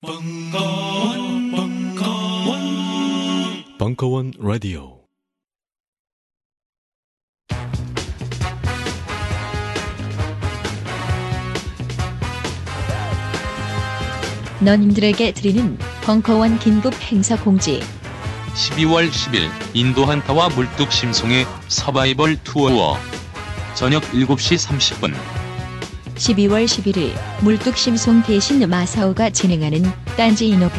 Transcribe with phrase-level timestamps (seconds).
[0.00, 2.54] 벙커원, 벙커원,
[3.78, 5.00] 벙커원 라디오.
[14.60, 17.80] 너님들에게 드리는 벙커원 긴급 행사 공지.
[18.54, 22.96] 12월 10일 인도 한타와 물뚝 심송의 서바이벌 투어
[23.74, 25.12] 저녁 7시 30분
[26.18, 27.12] 12월 11일
[27.42, 29.82] 물뚝심송 대신 마사오가 진행하는
[30.16, 30.74] 딴지 인터뷰.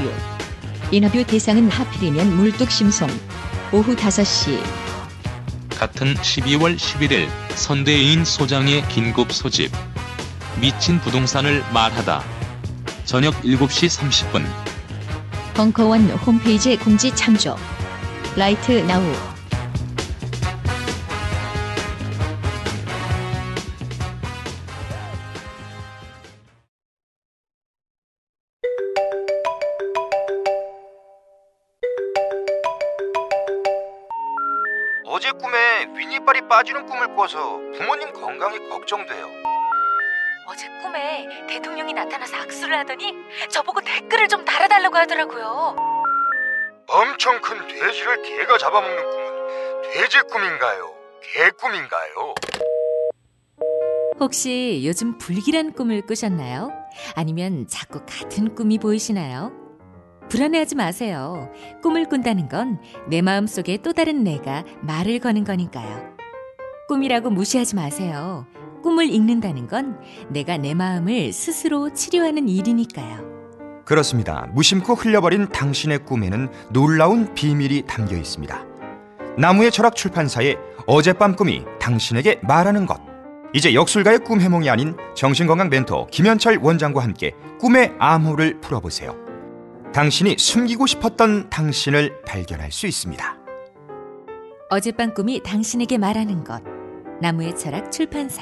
[0.91, 3.09] 인터뷰 대상은 하필이면 물뚝심송.
[3.71, 4.59] 오후 5시.
[5.79, 9.71] 같은 12월 11일 선대인 소장의 긴급 소집.
[10.59, 12.21] 미친 부동산을 말하다.
[13.05, 13.87] 저녁 7시
[14.27, 14.45] 30분.
[15.53, 17.55] 벙커원 홈페이지 공지 참조.
[18.35, 19.01] 라이트 나우.
[37.19, 39.27] 먹어서 부모님 건강이 걱정돼요.
[40.47, 43.13] 어제 꿈에 대통령이 나타나서 악수를 하더니
[43.51, 45.75] 저보고 댓글을 좀 달아달라고 하더라고요.
[46.87, 50.93] 엄청 큰 돼지를 개가 잡아먹는 꿈은 돼지 꿈인가요?
[51.33, 52.35] 개 꿈인가요?
[54.19, 56.69] 혹시 요즘 불길한 꿈을 꾸셨나요?
[57.15, 59.51] 아니면 자꾸 같은 꿈이 보이시나요?
[60.29, 61.51] 불안해하지 마세요.
[61.81, 66.08] 꿈을 꾼다는 건 내 마음속에 또 다른 내가 말을 거는 거니까요.
[66.89, 68.47] 꿈이라고 무시하지 마세요.
[68.81, 73.29] 꿈을 읽는다는 건 내가 내 마음을 스스로 치료하는 일이니까요.
[73.85, 74.47] 그렇습니다.
[74.53, 78.65] 무심코 흘려버린 당신의 꿈에는 놀라운 비밀이 담겨 있습니다.
[79.37, 80.57] 나무의 철학 출판사의
[80.87, 82.99] 어젯밤 꿈이 당신에게 말하는 것.
[83.53, 89.15] 이제 역술가의 꿈 해몽이 아닌 정신건강 멘토 김현철 원장과 함께 꿈의 암호를 풀어보세요.
[89.93, 93.37] 당신이 숨기고 싶었던 당신을 발견할 수 있습니다.
[94.71, 96.61] 어젯밤 꿈이 당신에게 말하는 것.
[97.21, 98.41] 나무의 철학 출판사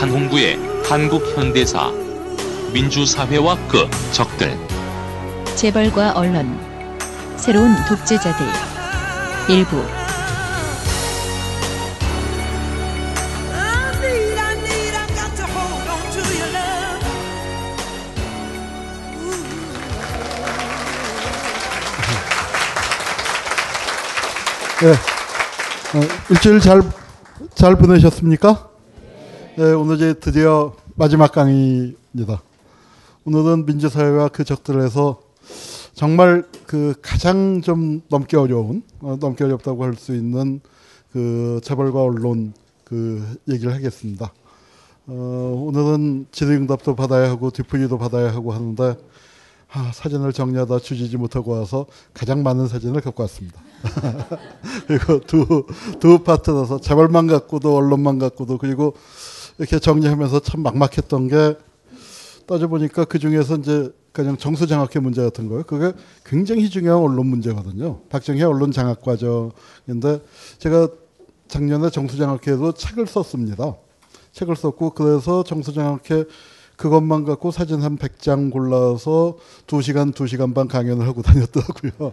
[0.00, 0.56] 한홍구의
[0.88, 1.90] 한국 현대사
[2.72, 4.56] 민주사회와 그 적들
[5.56, 6.58] 재벌과 언론
[7.36, 8.71] 새로운 독재자들
[9.50, 9.76] 일부
[24.84, 26.32] 예.
[26.32, 26.82] 일주일 잘,
[27.54, 28.68] 잘 보내셨습니까?
[29.58, 32.42] 예, 오늘 이제 드디어 마지막 강의입니다.
[33.24, 35.20] 오늘은 민주사회와 그 적들에서
[35.94, 40.60] 정말 그 가장 좀 넘기 어려운 어, 넘기 어렵다고 할 수 있는
[41.12, 42.54] 그 재벌과 언론
[42.84, 44.32] 그 얘기를 하겠습니다.
[45.06, 48.96] 어, 오늘은 질의응답도 받아야 하고 뒷풀이도 받아야 하고 하는데
[49.74, 53.60] 아, 사진을 정리하다 주지지 못하고 와서 가장 많은 사진을 갖고 왔습니다.
[54.86, 58.94] 그리고 두두 파트라서 재벌만 갖고도 언론만 갖고도 그리고
[59.58, 61.56] 이렇게 정리하면서 참 막막했던 게
[62.46, 65.62] 따져보니까 그 중에서 이제 그냥 정수 장학회 문제 같은 거요.
[65.62, 65.92] 그게
[66.24, 68.00] 굉장히 중요한 언론 문제거든요.
[68.10, 70.20] 박정희 언론 장학 과정인데
[70.58, 70.88] 제가
[71.48, 73.74] 작년에 정수 장학회에도 책을 썼습니다.
[74.32, 76.24] 책을 썼고 그래서 정수 장학회
[76.76, 79.36] 그것만 갖고 사진 한 100장 골라서
[79.66, 82.12] 2시간 2시간 반 강연을 하고 다녔더라고요.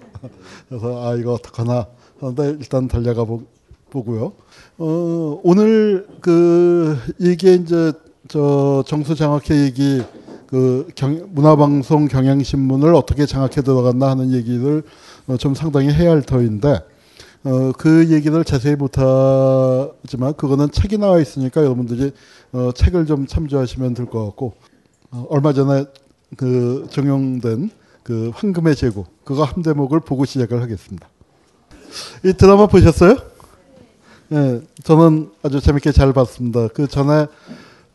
[0.68, 1.88] 그래서 아 이거 어떡하나
[2.18, 3.44] 그런데 일단 달려가 보,
[3.89, 4.34] 보고요.
[4.78, 7.94] 어, 오늘 그 이게 이제
[8.28, 10.03] 저 정수 장학회 얘기
[10.50, 14.82] 그 경, 문화방송 경향신문을 어떻게 장악해 들어갔나 하는 얘기를
[15.28, 16.80] 어, 좀 상당히 해야 할 터인데
[17.44, 22.14] 어, 그 얘기를 자세히 못하지만 그거는 책이 나와 있으니까 여러분들이
[22.52, 24.54] 어, 책을 좀 참조하시면 될 것 같고
[25.12, 25.86] 어, 얼마 전에
[26.36, 27.69] 그 정용된
[28.02, 31.07] 그 황금의 제고 그거 한 대목을 보고 시작을 하겠습니다.
[32.25, 33.18] 이 드라마 보셨어요?
[34.30, 36.69] 네, 저는 아주 재밌게 잘 봤습니다.
[36.69, 37.28] 그 전에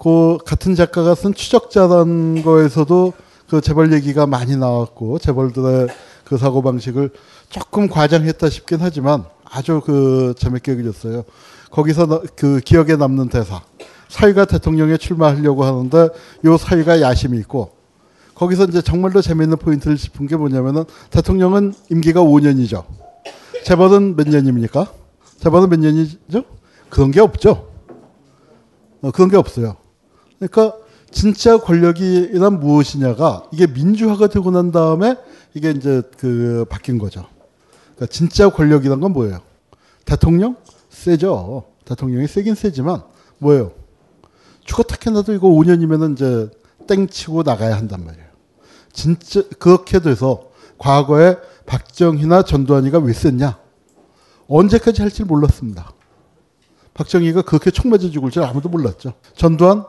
[0.05, 3.15] 그 같은 작가가 쓴 추적자란 거에서도
[3.49, 5.89] 그 재벌 얘기가 많이 나왔고 재벌들의
[6.25, 7.09] 그 사고 방식을
[7.49, 11.25] 조금 과장했다 싶긴 하지만 아주 그 재밌게 읽었어요.
[11.71, 13.63] 거기서 그 기억에 남는 대사.
[14.11, 16.09] 사위가 대통령에 출마하려고 하는데
[16.45, 17.71] 요 사위가 야심이 있고
[18.35, 22.85] 거기서 이제 정말로 재밌는 포인트를 짚은 게 뭐냐면은 대통령은 임기가 5년이죠.
[23.65, 24.87] 재벌은 몇 년입니까?
[25.41, 26.43] 재벌은 몇 년이죠?
[26.91, 27.69] 그런 게 없죠.
[29.01, 29.77] 어, 그런 게 없어요.
[30.49, 30.79] 그러니까
[31.11, 35.17] 진짜 권력이란 무엇이냐가 이게 민주화가 되고 난 다음에
[35.55, 37.25] 이게 이제 그 바뀐 거죠.
[37.95, 39.39] 그러니까 진짜 권력이란 건 뭐예요?
[40.05, 40.57] 대통령?
[40.91, 41.65] 세죠.
[41.85, 43.03] 대통령이 세긴 세지만
[43.39, 43.73] 뭐예요?
[44.65, 46.51] 죽어탁해 나도 이거 5년이면은 이제
[46.89, 48.25] 땡치고 나가야 한단 말이에요.
[48.93, 50.49] 진짜 그렇게 돼서
[50.79, 51.37] 과거에
[51.67, 53.59] 박정희나 전두환이가 왜쎘냐
[54.49, 55.93] 언제까지 할지 몰랐습니다.
[56.95, 59.13] 박정희가 그렇게 총 맞아 죽을 줄 아무도 몰랐죠.
[59.37, 59.85] 전두환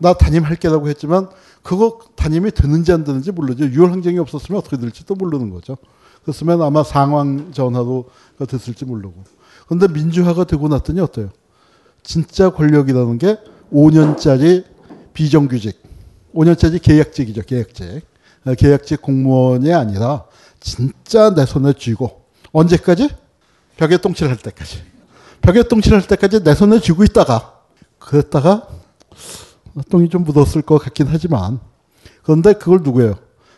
[0.00, 1.28] 나 담임할 게라고 했지만
[1.62, 3.66] 그거 담임이 되는지 안 되는지 모르죠.
[3.66, 5.76] 유월 항쟁이 없었으면 어떻게 될지도 모르는 거죠.
[6.24, 9.22] 그랬으면 아마 상황 전화도 그 됐을지 모르고.
[9.66, 11.28] 그런데 민주화가 되고 났더니 어때요?
[12.02, 13.38] 진짜 권력이라는 게
[13.72, 14.64] 5년짜리
[15.12, 15.80] 비정규직,
[16.34, 17.42] 5년짜리 계약직이죠.
[17.42, 18.00] 계약직.
[18.46, 20.24] 아, 계약직 공무원이 아니라
[20.60, 22.22] 진짜 내 손에 쥐고
[22.52, 23.10] 언제까지?
[23.76, 24.82] 벽에 똥칠할 때까지.
[25.42, 27.60] 벽에 똥칠할 때까지 내 손에 쥐고 있다가
[27.98, 28.66] 그랬다가
[29.88, 31.58] 똥이 좀 묻었을 것 같긴 하지만
[32.22, 33.14] 그런데 그걸 누구예요?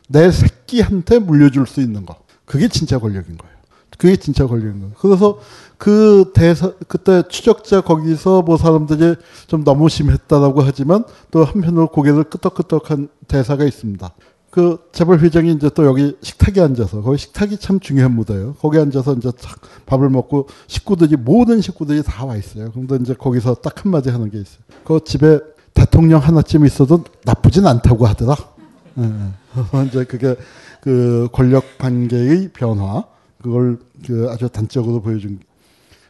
[0.08, 2.16] 내 새끼한테 물려줄 수 있는 거.
[2.44, 3.52] 그게 진짜 권력인 거예요.
[3.96, 4.94] 그게 진짜 권력인 거예요.
[4.98, 5.38] 그래서
[5.78, 9.16] 그 대사, 그때 추적자 거기서 뭐 사람들이
[9.46, 14.12] 좀 너무 심했다라고 하지만 또 한편으로 고개를 끄덕끄덕한 대사가 있습니다.
[14.50, 18.54] 그 재벌 회장이 이제 또 여기 식탁에 앉아서 거기 식탁이 참 중요한 무대예요.
[18.60, 22.70] 거기 앉아서 이제 탁 밥을 먹고 식구들이 모든 식구들이 다 와 있어요.
[22.70, 24.58] 근데 이제 거기서 딱 한마디 하는 게 있어요.
[24.84, 25.40] 그 집에
[25.74, 28.34] 대통령 하나쯤 있어도 나쁘진 않다고 하더라.
[28.94, 30.36] 그 이제 그게
[30.80, 33.04] 그 권력 관계의 변화
[33.42, 35.40] 그걸 그 아주 단적으로 보여준.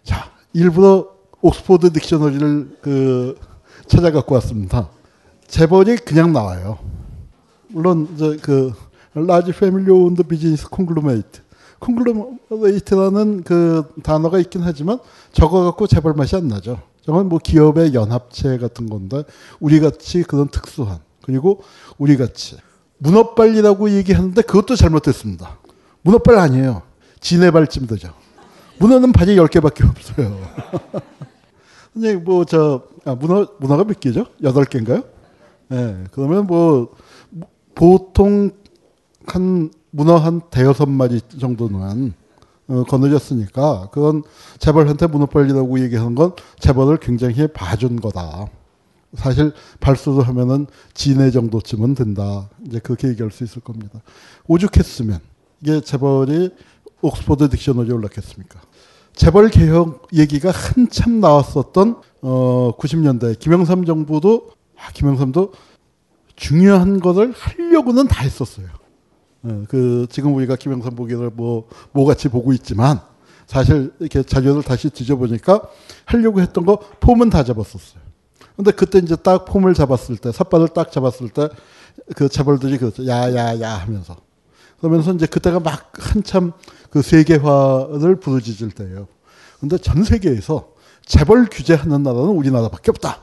[0.03, 1.09] 자 일부러
[1.41, 3.37] 옥스포드 딕셔너리를 그
[3.87, 4.89] 찾아 갖고 왔습니다.
[5.47, 6.79] 재벌이 그냥 나와요.
[7.69, 8.73] 물론 이제 그
[9.15, 11.41] 라지 패밀리 온드 비즈니스 콩글로메이트
[11.79, 14.99] 콩글로메이트라는 그 단어가 있긴 하지만
[15.33, 16.79] 적어 갖고 재벌 맛이 안 나죠.
[17.05, 19.25] 정말 뭐 기업의 연합체 같은 건데
[19.61, 21.63] 우리 같이 그런 특수한 그리고
[21.99, 22.57] 우리 같이
[22.99, 25.59] 문어빨이라고 얘기하는데 그것도 잘못됐습니다.
[26.03, 26.83] 문어빨 아니에요.
[27.21, 28.13] 진해발찜도죠.
[28.79, 30.37] 문어는 바지 10개밖에 없어요.
[31.93, 34.27] 근데 뭐저 아, 문어 문어가 몇 개죠?
[34.45, 35.03] 여덟 개인가요
[35.73, 35.75] 예.
[35.75, 36.95] 네, 그러면 뭐
[37.75, 38.51] 보통
[39.27, 42.15] 한 문어 한 대여섯 마리 정도는
[42.73, 44.23] 건 어, 거느렸으니까 그건
[44.59, 48.47] 재벌한테 문을 벌리라고 얘기하는 건 재벌을 굉장히 봐준 거다.
[49.15, 52.49] 사실 발수를 하면은 지해 정도쯤은 된다.
[52.67, 54.01] 이제 그렇게 얘기할 수 있을 겁니다.
[54.47, 55.19] 오죽했으면
[55.63, 56.51] 이게 재벌이
[57.03, 58.61] 옥스퍼드 딕셔너리에 올랐겠습니까?
[59.15, 65.53] 재벌 개혁 얘기가 한참 나왔었던 어 90년대 김영삼 정부도 아 김영삼도
[66.37, 68.67] 중요한 것을 하려고는 다 했었어요.
[69.47, 73.01] 예, 그 지금 우리가 김영삼 보기를 뭐 뭐같이 보고 있지만
[73.47, 75.63] 사실 이렇게 자료를 다시 뒤져보니까
[76.05, 78.01] 하려고 했던 거 폼은 다 잡았었어요.
[78.57, 81.49] 근데 그때 이제 딱 폼을 잡았을 때 삿발을 딱 잡았을 때
[82.17, 84.17] 그 재벌들이 그 야야야 하면서
[84.81, 86.53] 그러면서 이제 그때가 막 한참
[86.89, 89.09] 그 세계화를 부르짖을 때예요.
[89.61, 90.73] 근데 전 세계에서
[91.05, 93.21] 재벌 규제하는 나라는 우리나라밖에 없다.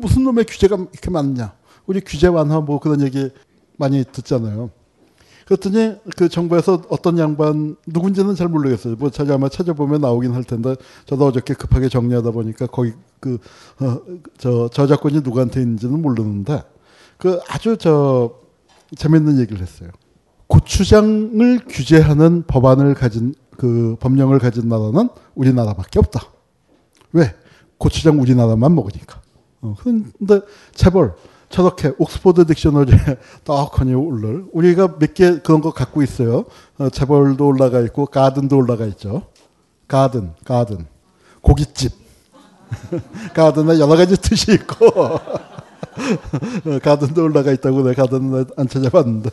[0.00, 1.52] 무슨 놈의 규제가 이렇게 많냐?
[1.86, 3.30] 우리 규제 완화 뭐 그런 얘기
[3.78, 4.68] 많이 듣잖아요.
[5.46, 8.96] 그랬더니 그 정부에서 어떤 양반 누군지는 잘 모르겠어요.
[8.96, 10.74] 뭐 자기 아마 찾아보면 나오긴 할 텐데
[11.06, 16.62] 저도 어저께 급하게 정리하다 보니까 거기 그저 어, 저작권이 누구한테 있는지는 모르는데
[17.16, 18.34] 그 아주 저
[18.96, 19.90] 재밌는 얘기를 했어요.
[20.48, 26.24] 고추장을 규제하는 법안을 가진 그 법령을 가진 나라는 우리나라밖에 없다.
[27.12, 27.34] 왜?
[27.78, 29.22] 고추장 우리나라만 먹으니까.
[29.60, 30.40] 어, 근데
[30.74, 31.14] 재벌
[31.48, 36.44] 저렇게 옥스퍼드 딕셔너리에 떡하니 오를 우리가 몇 개 그런 거 갖고 있어요.
[36.78, 39.22] 어, 재벌도 올라가 있고 가든도 올라가 있죠.
[39.88, 40.86] 가든, 가든,
[41.40, 41.92] 고깃집.
[43.34, 45.20] 가든에 여러 가지 뜻이 있고 어,
[46.82, 49.30] 가든도 올라가 있다고 내가 가든안 찾아봤는데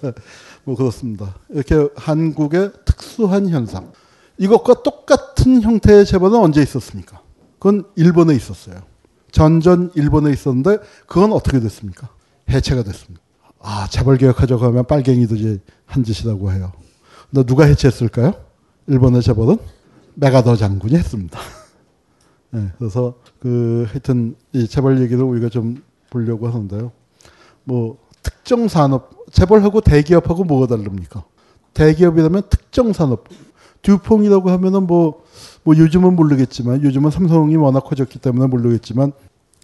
[0.63, 1.35] 뭐 그렇습니다.
[1.49, 3.91] 이렇게 한국의 특수한 현상.
[4.37, 7.19] 이것과 똑같은 형태의 재벌은 언제 있었습니까?
[7.59, 8.75] 그건 일본에 있었어요.
[9.33, 12.07] 전전 일본에 있었는데 그건 어떻게 됐습니까?
[12.49, 13.21] 해체가 됐습니다.
[13.59, 16.71] 아 재벌 개혁하자고 하면 빨갱이들이 한 짓이라고 해요.
[17.29, 18.33] 근데 누가 해체했을까요?
[18.87, 19.57] 일본의 재벌은
[20.13, 21.39] 메가더 장군이 했습니다.
[22.51, 26.91] 네, 그래서 그 하여튼 이 재벌 얘기를 우리가 좀 보려고 하는데요.
[27.63, 31.23] 뭐 특정 산업 재벌하고 대기업하고 뭐가 다릅니까?
[31.73, 33.23] 대기업이라면 특정 산업
[33.83, 35.23] 듀퐁이라고 하면은 뭐,
[35.61, 39.11] 뭐 요즘은 모르겠지만 요즘은 삼성이 워낙 커졌기 때문에 모르겠지만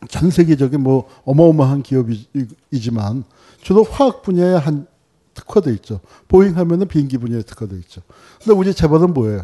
[0.09, 3.23] 전 세계적인 뭐 어마어마한 기업이지만
[3.61, 4.85] 주로 화학 분야에 한
[5.33, 5.99] 특화돼 있죠.
[6.27, 8.01] 보잉 하면은 비행기 분야에 특화돼 있죠.
[8.39, 9.41] 근데 우리 재벌은 뭐예요?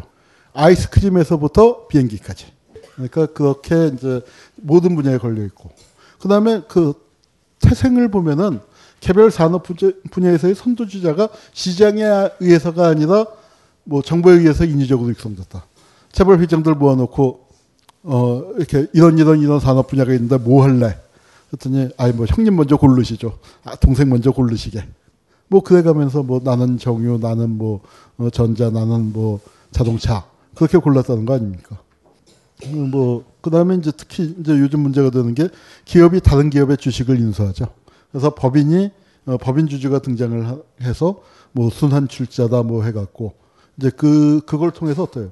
[0.54, 2.46] 아이스크림에서부터 비행기까지.
[2.94, 4.22] 그러니까 그렇게 이제
[4.56, 5.70] 모든 분야에 걸려 있고.
[6.20, 6.94] 그다음에 그
[7.60, 8.60] 태생을 보면은
[9.00, 9.64] 개별 산업
[10.10, 12.02] 분야에서의 선두주자가 시장에
[12.40, 13.26] 의해서가 아니라
[13.86, 15.64] 뭐 정부에 의해서 인위적으로 육성됐다.
[16.12, 17.46] 체벌 회장들 모아놓고
[18.02, 20.98] 어 이렇게 이런 이런 이런 산업 분야가 있는데 뭐 할래?
[21.50, 23.38] 그랬더니 아이 뭐 형님 먼저 고르시죠.
[23.64, 24.84] 아 동생 먼저 고르시게.
[25.48, 27.80] 뭐 그래가면서 뭐 나는 정유, 나는 뭐
[28.18, 29.38] 어, 전자, 나는 뭐
[29.70, 30.24] 자동차
[30.56, 31.78] 그렇게 골랐다는 거 아닙니까?
[32.64, 35.48] 음, 뭐 그다음에 이제 특히 이제 요즘 문제가 되는 게
[35.84, 37.66] 기업이 다른 기업의 주식을 인수하죠.
[38.10, 38.90] 그래서 법인이
[39.26, 41.20] 어, 법인 주주가 등장을 해서
[41.52, 43.34] 뭐 순환 출자다 뭐 해갖고
[43.78, 45.30] 이제 그 그걸 통해서 어때요?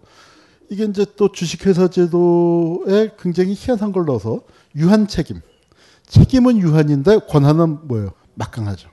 [0.70, 4.40] 이게 이제 또 주식회사 제도에 굉장히 희한한 걸 넣어서
[4.76, 5.40] 유한 책임.
[6.06, 8.10] 책임은 유한인데 권한은 뭐예요?
[8.34, 8.88] 막강하죠.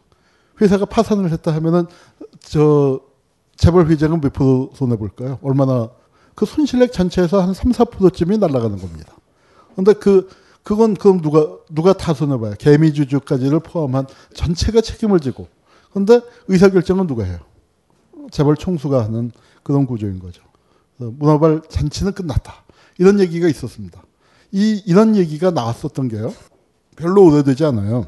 [0.61, 1.85] 회사가 파산을 했다 하면은
[2.39, 3.01] 저
[3.57, 5.39] 재벌 회장은 몇 프로 손해 볼까요?
[5.41, 5.89] 얼마나
[6.35, 9.13] 그 손실액 전체에서 한 3, 4%쯤이 날아가는 겁니다.
[9.75, 10.29] 근데 그
[10.63, 12.53] 그건 그럼 누가 누가 다 손해 봐요?
[12.59, 15.47] 개미 주주까지를 포함한 전체가 책임을 지고.
[15.91, 17.39] 근데 의사 결정은 누가 해요?
[18.29, 19.31] 재벌 총수가 하는
[19.63, 20.43] 그런 구조인 거죠.
[20.97, 22.63] 문화발 잔치는 끝났다.
[22.97, 24.01] 이런 얘기가 있었습니다.
[24.51, 26.33] 이, 이런 얘기가 나왔었던 게요.
[26.95, 28.07] 별로 오래되지 않아요.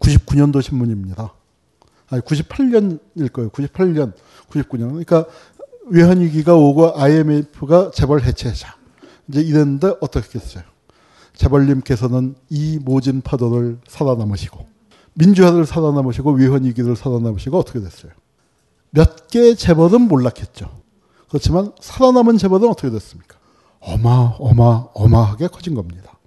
[0.00, 1.32] 99년도 신문입니다.
[2.08, 3.50] 아니, 98년일 거예요.
[3.50, 4.12] 98년,
[4.50, 4.88] 99년.
[4.90, 5.26] 그러니까
[5.88, 8.74] 외환위기가 오고 IMF가 재벌 해체하자.
[9.28, 10.64] 이제 이랬는데 어떻게 어요
[11.34, 14.66] 재벌님께서는 이 모진 파도를 살아남으시고,
[15.14, 18.12] 민주화를 살아남으시고, 외환위기를 살아남으시고, 어떻게 됐어요?
[18.90, 20.66] 몇 개의 재벌은 몰락했죠.
[21.28, 23.36] 그렇지만 살아남은 재벌은 어떻게 됐습니까?
[23.80, 26.18] 어마어마어마하게 커진 겁니다.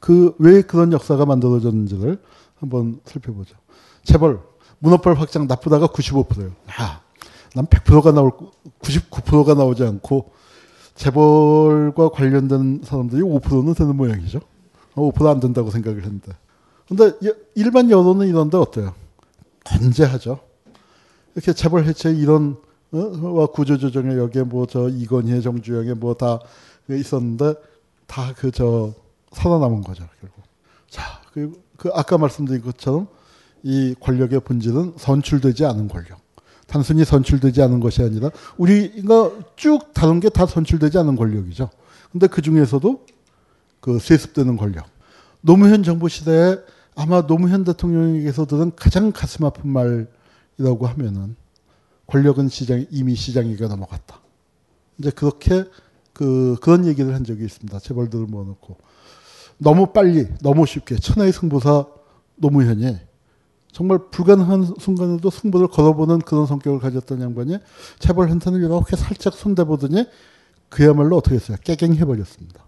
[0.00, 2.20] 그 왜 그런 역사가 만들어졌는지를
[2.58, 3.56] 한번 살펴보죠.
[4.04, 4.40] 재벌
[4.80, 6.48] 문어벌 확장 나쁘다가 95%예요.
[6.48, 7.00] 야,
[7.54, 8.32] 난 100%가 나올
[8.80, 10.30] 99%가 나오지 않고
[10.96, 14.40] 재벌과 관련된 사람들이 5%는 되는 모양이죠.
[14.94, 16.32] 5%안 어, 된다고 생각을 했는데.
[16.88, 17.12] 근데
[17.54, 18.92] 일반 여론은 이런데 어때요?
[19.64, 20.40] 건재하죠.
[21.34, 22.56] 이렇게 재벌 해체 이런
[22.92, 23.46] 어?
[23.46, 26.38] 구조조정에 여기에 뭐 저 이건희 정주영에 뭐 다
[26.88, 27.54] 있었는데
[28.06, 28.92] 다 그 저
[29.32, 30.42] 살아남은 거죠 결국.
[30.90, 33.06] 자그그 아까 말씀드린 것처럼
[33.62, 36.20] 이 권력의 본질은 선출되지 않은 권력.
[36.66, 41.70] 단순히 선출되지 않은 것이 아니라 우리가 쭉 다른 게 다 선출되지 않은 권력이죠.
[42.10, 43.04] 근데 그 중에서도
[43.80, 44.86] 그 세습되는 권력.
[45.40, 46.56] 노무현 정부 시대에
[46.94, 50.06] 아마 노무현 대통령에게서 들은 가장 가슴 아픈 말
[50.62, 51.34] 이라고 하면은
[52.06, 54.20] 권력은 시장 이미 시장에게 넘어갔다.
[54.98, 55.64] 이제 그렇게
[56.12, 57.78] 그 그런 얘기를 한 적이 있습니다.
[57.80, 58.76] 재벌들을 모아놓고
[59.58, 61.86] 너무 빨리 너무 쉽게 천하의 승부사
[62.36, 62.96] 노무현이
[63.72, 67.58] 정말 불가능한 순간에도 승부를 걸어보는 그런 성격을 가졌던 양반이
[67.98, 70.04] 재벌한테는 이렇게 살짝 손대보더니
[70.68, 71.56] 그야말로 어떻게 했어요?
[71.64, 72.64] 깨갱해버렸습니다.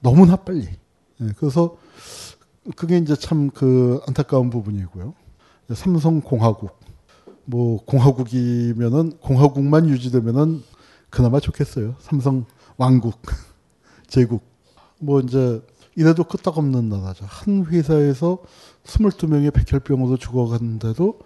[0.00, 0.68] 너무나 빨리.
[1.20, 1.76] 예, 그래서
[2.76, 5.14] 그게 이제 참 그 안타까운 부분이고요.
[5.74, 6.85] 삼성공화국.
[7.46, 10.62] 뭐 공화국이면은 공화국만 유지되면은
[11.10, 11.94] 그나마 좋겠어요.
[12.00, 12.44] 삼성
[12.76, 13.20] 왕국,
[14.08, 14.42] 제국.
[14.98, 15.62] 뭐 이제
[15.94, 17.24] 이래도 끄떡없는 나라죠.
[17.26, 18.38] 한 회사에서
[18.84, 21.18] 22명의 백혈병으로 죽어갔는데도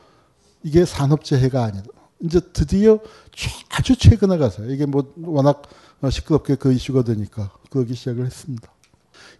[0.62, 1.86] 이게 산업재해가 아니다.
[2.22, 2.98] 이제 드디어
[3.70, 5.62] 아주 최근에 가서 이게 뭐 워낙
[6.10, 8.70] 시끄럽게 그 이슈가 되니까 그러기 시작을 했습니다.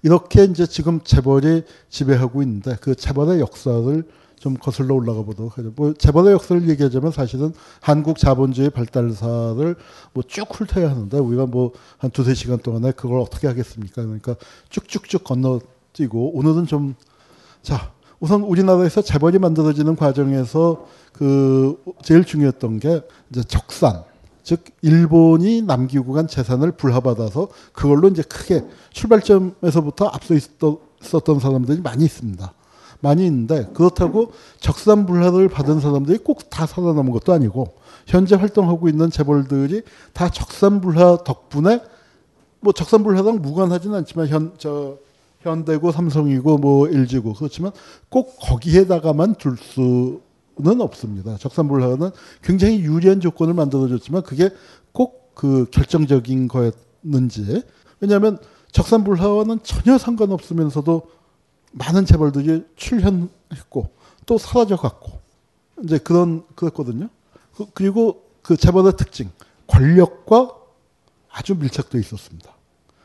[0.03, 4.03] 이렇게 이제 지금 재벌이 지배하고 있는데 그 재벌의 역사를
[4.41, 5.71] 좀 거슬러 올라가 보도록 하죠.
[5.77, 9.77] 뭐 재벌의 역사를 얘기하자면 사실은 한국 자본주의 발달사를
[10.15, 14.03] 뭐 쭉 훑어야 하는데 우리가 뭐 한 두세 시간 동안에 그걸 어떻게 하겠습니까?
[14.03, 14.35] 그러니까
[14.71, 16.95] 쭉쭉쭉 건너뛰고 오늘은 좀
[17.63, 24.03] 자, 우선 우리나라에서 재벌이 만들어지는 과정에서 그 제일 중요했던 게 이제 적산
[24.43, 32.51] 즉 일본이 남기고 간 재산을 불화받아서 그걸로 이제 크게 출발점에서부터 앞서 있었던 사람들이 많이 있습니다.
[33.01, 37.75] 많이 있는데 그렇다고 적산불화를 받은 사람들이 꼭 다 살아남은 것도 아니고
[38.07, 41.81] 현재 활동하고 있는 재벌들이 다 적산불화 덕분에
[42.61, 44.99] 뭐 적산불화랑 무관하진 않지만 현 저
[45.43, 47.73] 현대고 삼성이고 뭐 LG고 그렇지만
[48.11, 51.39] 꼭 거기에다가만 둘 수는 없습니다.
[51.39, 52.11] 적산불화는
[52.43, 54.51] 굉장히 유리한 조건을 만들어줬지만 그게
[54.93, 57.63] 꼭 그 결정적인 거였는지
[58.01, 58.37] 왜냐하면
[58.73, 61.03] 적산불화와는 전혀 상관없으면서도
[61.73, 63.91] 많은 재벌들이 출현했고
[64.27, 65.13] 또 사라져갔고
[65.85, 67.09] 이제 그런 그랬거든요.
[67.57, 69.31] 그, 그리고 그 재벌의 특징
[69.67, 70.51] 권력과
[71.31, 72.51] 아주 밀착돼 있었습니다.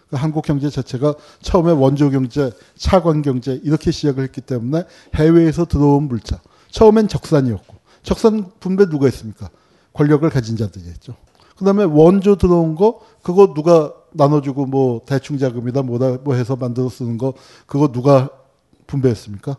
[0.09, 4.83] 그 한국 경제 자체가 처음에 원조 경제, 차관 경제 이렇게 시작을 했기 때문에
[5.15, 6.41] 해외에서 들어온 물자.
[6.71, 9.49] 처음엔 적산이었고 적산 분배 누가 했습니까?
[9.93, 11.15] 권력을 가진 자들이 했죠.
[11.57, 17.17] 그다음에 원조 들어온 거 그거 누가 나눠주고 뭐 대충 자금이다 뭐다 뭐 해서 만들어 쓰는
[17.17, 17.33] 거
[17.65, 18.29] 그거 누가
[18.87, 19.57] 분배했습니까?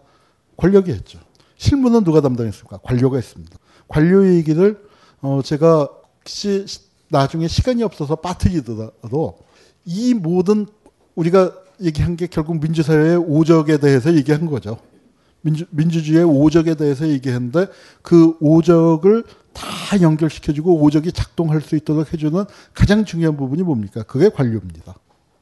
[0.57, 1.19] 권력이 했죠.
[1.57, 2.79] 실무는 누가 담당했습니까?
[2.83, 3.59] 관료가 했습니다.
[3.89, 4.79] 관료 얘기를
[5.23, 5.89] 어 제가
[6.21, 6.67] 혹시
[7.09, 9.39] 나중에 시간이 없어서 빠뜨리더라도
[9.85, 10.67] 이 모든
[11.15, 14.79] 우리가 얘기한 게 결국 민주사회의 오적에 대해서 얘기한 거죠.
[15.41, 17.69] 민주, 민주주의의 오적에 대해서 얘기했는데
[18.03, 19.65] 그 오적을 다
[20.01, 24.03] 연결시켜주고 오적이 작동할 수 있도록 해주는 가장 중요한 부분이 뭡니까?
[24.03, 24.95] 그게 관료입니다.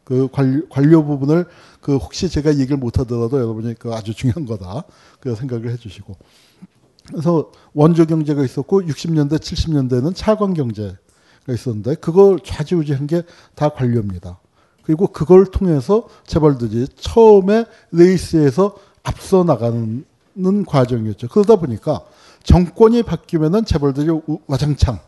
[0.04, 1.46] 그 관, 관료 부분을
[1.80, 4.84] 그 혹시 제가 얘기를 못하더라도 여러분이 그 아주 중요한 거다
[5.20, 6.14] 그 생각을 해주시고
[7.08, 10.96] 그래서 원조 경제가 있었고 60년대 70년대는 차관 경제가
[11.48, 13.22] 있었는데 그걸 좌지우지한 게
[13.54, 14.40] 다 관료입니다.
[14.82, 20.04] 그리고 그걸 통해서 재벌들이 처음에 레이스에서 앞서 나가는
[20.66, 21.28] 과정이었죠.
[21.28, 22.02] 그러다 보니까
[22.42, 24.08] 정권이 바뀌면은 재벌들이
[24.48, 24.98] 와장창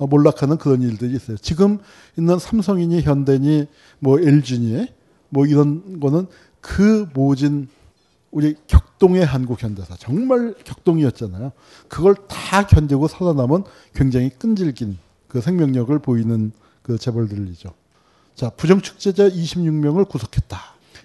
[0.00, 1.36] 어, 몰락하는 그런 일들이 있어요.
[1.36, 1.78] 지금
[2.18, 3.66] 있는 삼성이니 현대니
[3.98, 4.88] 뭐 LG니
[5.28, 6.26] 뭐 이런 거는
[6.62, 7.68] 그 모진
[8.30, 11.52] 우리 격동의 한국 현대사 정말 격동이었잖아요.
[11.88, 13.64] 그걸 다 견디고 살아남은
[13.94, 14.96] 굉장히 끈질긴
[15.28, 16.50] 그 생명력을 보이는
[16.82, 17.68] 그 재벌들이죠.
[18.34, 20.58] 자, 부정축제자 26명을 구속했다.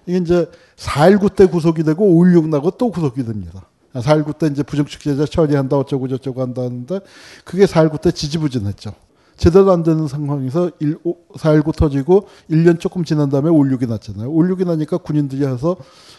[0.05, 3.67] 이게 이제 4.19 때 구속이 되고 5.16 나고 또 구속이 됩니다.
[4.01, 6.99] 4.19때 이제 부정축제자 처리한다 어쩌고 저쩌고 한다는데
[7.43, 8.93] 그게 4.19때 지지부진했죠.
[9.37, 14.31] 제대로 안 되는 상황에서 4.19 터지고 1년 조금 지난 다음에 5.6이 났잖아요.
[14.31, 15.75] 5.6이 나니까 군인들이 와서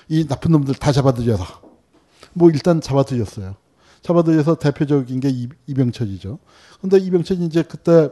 [0.08, 3.54] 이 나쁜 놈들 다잡아들여서뭐 일단 잡아들였어요.
[4.02, 5.32] 잡아들여서 대표적인 게
[5.66, 6.38] 이병철이죠.
[6.80, 8.10] 근데 이병철이 이제 그때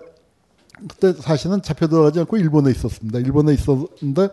[0.89, 3.19] 그때 사실은 잡혀 들어가지 않고 일본에 있었습니다.
[3.21, 4.29] 일본에 있었는데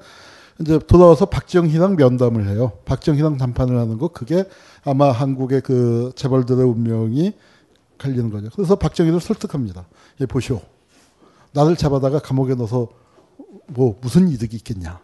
[0.61, 2.73] 이제 돌아와서 박정희랑 면담을 해요.
[2.85, 4.45] 박정희랑 담판을 하는 거 그게
[4.83, 7.33] 아마 한국의 그 재벌들의 운명이
[7.97, 8.49] 갈리는 거죠.
[8.55, 9.87] 그래서 박정희를 설득합니다.
[10.21, 10.61] 예, 보시오.
[11.53, 12.87] 나를 잡아다가 감옥에 넣어서
[13.67, 14.99] 뭐 무슨 이득이 있겠냐.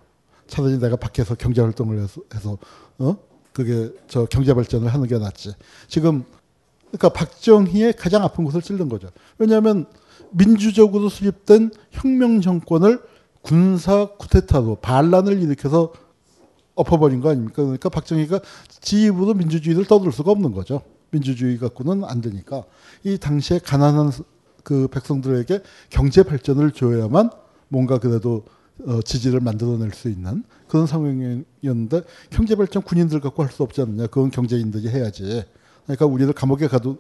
[0.48, 2.58] 차라리 내가 밖에서 경제 활동을 해서, 해서
[3.00, 3.18] 어?
[3.54, 5.54] 그게 저 경제 발전을 하는 게 낫지.
[5.88, 6.24] 지금
[6.92, 9.10] 그러니까 박정희의 가장 아픈 곳을 찔른 거죠.
[9.38, 9.86] 왜냐하면
[10.32, 13.02] 민주적으로 수립된 혁명 정권을
[13.48, 15.94] 군사 쿠데타로 반란을 일으켜서
[16.76, 17.64] 엎어버린 거 아닙니까?
[17.64, 18.42] 그러니까 박정희가
[18.82, 20.82] 지입으로 민주주의를 떠들 수가 없는 거죠.
[21.12, 22.66] 민주주의 갖고는 안 되니까
[23.06, 24.12] 이 당시에 가난한
[24.66, 27.30] 그 백성들에게 경제 발전을 줘야만
[27.70, 28.44] 뭔가 그래도
[28.86, 34.08] 어, 지지를 만들어낼 수 있는 그런 상황이었는데 경제 발전 군인들 갖고 할 수 없지 않느냐?
[34.08, 35.46] 그건 경제인들이 해야지.
[35.86, 36.98] 그러니까 우리를 감옥에 가도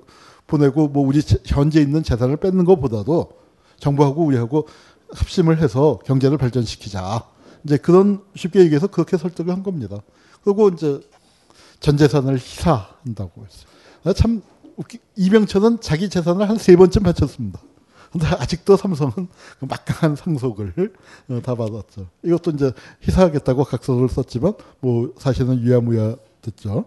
[0.47, 3.33] 보내고 뭐 우리 현재 있는 재산을 뺏는 것보다도
[3.79, 4.65] 정부하고 우리하고
[5.13, 7.23] 합심을 해서 경제를 발전시키자.
[7.63, 9.97] 이제 그런 쉽게 얘기해서 그렇게 설득을 한 겁니다.
[10.43, 11.01] 그리고 이제
[11.79, 13.65] 전 재산을 희사한다고 했어요.
[14.03, 14.41] 아, 참
[14.77, 17.59] 웃기, 이병철은 자기 재산을 한 세 번쯤 바쳤습니다.
[18.11, 19.13] 근데 아직도 삼성은
[19.59, 20.93] 그 막강한 상속을
[21.29, 22.07] 어, 다 받았죠.
[22.23, 22.71] 이것도 이제
[23.03, 26.85] 희사하겠다고 각서를 썼지만 뭐 사실은 유야무야 됐죠.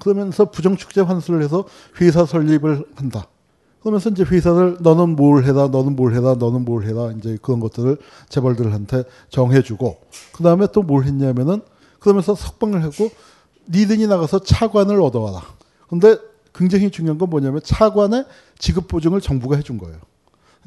[0.00, 1.64] 그러면서 부정축제 환수를 해서
[2.00, 3.26] 회사 설립을 한다.
[3.80, 7.96] 그러면서 이제 회사를 너는 뭘 해라, 너는 뭘 해라, 너는 뭘 해라 이제 그런 것들을
[8.28, 9.98] 재벌들한테 정해주고
[10.32, 11.60] 그 다음에 또 뭘 했냐면은
[12.00, 13.10] 그러면서 석방을 했고
[13.66, 15.42] 리든이 나가서 차관을 얻어와라.
[15.88, 16.16] 근데
[16.54, 18.24] 굉장히 중요한 건 뭐냐면 차관의
[18.58, 19.98] 지급 보증을 정부가 해준 거예요.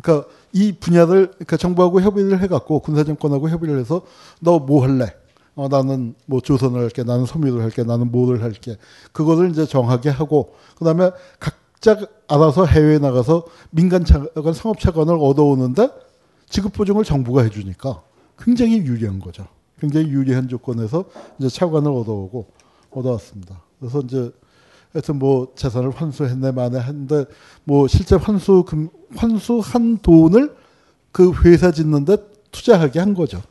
[0.01, 4.01] 그러니까 이 분야를 그러니까 정부하고 협의를 해갖고 군사정권하고 협의를 해서
[4.39, 5.13] 너 뭐 할래?
[5.55, 8.77] 어, 나는 뭐 조선을 할게, 나는 섬유를 할게, 나는 뭐를 할게.
[9.11, 15.15] 그거를 이제 정하게 하고, 그 다음에 각 각자 알아서 해외에 나가서 민간 차관, 상업 차관을
[15.19, 15.89] 얻어오는데
[16.47, 18.03] 지급 보증을 정부가 해주니까
[18.37, 19.47] 굉장히 유리한 거죠.
[19.79, 21.05] 굉장히 유리한 조건에서
[21.39, 22.45] 이제 차관을 얻어오고
[22.91, 23.61] 얻어왔습니다.
[23.79, 24.31] 그래서 이제
[24.93, 27.25] 하여튼 뭐 재산을 환수했네 만에 한데
[27.63, 30.55] 뭐 실제 환수 금 환수한 돈을
[31.11, 32.17] 그 회사 짓는데
[32.51, 33.41] 투자하게 한 거죠.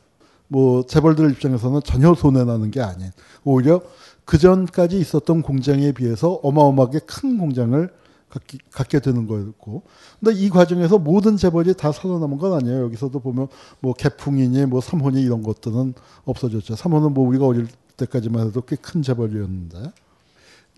[0.46, 3.08] 뭐 재벌들 입장에서는 전혀 손해 나는 게 아닌
[3.44, 3.80] 오히려
[4.24, 7.90] 그 전까지 있었던 공장에 비해서 어마어마하게 큰 공장을
[8.30, 9.82] 갖기, 갖게 되는 거였고.
[10.20, 12.82] 근데 이 과정에서 모든 재벌이 다 살아남은 건 아니에요.
[12.84, 13.48] 여기서도 보면
[13.80, 16.76] 뭐 개풍이니 뭐 삼혼이 이런 것들은 없어졌죠.
[16.76, 17.66] 삼혼은 뭐 우리가 어릴
[17.96, 19.90] 때까지만 해도 꽤 큰 재벌이었는데.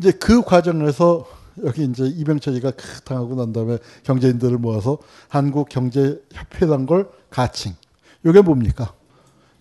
[0.01, 1.27] 이제 그 과정에서
[1.65, 2.73] 여기 이제 이병철이가
[3.05, 7.75] 당하고 난 다음에 경제인들을 모아서 한국 경제 협회란 걸 가칭.
[8.25, 8.95] 요게 뭡니까?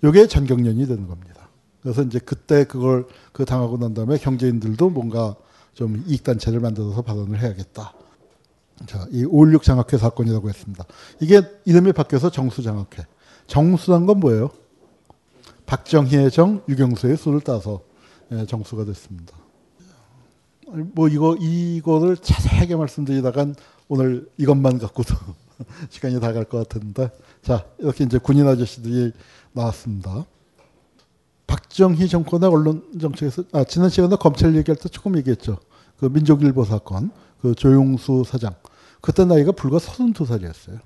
[0.04, 1.50] 요게 전경련이 되는 겁니다.
[1.82, 5.36] 그래서 이제 그때 그걸 그 당하고 난 다음에 경제인들도 뭔가
[5.74, 7.94] 좀 이익단체를 만들어서 발언을 해야겠다.
[8.88, 10.86] 자, 이5.16 장학회 사건이라고 했습니다.
[11.20, 13.04] 이게 이름이 바뀌어서 정수장학회.
[13.48, 14.50] 정수란 건 뭐예요?
[15.66, 17.82] 박정희의 정, 유경수의 수를 따서
[18.32, 19.36] 예, 정수가 됐습니다.
[20.94, 23.56] 뭐 이거 이거를 자세하게 말씀드리다간
[23.90, 25.16] 오늘 이것만 갖고도
[25.90, 29.12] 시간이 다 갈 것 같은데 자 이렇게 이제 군인 아저씨들이
[29.52, 30.26] 나왔습니다.
[31.52, 35.58] 박정희 정권의 언론 정책에서 아, 지난 시간에 검찰 얘기할 때 조금 얘기했죠.
[36.00, 37.12] 그 민족일보 사건,
[37.42, 38.56] 그 조용수 사장.
[39.02, 40.78] 그때 나이가 불과 서른두 살이었어요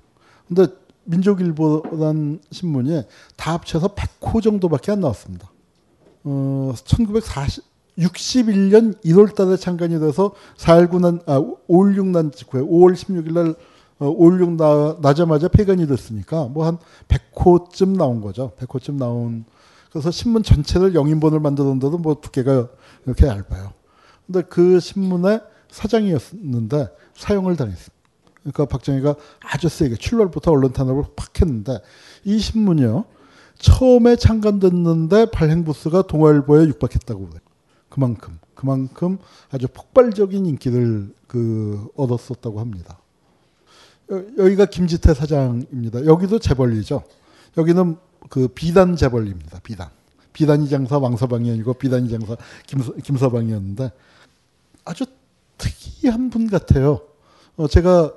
[0.48, 0.66] 근데
[1.04, 5.48] 민족일보란 신문에다 합쳐서 100호 정도밖에 안 나왔습니다.
[6.24, 7.62] 어, 1940
[7.98, 13.54] 61년 1월 달에 창간이 돼서 4.19 난, 아, 5.16난 직후에 5월 16일 날
[13.98, 16.76] 어, 5.16 나, 나자마자 폐간이 됐으니까 뭐한
[17.08, 18.50] 100호쯤 나온 거죠.
[18.60, 19.44] 100호쯤 나온
[19.96, 22.68] 그래서 신문 전체를 영인본을 만들었는데도 뭐 두께가
[23.06, 23.72] 이렇게 얇아요.
[24.26, 27.96] 근데 그 신문의 사장이었는데 사형을 당했습니
[28.40, 31.78] 그러니까 박정희가 아주 세게 출발부터 언론 탄압을 팍 했는데
[32.24, 33.06] 이 신문이요.
[33.58, 37.40] 처음에 창간됐는데 발행부스가 동아일보에 육박했다고 그래요.
[37.88, 39.16] 그만큼 그만큼
[39.50, 42.98] 아주 폭발적인 인기를 그 얻었었다고 합니다.
[44.10, 46.04] 여기가 김지태 사장입니다.
[46.04, 47.02] 여기도 재벌이죠.
[47.56, 47.96] 여기는
[48.28, 49.60] 그 비단 재벌입니다.
[49.62, 49.88] 비단.
[50.32, 52.36] 비단이 장사 왕서방이아니고 비단이 장사
[52.66, 53.90] 김, 서방이었는데
[54.84, 55.06] 아주
[55.56, 57.00] 특이한 분 같아요.
[57.56, 58.12] 어, 제가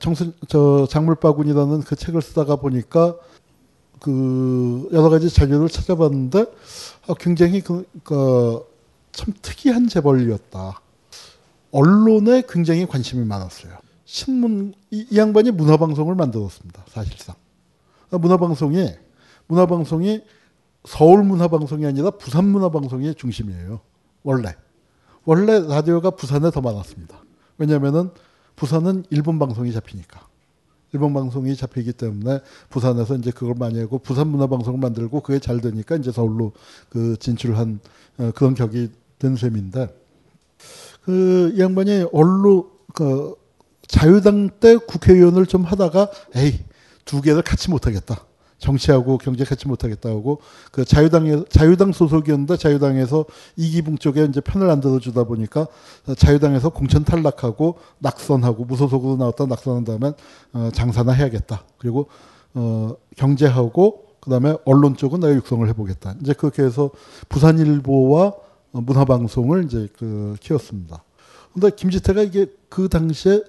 [0.00, 3.16] 정순, 저 작물바구니라는 그 책을 쓰다가 보니까
[4.00, 6.46] 그 여러 가지 자료를 찾아봤는데
[7.08, 8.66] 아, 굉장히 그, 그,
[9.12, 10.80] 참 특이한 재벌이었다.
[11.72, 13.76] 언론에 굉장히 관심이 많았어요.
[14.06, 16.84] 신문 이, 이 양반이 문화방송을 만들었습니다.
[16.88, 17.34] 사실상
[18.10, 18.88] 아, 문화방송이
[19.48, 20.20] 문화방송이
[20.86, 23.80] 서울 문화방송이 아니라 부산 문화방송의 중심이에요.
[24.22, 24.54] 원래.
[25.24, 27.18] 원래 라디오가 부산에 더 많았습니다.
[27.58, 28.10] 왜냐면은
[28.56, 30.26] 부산은 일본 방송이 잡히니까.
[30.92, 35.96] 일본 방송이 잡히기 때문에 부산에서 이제 그걸 많이 하고 부산 문화방송을 만들고 그게 잘 되니까
[35.96, 36.52] 이제 서울로
[36.88, 37.80] 그 진출한
[38.16, 39.88] 어, 그런 격이 된 셈인데
[41.04, 43.34] 그 양반이 언론 그
[43.86, 46.60] 자유당 때 국회의원을 좀 하다가 에이
[47.04, 48.24] 두 개를 같이 못 하겠다.
[48.58, 50.40] 정치하고 경제 같이 못하겠다고
[50.72, 53.24] 그 자유당에 자유당 소속이었는데 자유당에서
[53.56, 55.66] 이기붕 쪽에 이제 편을 안 들어주다 보니까
[56.16, 60.14] 자유당에서 공천 탈락하고 낙선하고 무소속으로 나왔다 낙선한 다면
[60.52, 62.08] 어, 장사나 해야겠다 그리고
[62.54, 66.90] 어, 경제하고 그다음에 언론 쪽은 내가 육성을 해보겠다 이제 그렇게 해서
[67.28, 68.34] 부산일보와
[68.72, 71.02] 문화방송을 이제 그 키웠습니다.
[71.54, 73.42] 근데 김지태가 이게 그 당시에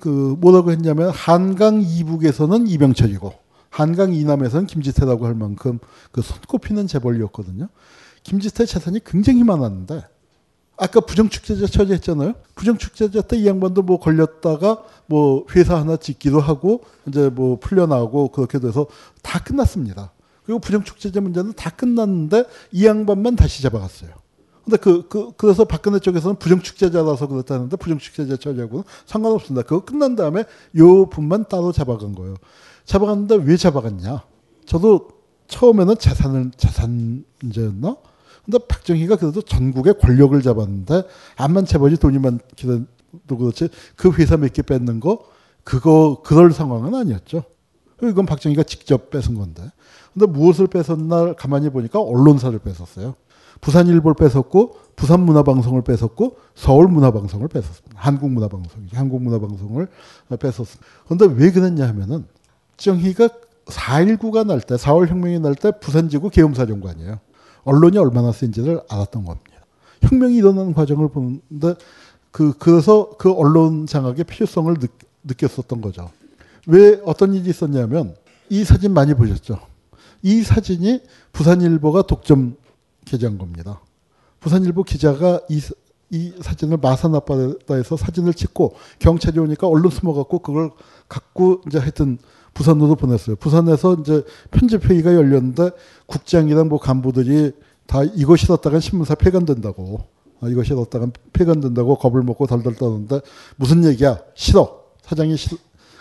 [0.00, 3.32] 그 뭐라고 했냐면 한강 이북에서는 이병철이고
[3.72, 5.78] 한강 이남에서는 김지태라고 할 만큼
[6.12, 7.68] 그 손꼽히는 재벌이었거든요.
[8.22, 10.04] 김지태 재산이 굉장히 많았는데
[10.76, 12.34] 아까 부정축제자 처리했잖아요.
[12.54, 18.86] 부정축제자때 이 양반도 뭐 걸렸다가 뭐 회사 하나 짓기도 하고 이제 뭐 풀려나고 그렇게 돼서
[19.22, 20.12] 다 끝났습니다.
[20.44, 24.10] 그리고 부정축제자 문제는 다 끝났는데 이 양반만 다시 잡아갔어요.
[24.64, 29.66] 근데 그, 그, 그래서 박근혜 쪽에서는 부정축제자라서 그렇다는데 부정축제자 처리하고는 상관없습니다.
[29.66, 30.44] 그거 끝난 다음에
[30.76, 32.36] 요 분만 따로 잡아간 거예요.
[32.84, 34.24] 잡아갔는데 왜 잡아갔냐?
[34.66, 35.08] 저도
[35.48, 37.96] 처음에는 재산을 재산제였나?
[38.44, 41.04] 근데 박정희가 그래도 전국의 권력을 잡았는데
[41.36, 45.24] 암만 채벌지 돈이 만기다도 그렇지 그 회사 몇 개 뺏는 거
[45.62, 47.44] 그거 그럴 상황은 아니었죠.
[48.02, 49.62] 이건 박정희가 직접 뺏은 건데.
[50.12, 53.14] 근데 무엇을 뺏었나 가만히 보니까 언론사를 뺏었어요.
[53.60, 57.94] 부산일보를 뺏었고 부산문화방송을 뺏었고 서울문화방송을 뺏었습니다.
[57.94, 58.96] 한국문화방송이죠.
[58.96, 59.88] 한국문화방송을
[60.40, 60.80] 뺏었습니다.
[61.08, 62.26] 그런데 왜 그랬냐 하면은
[62.82, 63.28] 박정희가
[63.66, 67.20] 4.19가 날 때, 4월 혁명이 날 때 부산지구 계엄사령관이에요.
[67.64, 69.50] 언론이 얼마나 센지를 알았던 겁니다.
[70.02, 71.74] 혁명이 일어나는 과정을 보는데
[72.32, 74.86] 그, 그래서 그 언론 장악의 필요성을 느,
[75.22, 76.10] 느꼈었던 거죠.
[76.66, 78.16] 왜 어떤 일이 있었냐면
[78.48, 79.60] 이 사진 많이 보셨죠?
[80.22, 82.56] 이 사진이 부산일보가 독점
[83.04, 83.80] 게재한 겁니다.
[84.40, 85.60] 부산일보 기자가 이,
[86.10, 90.70] 이 사진을 마산 앞바다에서 사진을 찍고 경찰이 오니까 얼른 숨어갖고 그걸
[91.08, 92.18] 갖고 이제 하여튼
[92.54, 93.36] 부산으로 보냈어요.
[93.36, 95.70] 부산에서 이제 편집회의가 열렸는데
[96.06, 97.52] 국장이랑 뭐 간부들이
[97.86, 100.00] 다 이거 싫었다간 신문사 폐간된다고
[100.40, 103.20] 아, 이거 싫었다간 폐간된다고 겁을 먹고 달달 떠는데
[103.56, 105.56] 무슨 얘기야 싫어 사장이 싫어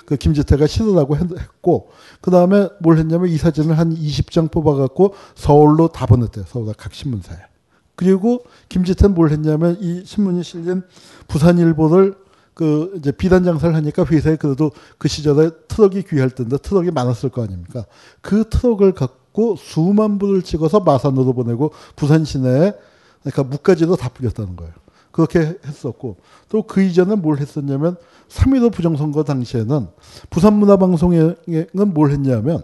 [0.06, 1.90] 그 김지태가 싫으라고 했고
[2.22, 6.44] 그 다음에 뭘 했냐면 이 사진을 한 20장 뽑아갖고 서울로 다 보냈대요.
[6.48, 7.38] 서울 각 신문사에.
[7.96, 10.82] 그리고 김지태는 뭘 했냐면 이 신문이 실린
[11.28, 12.16] 부산일보를
[12.54, 17.44] 그 이제 비단 장사를 하니까 회사에 그래도 그 시절에 트럭이 귀할 텐데 트럭이 많았을 거
[17.44, 17.86] 아닙니까?
[18.22, 22.74] 그 트럭을 갖고 수만 부를 찍어서 마산으로 보내고 부산 시내에
[23.22, 24.74] 그러니까 무까지도 다 뿌렸다는 거예요.
[25.12, 26.18] 그렇게 했었고
[26.50, 27.98] 또 그 이전에 뭘 했었냐면
[28.30, 29.88] 3.15 부정선거 당시에는
[30.30, 31.36] 부산문화방송은
[31.94, 32.64] 뭘 했냐면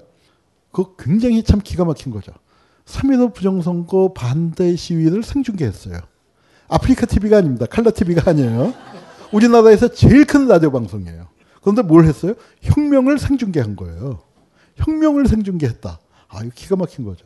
[0.71, 2.31] 그 굉장히 참 기가 막힌 거죠.
[2.85, 5.99] 3.15 부정선거 반대 시위를 생중계했어요.
[6.69, 7.65] 아프리카 TV가 아닙니다.
[7.65, 8.73] 칼라 TV가 아니에요.
[9.31, 11.25] 우리나라에서 제일 큰 라디오 방송이에요.
[11.61, 12.33] 그런데 뭘 했어요?
[12.61, 14.19] 혁명을 생중계한 거예요.
[14.75, 15.99] 혁명을 생중계했다.
[16.29, 17.25] 아, 이거 기가 막힌 거죠.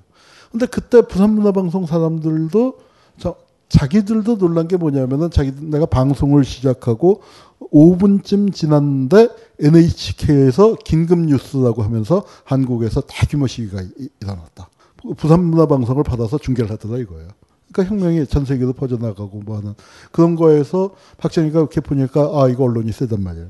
[0.51, 2.77] 근데 그때 부산문화방송 사람들도
[3.19, 3.35] 저,
[3.69, 7.21] 자기들도 놀란 게 뭐냐면은 자기 내가 방송을 시작하고
[7.59, 9.29] 5분쯤 지났는데
[9.61, 13.81] NHK에서 긴급 뉴스라고 하면서 한국에서 대규모 시위가
[14.19, 14.69] 일어났다.
[15.17, 17.29] 부산문화방송을 받아서 중계를 하더라 이거예요.
[17.71, 19.73] 그러니까 혁명이 전 세계로 퍼져나가고 뭐 하는
[20.11, 23.47] 그런 거에서 박정희가 이렇게 보니까 아 이거 언론이 세단 말이에요.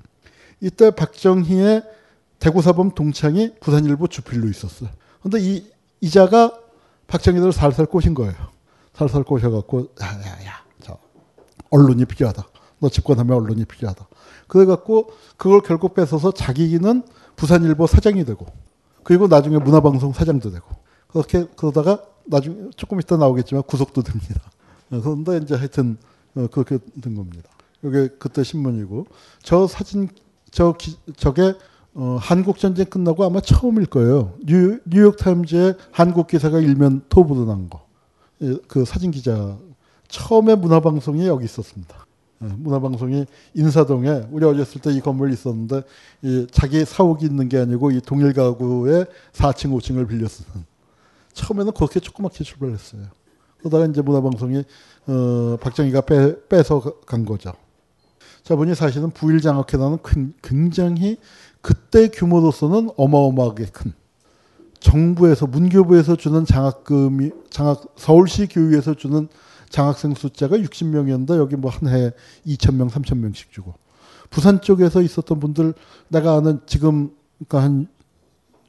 [0.61, 1.83] 이때 박정희의
[2.39, 4.85] 대구사범 동창이 부산일보 주필로 있었어.
[5.21, 5.67] 근데 이
[6.01, 6.57] 이자가
[7.07, 8.33] 박정희를 살살 꼬신 거예요.
[8.93, 10.97] 살살 꼬셔갖고 야야야 저
[11.71, 12.43] 언론이 필요하다.
[12.79, 14.07] 너 집권하면 언론이 필요하다.
[14.47, 17.03] 그래갖고 그걸 결국 뺏어서 자기는
[17.35, 18.45] 부산일보 사장이 되고
[19.03, 20.65] 그리고 나중에 문화방송 사장도 되고
[21.07, 24.41] 그렇게 그러다가 나중에 조금 이따 나오겠지만 구속도 됩니다.
[24.91, 25.97] 어, 그런데 이제 하여튼
[26.35, 27.49] 어, 그렇게 된 겁니다.
[27.83, 29.07] 이게 그때 신문이고
[29.41, 30.09] 저 사진
[30.51, 31.53] 저 기, 저게
[31.93, 34.35] 어, 한국 전쟁 끝나고 아마 처음일 거예요.
[34.45, 37.85] 뉴, 뉴욕 타임즈에 한국 기사가 일면 토보도 난 거.
[38.41, 39.57] 예, 그 사진 기자
[40.07, 42.05] 처음에 문화방송이 여기 있었습니다.
[42.43, 45.83] 예, 문화방송이 인사동에 우리 어렸을 때 이 건물 있었는데
[46.21, 50.63] 이 자기 사옥이 있는 게 아니고 이 동일 가구에 4층 5층을 빌려 쓰는
[51.33, 53.03] 처음에는 그렇게 조그맣게 출발했어요.
[53.59, 54.63] 그러다가 이제 문화방송이
[55.07, 57.51] 어, 박정희가 빼, 빼서 간 거죠.
[58.43, 59.99] 자본이 사실은 부일장학회라는
[60.41, 61.17] 굉장히
[61.61, 63.93] 그때 규모로서는 어마어마하게 큰
[64.79, 69.27] 정부에서 문교부에서 주는 장학금이 장학 서울시 교육에서 주는
[69.69, 72.11] 장학생 숫자가 60명이었는데 여기 뭐 한 해
[72.47, 73.75] 2,000명, 3,000명씩 주고
[74.31, 75.75] 부산 쪽에서 있었던 분들
[76.07, 77.87] 내가 아는 지금 그러니까 한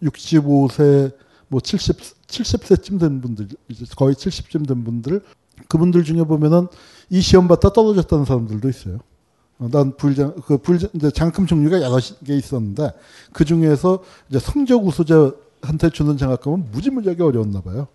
[0.03, 1.15] 65세
[1.49, 3.49] 뭐 70, 70세쯤 된 분들,
[3.97, 5.23] 거의 70쯤 된 분들,
[5.69, 6.67] 그분들 중에 보면은
[7.11, 8.99] 이 시험 봤다 떨어졌다는 사람들도 있어요.
[9.59, 12.93] 어, 난 불장, 그 불장, 이제 장금 종류가 여러 개 있었는데
[13.33, 17.87] 그 중에서 이제 성적 우수자한테 주는 장학금은 무지무지하게 어려웠나 봐요.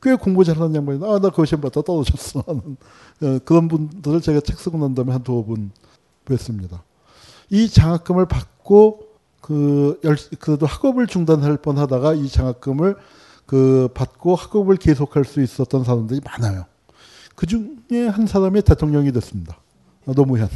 [0.00, 2.44] 꽤 공부 잘하는 양반이 아, 나그 시험 봤다 떨어졌어.
[2.46, 2.76] 하는
[3.22, 5.70] 어, 그런 분들을 제가 책 쓰고 난 다음에 한 두어 분
[6.26, 6.80] 뵀습니다.
[7.50, 9.00] 이 장학금을 받고
[9.40, 12.96] 그, 열, 그래도 학업을 중단할 뻔 하다가 이 장학금을
[13.48, 16.66] 그 받고 학업을 계속할 수 있었던 사람들이 많아요.
[17.34, 19.56] 그 중에 한 사람이 대통령이 됐습니다.
[20.04, 20.50] 노무현.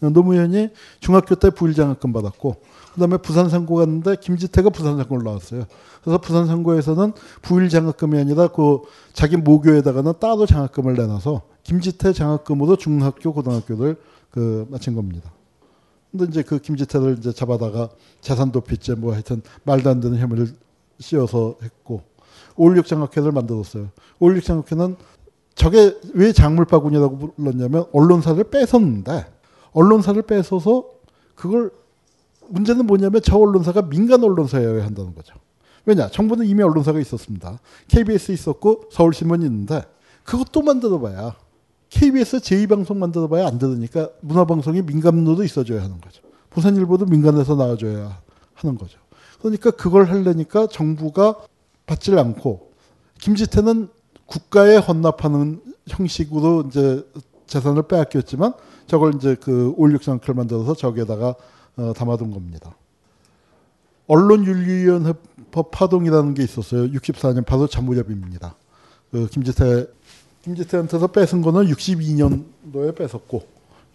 [0.00, 0.68] 노무현이
[1.00, 2.56] 중학교 때 부일장학금 받았고
[2.92, 5.64] 그다음에 부산 상고 갔는데 김지태가 부산 상고를 나왔어요.
[6.02, 8.82] 그래서 부산 상고에서는 부일장학금이 아니라 그
[9.14, 13.96] 자기 모교에다가는 따로 장학금을 내놔서 김지태 장학금으로 중학교 고등학교를
[14.30, 15.32] 그 마친 겁니다.
[16.10, 17.88] 근데 이제 그 김지태를 이제 잡아다가
[18.20, 20.54] 재산 도피죄 뭐 하여튼 말도 안 되는 혐의를
[21.00, 22.02] 씌워서 했고
[22.58, 23.88] 올육장학회를 만들었어요.
[24.18, 24.96] 올육장학회는
[25.54, 29.26] 저게 왜 작물 바구니라고 불렀냐면 언론사를 뺏었는데
[29.72, 30.84] 언론사를 뺏어서
[31.34, 31.70] 그걸
[32.48, 35.34] 문제는 뭐냐면 저 언론사가 민간 언론사여야 한다는 거죠.
[35.86, 36.08] 왜냐?
[36.10, 37.58] 정부는 이미 언론사가 있었습니다.
[37.88, 39.82] KBS 있었고 서울신문 있는데
[40.24, 41.34] 그것도 만들어봐야
[41.90, 46.22] KBS 제2방송 만들어봐야 안 되니까 문화방송이 민간으로 있어줘야 하는 거죠.
[46.50, 48.20] 부산일보도 민간에서 나와줘야
[48.54, 48.98] 하는 거죠.
[49.40, 51.36] 그러니까 그걸 하려니까 정부가
[51.88, 52.70] 받질 않고
[53.20, 53.88] 김지태는
[54.26, 57.04] 국가에 헌납하는 형식으로 이제
[57.48, 58.52] 재산을 빼앗겼지만
[58.86, 61.34] 저걸 이제 그 올육상클 만들어서 저기에다가
[61.78, 62.76] 어, 담아둔 겁니다.
[64.06, 65.14] 언론윤리위원회
[65.72, 66.90] 파동이라는 게 있었어요.
[66.92, 68.54] 64년 바로 잠무렵입니다.
[69.10, 69.86] 그 김지태
[70.44, 73.42] 김지태한테서 뺏은 거는 62년도에 뺏었고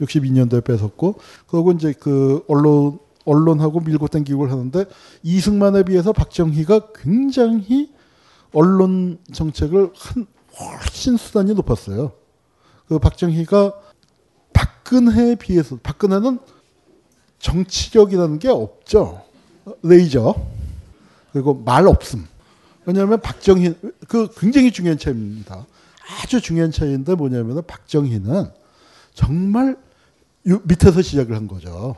[0.02, 1.16] 62년도에 뺏었고
[1.48, 4.86] 그리고 이제 그 언론 언론하고 밀고 당기고 하는데
[5.24, 7.92] 이승만에 비해서 박정희가 굉장히
[8.54, 10.26] 언론 정책을 한
[10.60, 12.12] 훨씬 수단이 높았어요.
[12.88, 13.74] 그 박정희가
[14.54, 16.40] 박근혜에 비해서 박근혜는
[17.40, 19.24] 정치력이라는 게 없죠.
[19.82, 20.36] 레이저
[21.32, 22.26] 그리고 말 없음.
[22.86, 23.76] 왜냐하면 박정희
[24.08, 25.66] 그 굉장히 중요한 차이입니다.
[26.22, 28.50] 아주 중요한 차이인데 뭐냐면 박정희는
[29.14, 29.78] 정말
[30.44, 31.96] 밑에서 시작을 한 거죠.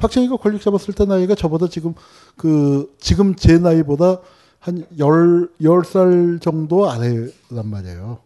[0.00, 1.94] 박정희가 권력 잡았을 때 나이가 저보다 지금
[2.36, 4.20] 그 지금 제 나이보다
[4.58, 7.36] 한 열 열 살 정도 아래란
[7.70, 8.18] 말이에요.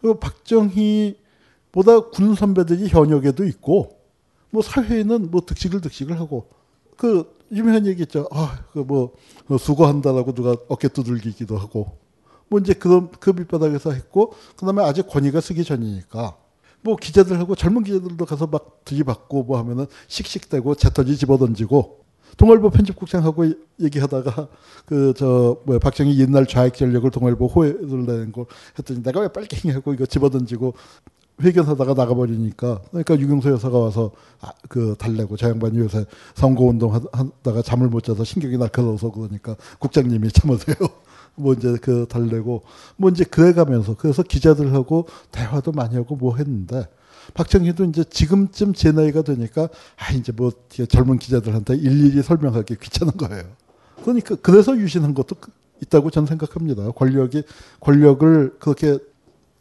[0.00, 3.96] 그 박정희보다 군 선배들이 현역에도 있고
[4.50, 6.48] 뭐 사회에는 뭐 득식을 득식을 하고
[6.96, 8.28] 그 유명한 얘기 있죠.
[8.30, 9.12] 아, 그뭐
[9.46, 11.96] 뭐 수고한다라고 누가 어깨 두들기기도 하고
[12.48, 16.36] 뭐 이제 그그 밑바닥에서 했고 그다음에 아직 권위가 쓰기 전이니까
[16.82, 22.00] 뭐 기자들하고 젊은 기자들도 가서 막 들이받고 뭐 하면은 씩씩대고 재터이 집어던지고
[22.36, 23.44] 동아일보 편집국장하고
[23.80, 24.48] 얘기하다가
[24.86, 28.46] 그 저 뭐 박정희 옛날 좌익 전력을 동아일보 호해를 내는 걸
[28.78, 30.74] 했더니 내가 왜 빨갱이하고 이거 집어던지고
[31.42, 37.88] 회견하다가 나가버리니까 그러니까 유경수 여사가 와서 아, 그 달래고 저 양반이 요새 선거운동 하다가 잠을
[37.88, 40.76] 못 자서 신경이 날카로워서 그러니까 국장님이 참으세요.
[41.34, 42.62] 뭐 이제 그 달래고
[42.96, 46.88] 뭐 이제 그래 가면서 그래서 기자들하고 대화도 많이 하고 뭐 했는데
[47.34, 50.50] 박정희도 이제 지금쯤 제 나이가 되니까 아 이제 뭐
[50.88, 53.44] 젊은 기자들한테 일일이 설명하기 귀찮은 거예요.
[54.02, 55.50] 그러니까 그래서 유신한 것도 그
[55.82, 56.90] 있다고 저는 생각합니다.
[56.92, 57.44] 권력이
[57.80, 58.98] 권력을 그렇게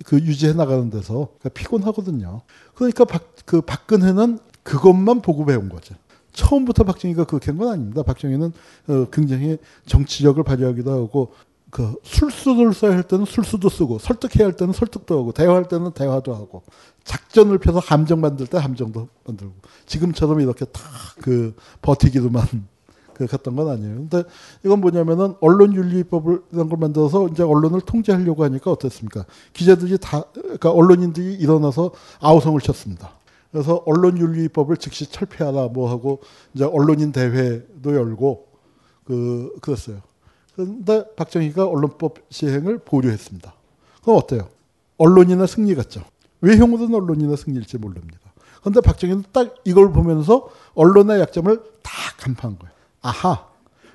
[0.05, 2.41] 그 유지해 나가는 데서 그러니까 피곤하거든요.
[2.75, 5.95] 그러니까 박, 그 박근혜는 그것만 보고 배운 거죠.
[6.34, 8.03] 처음부터 박정희가 그렇게 한 건 아닙니다.
[8.03, 8.51] 박정희는
[8.88, 11.34] 어, 굉장히 정치력을 발휘하기도 하고
[11.69, 16.34] 그 술수를 써야 할 때는 술수도 쓰고 설득해야 할 때는 설득도 하고 대화할 때는 대화도
[16.34, 16.63] 하고
[17.03, 19.53] 작전을 펴서 함정 만들 때 함정도 만들고
[19.86, 20.82] 지금처럼 이렇게 다
[21.21, 22.43] 그버티기도만
[23.13, 23.95] 그랬던 건 아니에요.
[23.95, 24.23] 근데
[24.63, 30.71] 이건 뭐냐면은 언론 윤리법을 이런 걸 만들어서 이제 언론을 통제하려고 하니까 어떻습니까 기자들이 다 그러니까
[30.71, 33.12] 언론인들이 일어나서 아우성을 쳤습니다.
[33.51, 36.21] 그래서 언론 윤리법을 즉시 철폐하라 뭐 하고
[36.53, 38.47] 이제 언론인 대회도 열고
[39.03, 39.97] 그 그랬어요.
[40.59, 43.53] 그런데 박정희가 언론법 시행을 보류했습니다.
[44.03, 44.49] 그럼 어때요?
[44.97, 46.01] 언론이나 승리 같죠.
[46.41, 48.19] 왜형우든 언론이나 승리일지 모릅니다.
[48.59, 52.73] 그런데 박정희는 딱 이걸 보면서 언론의 약점을 다 간파한 거예요.
[53.01, 53.45] 아하.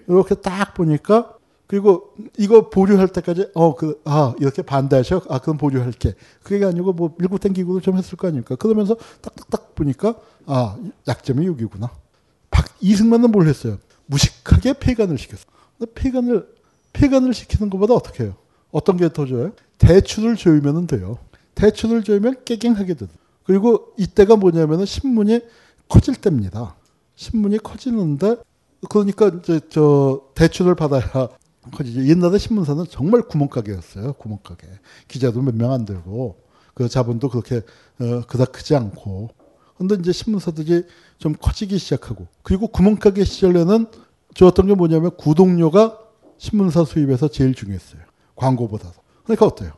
[0.09, 1.37] 이렇게 딱 보니까
[1.69, 7.15] 그리고 이거 보류할 때까지 어 그 아 이렇게 반대하셔 아 그럼 보류할게 그게 아니고 뭐
[7.19, 10.15] 밀고 땡기고도 좀 했을 거 아닙니까 그러면서 딱딱딱 보니까
[10.47, 10.77] 아
[11.09, 11.91] 약점이 여기구나
[12.51, 15.45] 박 이승만은 뭘 했어요 무식하게 폐간을 시켰어
[15.95, 16.54] 폐간을
[16.95, 18.35] 폐간을 시키는 것보다 어떻게 해요?
[18.71, 19.51] 어떤 게 더 좋아요?
[19.79, 21.19] 대출을 조이면 돼요.
[21.55, 23.13] 대출을 조이면 깨갱하게 됩니
[23.45, 25.41] 그리고 이때가 뭐냐면 신문이
[25.89, 26.75] 커질 때입니다.
[27.15, 28.37] 신문이 커지는데
[28.89, 31.29] 그러니까 이제 저 대출을 받아야
[31.73, 32.07] 커지죠.
[32.07, 34.15] 옛날에 신문사는 정말 구멍가게였어요.
[34.15, 34.67] 구멍가게.
[35.09, 36.39] 기자도 몇 명 안 되고
[36.75, 37.61] 그 자본도 그렇게
[38.01, 39.31] 어, 그닥 크지 않고.
[39.79, 40.85] 근데 이제 신문사들이
[41.19, 43.87] 좀 커지기 시작하고 그리고 구멍가게 시절에는
[44.35, 45.99] 좋았던 게 뭐냐면 구독료가
[46.39, 48.03] 신문사 수입에서 제일 중요했어요.
[48.37, 48.95] 광고보다도.
[49.25, 49.73] 그러니까 어때요?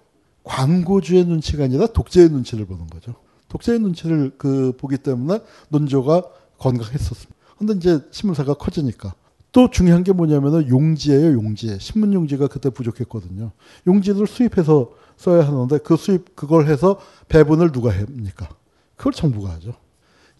[0.44, 3.14] 광고주의 눈치가 아니라 독재의 눈치를 보는 거죠.
[3.48, 6.22] 독재의 눈치를 그 보기 때문에 논조가
[6.58, 7.34] 건강했었습니다.
[7.58, 9.14] 근데 이제 신문사가 커지니까
[9.52, 11.76] 또 중요한 게 뭐냐면은 용지예요, 용지.
[11.80, 13.52] 신문 용지가 그때 부족했거든요.
[13.86, 18.48] 용지를 수입해서 써야 하는데 그 수입 그걸 해서 배분을 누가 합니까?
[18.96, 19.74] 그걸 정부가 하죠.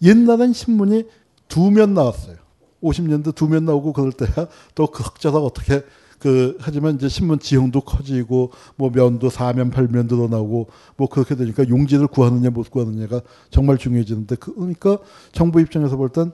[0.03, 1.05] 옛날엔 신문이
[1.49, 2.37] 두면 나왔어요.
[2.83, 5.83] 50년대 두면 나오고 그럴 때야 또 그 학자가 어떻게
[6.19, 12.51] 그 하지만 이제 신문 지형도 커지고 뭐 면도 사면 팔면도 늘나오고뭐 그렇게 되니까 용지를 구하느냐
[12.51, 14.99] 못 구하느냐가 정말 중요해지는데 그, 그러니까
[15.33, 16.31] 정부 입장에서 볼땐아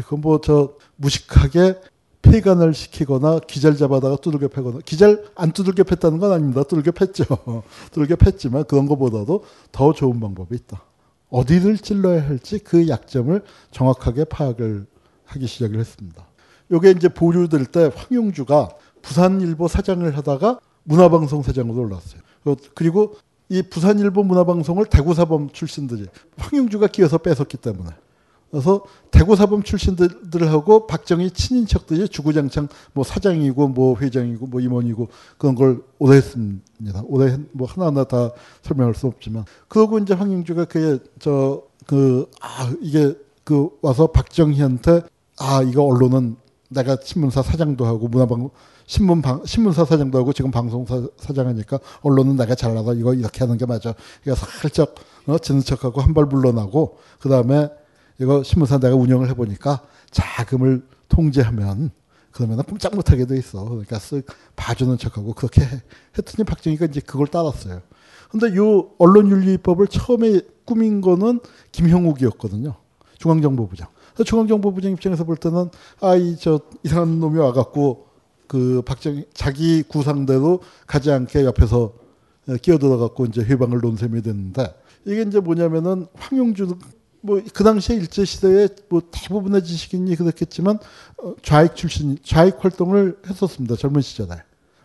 [0.00, 1.78] 이건 뭐 저 무식하게
[2.22, 6.62] 폐간을 시키거나 기절 잡아다가 두들겨 패거나 기절 안 두들겨 팼다는 건 아닙니다.
[6.64, 7.24] 두들겨 팼죠.
[7.92, 10.82] 두들겨 팼지만 그런 것보다도 더 좋은 방법이 있다.
[11.30, 13.40] 어디를 찔러야 할지 그 약점을
[13.70, 14.86] 정확하게 파악을
[15.24, 16.26] 하기 시작을 했습니다.
[16.72, 18.68] 요게 이제 보류될 때 황용주가
[19.02, 22.22] 부산일보 사장을 하다가 문화방송 사장으로 올랐어요.
[22.44, 23.16] 그, 그리고
[23.48, 26.06] 이 부산일보 문화방송을 대구사범 출신들이
[26.38, 27.90] 황영주가 끼어서 뺏었기 때문에
[28.50, 37.02] 그래서 대구사범 출신들하고 박정희 친인척들이 주구장창 뭐 사장이고 뭐 회장이고 뭐 임원이고 그런 걸 오래했습니다.
[37.06, 38.30] 오래 뭐 하나하나 다
[38.62, 45.00] 설명할 수 없지만 그러고 이제 황영주가 그게 저그아 이게 그 와서 박정희한테
[45.38, 46.36] 아 이거 언론은
[46.72, 48.50] 내가 신문사 사장도 하고 문화방
[48.86, 53.64] 신문 방, 신문사 사장도 하고 지금 방송사 사장하니까 언론은 내가 잘나서 이거 이렇게 하는 게
[53.66, 53.94] 맞아.
[54.26, 54.94] 이거 살짝
[55.26, 57.68] 어, 지는 척하고 한발 물러나고 그 다음에
[58.18, 59.80] 이거 신문사 내가 운영을 해보니까
[60.10, 61.90] 자금을 통제하면
[62.32, 63.64] 그러면 꼼짝 못하게 돼 있어.
[63.64, 65.82] 그러니까 쓱 봐주는 척하고 그렇게 해.
[66.18, 67.82] 했더니 박정희가 이제 그걸 따랐어요.
[68.30, 71.40] 근데 요 언론윤리법을 처음에 꾸민 거는
[71.72, 72.74] 김형욱이었거든요.
[73.18, 73.88] 중앙정보부장.
[74.24, 75.70] 중앙정보부장 입장에서 볼 때는
[76.00, 78.06] 아이저 이상한 놈이 와갖고
[78.46, 81.92] 그 박정 자기 구상대로 가지 않게 옆에서
[82.48, 86.78] 예, 끼어들어갖고 이제 해방을 논 셈이 됐는데 이게 이제 뭐냐면은 황용준
[87.20, 90.78] 뭐그 당시에 일제 시대에 뭐 대부분의 지식인이 그랬겠지만
[91.22, 94.30] 어, 좌익 출신 좌익 활동을 했었습니다 젊은 시절에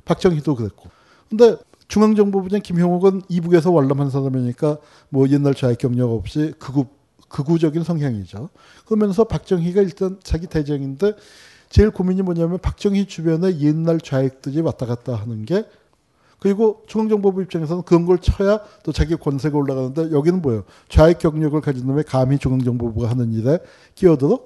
[0.05, 0.89] 박정희도 그랬고
[1.29, 1.55] 근데
[1.87, 4.77] 중앙정보부장 김형욱은 이북에서 월남한 사람이니까
[5.09, 6.85] 뭐 옛날 좌익 경력 없이 극우
[7.29, 8.49] 극우적인 성향이죠.
[8.85, 11.13] 그러면서 박정희가 일단 자기 대장인데
[11.69, 15.65] 제일 고민이 뭐냐면 박정희 주변에 옛날 좌익들이 왔다 갔다 하는 게
[16.39, 20.63] 그리고 중앙정보부 입장에서는 그런 걸 쳐야 또 자기 권세가 올라가는데 여기는 뭐예요?
[20.87, 23.59] 좌익 경력을 가진 놈의 감히 중앙정보부가 하는 일에
[23.95, 24.39] 끼어들어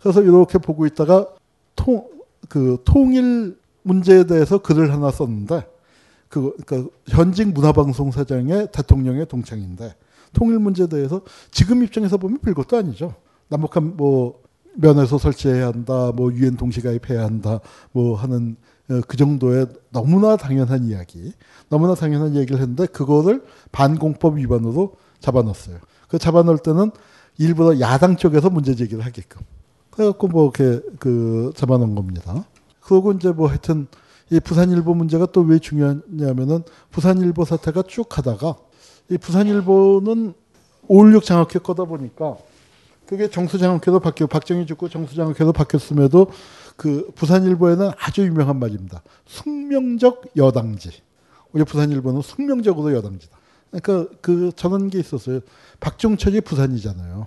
[0.00, 1.26] 그래서 이렇게 보고 있다가
[1.74, 2.06] 통,
[2.48, 5.66] 그 통일 문제에 대해서 글을 하나 썼는데
[6.28, 9.94] 그, 그러니까 현직 문화방송사장의 대통령의 동창인데
[10.38, 13.14] 통일 문제에 대해서 지금 입장에서 보면 별것도 아니죠.
[13.48, 14.40] 남북한 뭐
[14.76, 17.58] 면에서 설치해야 한다, 뭐 유엔 동시가입해야 한다,
[17.90, 18.56] 뭐 하는
[18.88, 21.32] 어, 그 정도의 너무나 당연한 이야기,
[21.68, 25.78] 너무나 당연한 얘기를 했는데 그거를 반공법 위반으로 잡아놨어요.
[26.08, 26.92] 그 잡아놓을 때는
[27.38, 29.42] 일부러 야당 쪽에서 문제 제기를 하게끔.
[29.90, 32.44] 그래갖고 뭐 이렇게 그 잡아놓은 겁니다.
[32.80, 33.88] 그러고 이제 뭐 하여튼
[34.30, 36.62] 이 부산일보 문제가 또 왜 중요하냐면은
[36.92, 38.56] 부산일보 사태가 쭉 하다가
[39.10, 40.34] 이 부산일보는
[40.88, 42.36] 5.16 장학회 거다 보니까
[43.06, 46.26] 그게 정수장학회도 바뀌고 박정희 죽고 정수장학회도 바뀌었음에도
[46.76, 49.02] 그 부산일보에는 아주 유명한 말입니다.
[49.26, 50.90] 숙명적 여당지.
[51.52, 53.36] 우리 부산일보는 숙명적으로 여당지다.
[53.70, 55.40] 그러니까 그 저런 게 있었어요.
[55.80, 57.26] 박종철이 부산이잖아요.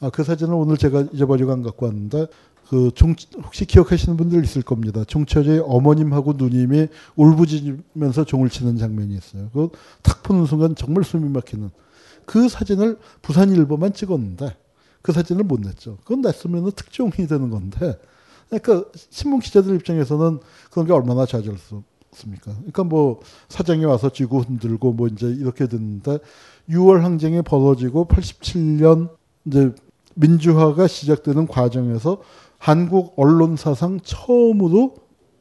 [0.00, 2.26] 아, 그 사진을 오늘 제가 잊어버리고 안 갖고 왔는데
[2.70, 5.02] 그 종, 혹시 기억하시는 분들 있을 겁니다.
[5.04, 9.50] 종철의 어머님하고 누님이 울부짖으면서 종을 치는 장면이 있어요.
[9.50, 11.70] 그탁 보는 순간 정말 숨이 막히는
[12.26, 14.56] 그 사진을 부산일보만 찍었는데
[15.02, 15.96] 그 사진을 못 냈죠.
[16.04, 17.98] 그건 냈으면 특종이 되는 건데
[18.50, 20.38] 그러니까 신문 기자들 입장에서는
[20.70, 22.52] 그런 게 얼마나 좌절스럽습니까?
[22.54, 23.18] 그러니까 뭐
[23.48, 26.18] 사장이 와서 쥐고 흔들고 뭐 이제 이렇게 됐는데
[26.68, 29.10] 6월 항쟁이 벌어지고 87년
[29.46, 29.74] 이제
[30.14, 32.18] 민주화가 시작되는 과정에서
[32.60, 34.94] 한국 언론 사상 처음으로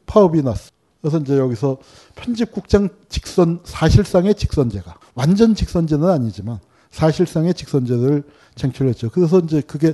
[0.06, 0.72] 파업이 났어.
[1.02, 1.78] 그래서 이제 여기서
[2.16, 6.60] 편집국장 직선 사실상의 직선제가 완전 직선제는 아니지만
[6.92, 8.24] 사실상의 직선제를
[8.56, 9.10] 쟁출했죠.
[9.12, 9.94] 그래서 이제 그게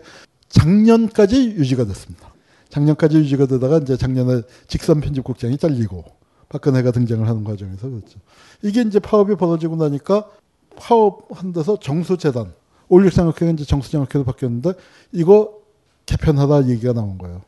[0.49, 2.31] 작년까지 유지가 됐습니다.
[2.69, 6.03] 작년까지 유지가 되다가 이제 작년에 직선 편집국장이 잘리고
[6.49, 8.19] 박근혜가 등장을 하는 과정에서 그렇죠.
[8.61, 10.29] 이게 이제 파업이 벌어지고 나니까
[10.77, 12.53] 파업한 데서 정수재단
[12.89, 14.73] 올일상학회가 이제 정수장학회로 바뀌었는데
[15.13, 15.64] 이거
[16.05, 17.41] 개편하다 얘기가 나온 거예요.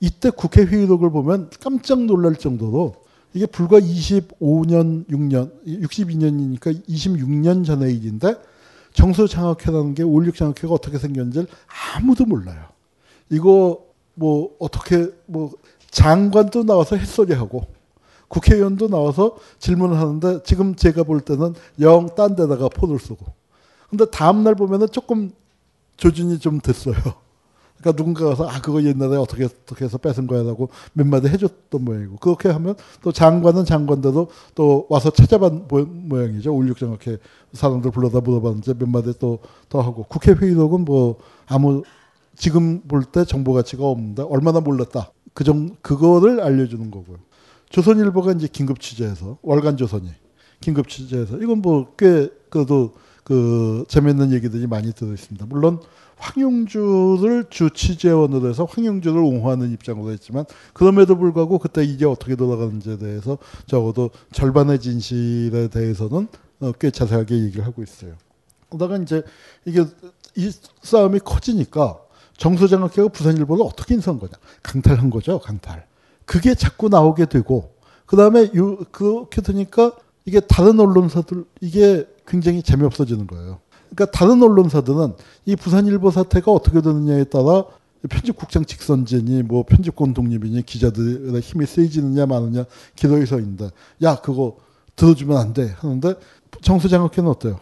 [0.00, 2.94] 이때 국회 회의록을 보면 깜짝 놀랄 정도로
[3.34, 8.36] 이게 불과 25년, 6년, 62년이니까 26년 전의 일인데
[8.94, 11.46] 정서장학회라는 게 올육장학회가 어떻게 생겼는지
[11.94, 12.64] 아무도 몰라요.
[13.30, 15.52] 이거 뭐 어떻게 뭐
[15.90, 17.66] 장관도 나와서 햇소리하고
[18.28, 23.24] 국회의원도 나와서 질문을 하는데 지금 제가 볼 때는 영 딴 데다가 폰을 쓰고
[23.88, 25.30] 근데 다음날 보면은 조금
[25.96, 26.94] 조준이 좀 됐어요.
[27.80, 31.84] 그러니까 누군가가 서 아, 그거 옛날에 어떻게, 어떻게 해서 뺏은 거야 라고 몇 마디 해줬던
[31.84, 32.16] 모양이고.
[32.16, 35.68] 그렇게 하면 또 장관은 장관대로 또 와서 찾아본
[36.08, 36.52] 모양이죠.
[36.54, 37.18] 울육정학회
[37.52, 40.02] 사람들 불러다 물어봤는데 몇 마디 또 더 하고.
[40.08, 41.82] 국회 회의록은 뭐 아무
[42.36, 45.12] 지금 볼 때 정보 가치가 없는데 얼마나 몰랐다.
[45.34, 47.18] 그 정, 그거를 알려주는 거고요.
[47.68, 50.08] 조선일보가 이제 긴급 취재해서 월간 조선이
[50.60, 55.44] 긴급 취재해서 이건 뭐 꽤 그래도 그 재밌는 얘기들이 많이 들어 있습니다.
[55.50, 55.80] 물론
[56.18, 64.10] 황영주를주 취재원으로 해서 황영주를 옹호하는 입장으로 했지만 그럼에도 불구하고 그때 이게 어떻게 돌아가는지에 대해서 적어도
[64.32, 66.28] 절반의 진실에 대해서는
[66.60, 68.14] 어, 꽤 자세하게 얘기를 하고 있어요.
[68.68, 69.22] 그러다가 이제
[69.64, 69.84] 이게
[70.36, 70.50] 이
[70.82, 71.98] 싸움이 커지니까
[72.36, 74.32] 정수장학회가 부산일보를 어떻게 인수한 거냐.
[74.62, 75.86] 강탈한 거죠, 강탈.
[76.24, 77.74] 그게 자꾸 나오게 되고,
[78.06, 78.48] 그 다음에
[78.92, 79.92] 그렇게 되니까
[80.24, 83.60] 이게 다른 언론사들, 이게 굉장히 재미없어지는 거예요.
[83.98, 85.14] 그러니까 다른 언론사들은
[85.46, 87.64] 이 부산일보 사태가 어떻게 되느냐에 따라
[88.08, 92.62] 편집국장 직선제니 뭐 편집권 독립이니 기자들의 힘이 세지느냐 마느냐
[92.96, 93.70] 기로에서인데
[94.02, 94.56] 야 그거
[94.94, 96.14] 들어주면 안 돼 하는데
[96.62, 97.58] 청소장학회는 어때요?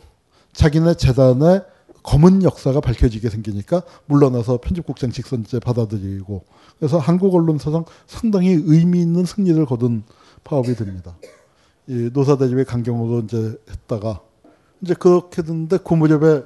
[0.52, 1.62] 자기네 재단의
[2.02, 6.44] 검은 역사가 밝혀지게 생기니까 물러나서 편집국장 직선제 받아들이고
[6.78, 10.02] 그래서 한국 언론 사상 상당히 의미 있는 승리를 거둔
[10.44, 11.16] 파업이 됩니다.
[11.86, 14.20] 이 노사대집의 강경호도 이제 했다가
[14.82, 16.42] 이제 그렇게 됐는데 그 무렵에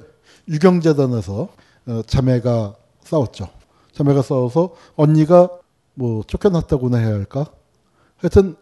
[0.47, 1.49] 유경재단에서
[1.87, 3.49] 어, 자매가 싸웠죠.
[3.93, 5.49] 자매가 싸워서 언니가
[5.93, 7.47] 뭐 쫓겨났다고나 해야 할까?
[8.17, 8.55] 하여튼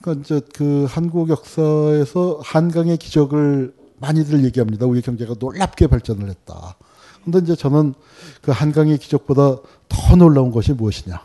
[0.00, 4.86] 그러니까 이제 그 한국 역사에서 한강의 기적을 많이들 얘기합니다.
[4.86, 6.76] 우리 경제가 놀랍게 발전을 했다.
[7.24, 7.94] 근데 이제 저는
[8.40, 9.56] 그 한강의 기적보다
[9.88, 11.22] 더 놀라운 것이 무엇이냐.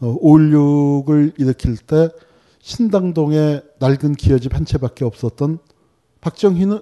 [0.00, 2.10] 어, 5.16을 일으킬 때
[2.60, 5.58] 신당동에 낡은 기어집 한 채밖에 없었던
[6.20, 6.80] 박정희는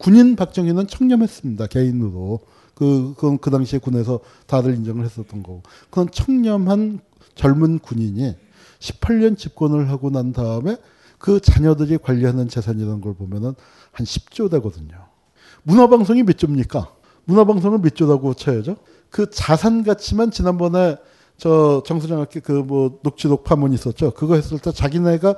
[0.00, 1.66] 군인 박정희는 청렴했습니다.
[1.66, 2.40] 개인으로.
[2.74, 5.62] 그, 그건 그 당시에 군에서 다들 인정을 했었던 거고.
[5.90, 7.00] 그건 청렴한
[7.34, 8.34] 젊은 군인이
[8.78, 10.78] 18년 집권을 하고 난 다음에
[11.18, 13.52] 그 자녀들이 관리하는 재산이라는 걸 보면은
[13.92, 14.94] 한 10조 되거든요.
[15.64, 16.90] 문화방송이 몇 조입니까?
[17.26, 18.76] 문화방송은 몇 조라고 쳐야죠?
[19.10, 20.96] 그 자산 가치만 지난번에
[21.36, 24.12] 저 정수장 학교 그 뭐 녹취 녹파문 있었죠.
[24.12, 25.34] 그거 했을 때 자기네가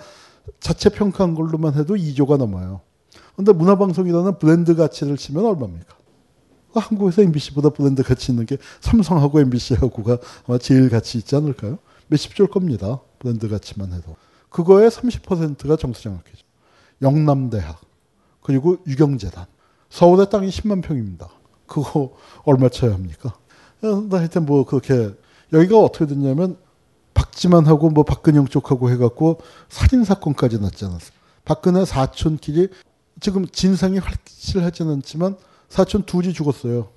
[0.61, 2.83] 자체 평가한 걸로만 해도 2조가 넘어요.
[3.45, 5.97] 근데 문화방송이라는 브랜드 가치를 치면 얼마입니까?
[6.73, 11.79] 그 한국에서 MBC보다 브랜드 가치 있는 게 삼성하고 MBC하고가 아마 제일 가치 있지 않을까요?
[12.07, 13.01] 몇십 줄 겁니다.
[13.19, 14.15] 브랜드 가치만 해도.
[14.49, 16.45] 그거의 30%가 정수장학회죠.
[17.03, 17.81] 영남대학,
[18.43, 19.47] 그리고 유경재단.
[19.91, 21.29] 서울의 땅이 10만 평입니다.
[21.67, 22.13] 그거
[22.45, 23.35] 얼마 쳐야 합니까?
[23.83, 25.11] 어, 하여튼 뭐 그렇게
[25.53, 26.59] 여기가 어떻게 됐냐면
[27.15, 29.39] 박지만하고 뭐 박근영 쪽하고 해갖고
[29.69, 31.11] 살인 사건까지 났지 않았어요.
[31.45, 32.69] 박근혜 사촌끼리
[33.23, 35.37] 지금 진상이 확실하지는 않지만
[35.69, 36.89] 사촌 둘이 죽었어요.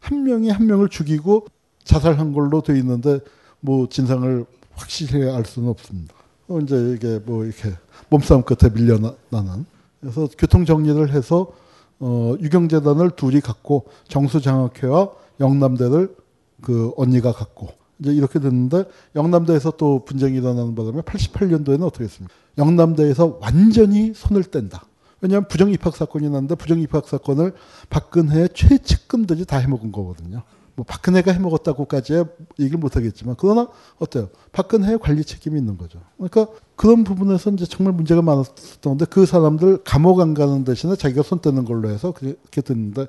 [0.00, 1.46] 한 명이 한 명을 죽이고
[1.84, 3.20] 자살한 걸로 돼 있는데
[3.60, 4.44] 뭐 진상을
[4.74, 6.12] 확실히 알 수는 없습니다.
[6.48, 7.70] 어, 이제 이게 뭐 이렇게
[8.08, 9.64] 몸싸움 끝에 밀려나는
[10.00, 11.52] 그래서 교통 정리를 해서
[12.00, 16.16] 어 유경재단을 둘이 갖고 정수장학회와 영남대를
[16.62, 17.68] 그 언니가 갖고
[18.00, 22.34] 이제 이렇게 됐는데 영남대에서 또 분쟁이 일어나는 바람에 88년도에는 어떻게 했습니까?
[22.58, 24.84] 영남대에서 완전히 손을 뗀다.
[25.20, 27.54] 왜냐하면 부정입학 사건이 났는데 부정입학 사건을
[27.88, 30.42] 박근혜 의 최측근들이 다 해먹은 거거든요.
[30.76, 32.24] 뭐 박근혜가 해먹었다고까지
[32.58, 33.68] 얘기를 못하겠지만 그러나
[33.98, 34.30] 어때요?
[34.52, 36.00] 박근혜의 관리 책임이 있는 거죠.
[36.16, 41.40] 그러니까 그런 부분에서 이제 정말 문제가 많았던데 그 사람들 감옥 안 가는 대신에 자기가 손
[41.40, 43.08] 떼는 걸로 해서 그렇게 됐는데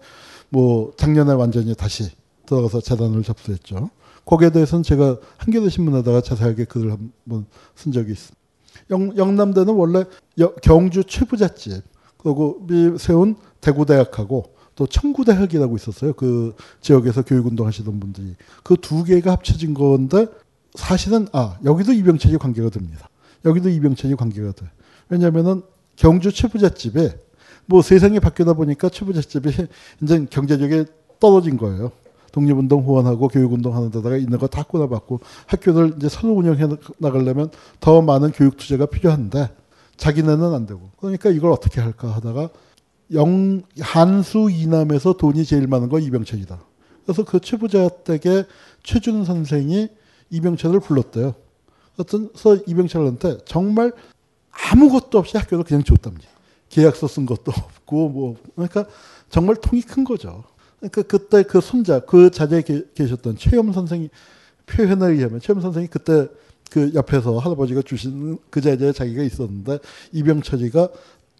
[0.49, 2.09] 뭐 작년에 완전히 다시
[2.45, 3.89] 들어가서 재단을 접수했죠.
[4.25, 7.45] 거기에 대해서는 제가 한겨레 신문에다가 자세하게 글을 한 번
[7.75, 8.41] 쓴 적이 있습니다.
[8.89, 10.03] 영, 남대는 원래
[10.39, 11.81] 여, 경주 최부잣집
[12.23, 12.61] 그리고
[12.97, 16.13] 세운 대구대학하고 또 청구대학이라고 있었어요.
[16.13, 18.35] 그 지역에서 교육운동 하시던 분들이.
[18.63, 20.27] 그 두 개가 합쳐진 건데
[20.75, 23.09] 사실은 아, 여기도 이병천이 관계가 됩니다.
[23.45, 24.65] 여기도 이병천이 관계가 돼.
[25.09, 25.61] 왜냐면은
[25.95, 27.17] 경주 최부잣집에
[27.65, 29.67] 뭐 세상이 바뀌다 보니까 최부잣집이
[30.01, 30.85] 이제 경제적에
[31.19, 31.91] 떨어진 거예요.
[32.31, 36.65] 독립운동 후원하고 교육운동 하는 데다가 있는 거다 꼬라박고 학교를 이제 새로 운영해
[36.97, 37.49] 나가려면
[37.81, 39.49] 더 많은 교육 투자가 필요한데
[40.01, 40.89] 자기네는 안 되고.
[40.99, 42.49] 그러니까 이걸 어떻게 할까 하다가
[43.13, 46.59] 영, 한수 이남에서 돈이 제일 많은 건 이병철이다.
[47.05, 48.45] 그래서 그 최부자 댁에
[48.81, 49.89] 최준 선생이
[50.31, 51.35] 이병철을 불렀대요.
[51.95, 53.91] 그래서 이병철한테 정말
[54.49, 56.25] 아무것도 없이 학교를 그냥 줬답니다.
[56.69, 58.85] 계약서 쓴 것도 없고 뭐 그러니까
[59.29, 60.43] 정말 통이 큰 거죠.
[60.79, 62.63] 그러니까 그때 그 손자 그 자리에
[62.95, 64.09] 계셨던 최염 선생이
[64.65, 66.27] 표현에 의하면 최염 선생이 그때
[66.71, 69.79] 그 옆에서 할아버지가 주신 그 자리에 자기가 있었는데
[70.13, 70.87] 이병철이가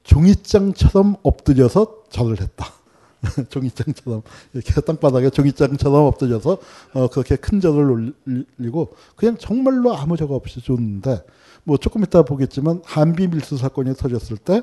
[0.04, 2.74] 종이장처럼 엎드려서 절을 했다.
[3.50, 4.24] 종이장처럼
[4.54, 6.58] 이렇게 땅바닥에 종이장처럼 엎드려서
[6.94, 8.12] 어 그렇게 큰 절을
[8.58, 11.24] 올리고 그냥 정말로 아무 저 없이 줬는데
[11.64, 14.62] 뭐 조금 이따 보겠지만 한비 밀수 사건이 터졌을 때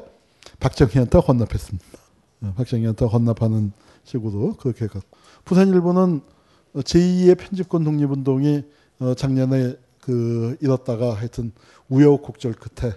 [0.61, 1.87] 박정희한테 헌납했습니다.
[2.43, 3.73] 어, 박정희한테 헌납하는
[4.05, 5.17] 식으로 그렇게 갔고
[5.47, 6.21] 부산일보는
[6.75, 8.65] 어, 제2의 편집권 독립운동이
[8.99, 9.77] 어, 작년에
[10.09, 11.53] 그 이렇다가 하여튼
[11.91, 12.95] 우여곡절 끝에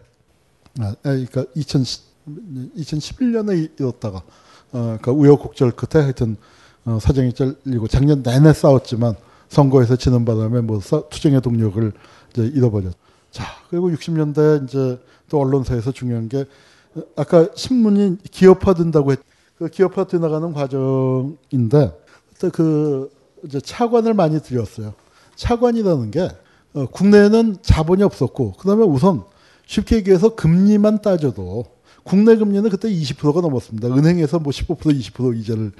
[0.79, 1.83] 아, 아, 그러니까 2 0
[2.73, 4.23] 1 1년에 이렇다가
[4.71, 6.37] 그러니까 우여곡절 끝에 하여튼
[6.85, 9.15] 어, 사정이 잘리고 작년 내내 싸웠지만
[9.49, 11.91] 선거에서 지는 바람에 뭐 투쟁의 동력을
[12.31, 12.93] 이제 잃어버렸.
[13.29, 14.97] 자 그리고 60년대 이제
[15.27, 16.45] 또 언론사에서 중요한 게
[17.17, 19.19] 아까 신문이 기업화된다고 했.
[19.57, 21.91] 그 기업화 되나가는 과정인데
[22.29, 23.09] 그때 그
[23.43, 24.93] 이제 차관을 많이 들였어요.
[25.35, 26.29] 차관이라는 게
[26.73, 29.23] 어, 국내는 에 자본이 없었고 그다음에 우선
[29.65, 31.65] 쉽게 얘기해서 금리만 따져도
[32.03, 33.87] 국내 금리는 그때 20%가 넘었습니다.
[33.89, 34.77] 은행에서 뭐15%
[35.11, 35.71] 20% 이자를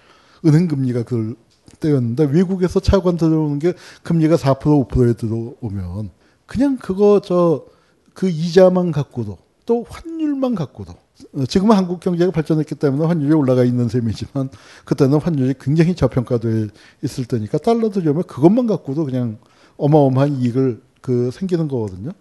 [0.46, 1.36] 은행 금리가 그걸
[1.80, 3.74] 때였는데 외국에서 차관 들어오는 게
[4.04, 6.10] 금리가 4% 5%에 들어오면
[6.46, 7.66] 그냥 그거 저
[8.14, 10.94] 그 이자만 갖고도 또 환율만 갖고도
[11.34, 14.50] 어, 지금은 한국 경제가 발전했기 때문에 환율이 올라가 있는 셈이지만
[14.84, 16.68] 그때는 환율이 굉장히 저평가돼
[17.04, 19.38] 있을 때니까 달러 들여면 오 그것만 갖고도 그냥
[19.82, 22.11] 어마어마한 이익을 그 생기는 거거든요.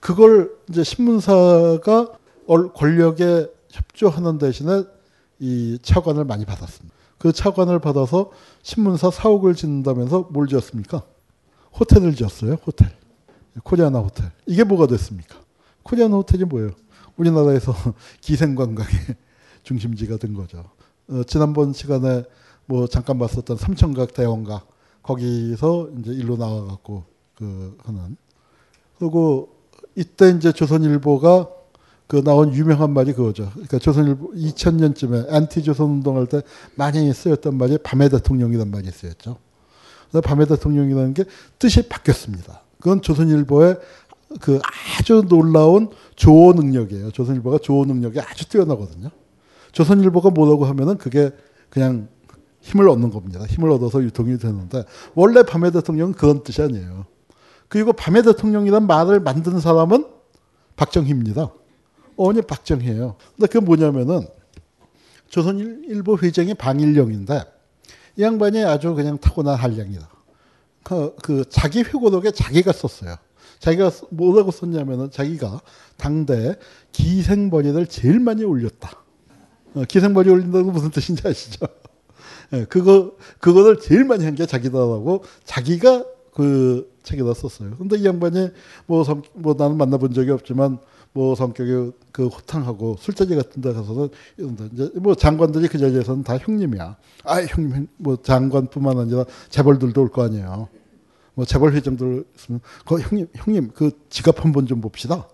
[0.00, 2.12] 그걸 이제 신문사가
[2.74, 4.84] 권력에 협조하는 대신에
[5.40, 6.94] 이 차관을 많이 받았습니다.
[7.18, 8.30] 그 차관을 받아서
[8.62, 11.02] 신문사 사옥을 짓는다면서 뭘 지었습니까?
[11.80, 12.56] 호텔을 지었어요.
[12.66, 12.90] 호텔.
[13.64, 14.30] 코리아나 호텔.
[14.44, 15.36] 이게 뭐가 됐습니까?
[15.82, 16.70] 코리아나 호텔이 뭐예요?
[17.16, 17.74] 우리나라에서
[18.20, 18.90] 기생관광의
[19.62, 20.64] 중심지가 된 거죠.
[21.08, 22.24] 어, 지난번 시간에
[22.66, 24.62] 뭐 잠깐 봤었던 삼천각 대원가
[25.06, 27.04] 거기서 이제 일로 나와갖고
[27.36, 28.16] 그 하는
[28.98, 29.50] 그리고
[29.94, 31.48] 이때 이제 조선일보가
[32.08, 33.48] 그 나온 유명한 말이 그거죠.
[33.52, 36.42] 그러니까 조선일보 2000년쯤에 안티 조선 운동할 때
[36.74, 39.36] 많이 쓰였던 말이 밤의 대통령이란 말이 쓰였죠.
[40.10, 41.24] 그래서 밤의 대통령이라는 게
[41.58, 42.62] 뜻이 바뀌었습니다.
[42.78, 43.78] 그건 조선일보의
[44.40, 44.60] 그
[44.98, 47.10] 아주 놀라운 조어 능력이에요.
[47.12, 49.08] 조선일보가 조어 능력이 아주 뛰어나거든요.
[49.72, 51.30] 조선일보가 뭐라고 하면은 그게
[51.70, 52.08] 그냥
[52.66, 53.44] 힘을 얻는 겁니다.
[53.46, 57.06] 힘을 얻어서 유통이 되는데 원래 밤의 대통령은 그런 뜻이 아니에요.
[57.68, 60.06] 그리고 밤의 대통령이란 말을 만든 사람은
[60.74, 61.48] 박정희입니다.
[62.16, 63.16] 어머니 박정희예요.
[63.36, 64.26] 근데 그 뭐냐면은
[65.28, 67.44] 조선일보 회장이 방일령인데
[68.18, 70.08] 이 양반이 아주 그냥 타고난 한량이다.
[70.82, 73.16] 그, 그 자기 회고록에 자기가 썼어요.
[73.58, 75.60] 자기가 뭐라고 썼냐면은 자기가
[75.96, 76.56] 당대
[76.92, 78.90] 기생번이를 제일 많이 올렸다.
[79.74, 81.66] 어, 기생번이 올린다는 무슨 뜻인지 아시죠?
[82.52, 87.70] 예, 그거 그거를 제일 많이 한 게 자기다라고 자기가 그 책에다 썼어요.
[87.78, 88.50] 근데 이 양반이
[88.84, 90.78] 뭐뭐 뭐 나는 만나본 적이 없지만
[91.14, 94.10] 뭐 성격이 그 호탕하고 술자리 같은 데 가서는
[94.74, 96.96] 이제 뭐 장관들이 그 자리에서는 다 형님이야.
[97.24, 100.68] 아, 형님 뭐 장관뿐만 아니라 재벌들도 올 거 아니에요.
[101.32, 105.26] 뭐 재벌 회장들 있으면 그 형님 형님 그 지갑 한번 좀 봅시다.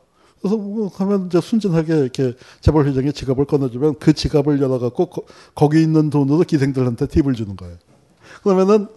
[0.43, 5.81] 그래서 뭐 하면 이제 순진하게 이렇게 재벌 회장의 지갑을 꺼내주면 그 지갑을 열어갖고 거, 기
[5.81, 7.77] 있는 돈으로 기생들한테 팁을 주는 거예요.
[8.43, 8.89] 그러면은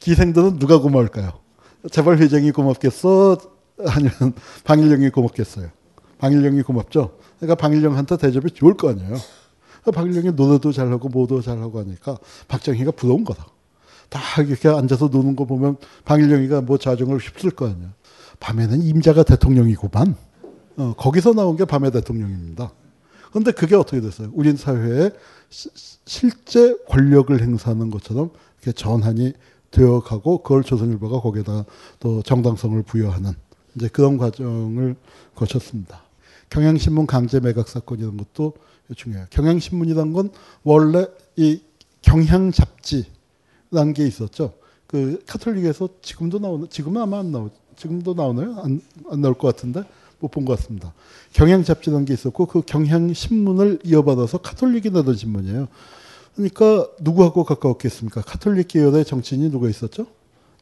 [0.00, 1.30] 기생들은 누가 고마울까요?
[1.92, 3.38] 재벌 회장이 고맙겠어?
[3.86, 4.12] 아니면
[4.64, 5.68] 방일령이 고맙겠어요?
[6.18, 7.12] 방일령이 고맙죠?
[7.38, 9.14] 그러니까 방일령한테 대접이 좋을 거 아니에요?
[9.94, 12.18] 박일령이 그러니까 노래도 잘하고 뭐도 잘하고 하니까
[12.48, 13.46] 박정희가 부러운 거다.
[14.10, 15.76] 딱 이렇게 앉아서 노는 거 보면
[16.06, 17.94] 박일령이가 뭐 자정을 휩쓸 거 아니야.
[18.40, 20.16] 밤에는 임자가 대통령이고만
[20.78, 22.72] 어, 거기서 나온 게 밤의 대통령입니다.
[23.30, 24.30] 그런데 그게 어떻게 됐어요?
[24.32, 25.10] 우린 사회에
[25.50, 28.30] 실제 권력을 행사하는 것처럼
[28.62, 29.32] 이렇게 전환이
[29.72, 33.32] 되어가고 그걸 조선일보가 거기에다또 정당성을 부여하는
[33.74, 34.96] 이제 그런 과정을
[35.34, 36.02] 거쳤습니다.
[36.48, 38.54] 경향신문 강제 매각 사건 이런 것도
[38.96, 39.26] 중요해요.
[39.30, 40.30] 경향신문이란 건
[40.62, 41.06] 원래
[41.36, 41.60] 이
[42.02, 44.54] 경향 잡지라는 게 있었죠.
[44.86, 48.60] 그 카톨릭에서 지금도 나오는 지금은 아마 안 나오 지금도 나오나요?
[48.60, 49.82] 안, 안 나올 것 같은데
[50.20, 50.92] 못본것 같습니다.
[51.32, 55.68] 경향 잡지라는 게 있었고 그 경향 신문을 이어받아서 카톨릭이 나던 신문이에요.
[56.34, 58.22] 그러니까 누구하고 가까웠겠습니까?
[58.22, 60.06] 카톨릭 계열의 정치인이 누가 있었죠?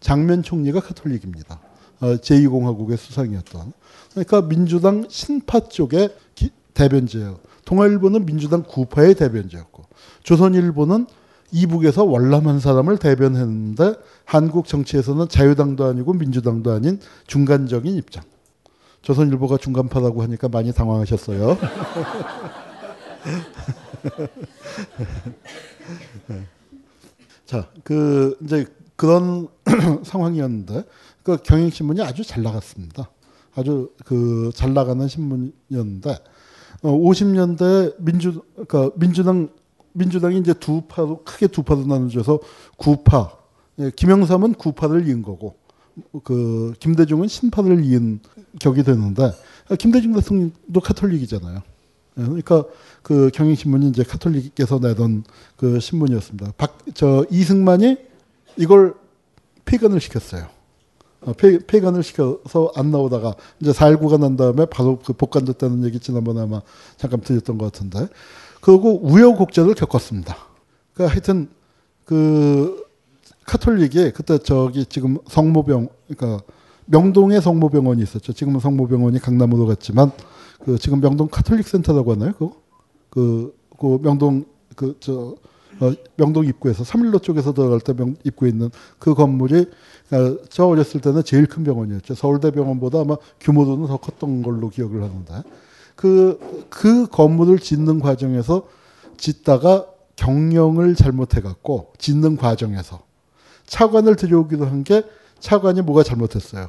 [0.00, 1.60] 장면 총리가 카톨릭입니다.
[2.00, 3.72] 어, 제2공화국의 수상이었던.
[4.12, 7.38] 그러니까 민주당 신파 쪽의 기, 대변제예요.
[7.64, 9.84] 동아일보는 민주당 구파의 대변제였고
[10.22, 11.06] 조선일보는
[11.52, 13.94] 이북에서 월남한 사람을 대변했는데
[14.24, 18.22] 한국 정치에서는 자유당도 아니고 민주당도 아닌 중간적인 입장.
[19.06, 21.56] 조선일보가 중간파라고 하니까 많이 당황하셨어요.
[27.46, 29.46] 자, 그 이제 그런
[30.02, 30.82] 상황이었는데
[31.22, 33.08] 그 경향신문이 아주 잘 나갔습니다.
[33.54, 36.10] 아주 그 잘 나가는 신문이었는데
[36.82, 39.50] 어, 50년대 민주 그러니까 민주당
[39.92, 42.40] 민주당이 이제 두 파로 크게 두 파로 나눠져서
[42.76, 43.30] 구파
[43.78, 45.56] 예, 김영삼은 구파를 이은 거고
[46.24, 48.20] 그 김대중은 신파를 이은
[48.60, 49.32] 격이 되는데
[49.78, 51.62] 김대중 대통령도 카톨릭이잖아요.
[52.18, 52.64] 예, 그러니까
[53.02, 55.24] 그 경향신문이 이제 카톨릭께서 내던
[55.56, 56.52] 그 신문이었습니다.
[56.56, 57.98] 박, 저 이승만이
[58.56, 58.94] 이걸
[59.64, 60.46] 폐간을 시켰어요.
[61.22, 66.40] 어, 폐, 폐간을 시켜서 안 나오다가 이제 4.19가 난 다음에 바로 그 복간됐다는 얘기 지난번에
[66.42, 66.62] 아마
[66.96, 68.08] 잠깐 드렸던 것 같은데.
[68.60, 70.36] 그리고 우여곡절을 겪었습니다.
[70.94, 71.48] 그러니까 하여튼
[72.04, 72.85] 그
[73.46, 76.42] 카톨릭이 그때 저기 지금 성모병 그러니까
[76.86, 78.32] 명동에 성모병원이 있었죠.
[78.32, 80.10] 지금은 성모병원이 강남으로 갔지만
[80.64, 82.32] 그 지금 명동 카톨릭 센터라고 하나요?
[82.32, 82.56] 그거?
[83.08, 84.44] 그, 그 명동
[84.74, 85.36] 그저
[85.78, 89.60] 어, 명동 입구에서 삼일로 쪽에서 들어갈 때 명, 입구에 있는 그 건물이
[90.12, 92.14] 어, 저 어렸을 때는 제일 큰 병원이었죠.
[92.14, 95.42] 서울대병원보다 아마 규모도는더 컸던 걸로 기억을 하는데
[95.94, 98.64] 그그 그 건물을 짓는 과정에서
[99.18, 99.86] 짓다가
[100.16, 103.00] 경영을 잘못해 갖고 짓는 과정에서
[103.66, 105.02] 차관을 데려오기도한 게
[105.40, 106.68] 차관이 뭐가 잘못했어요.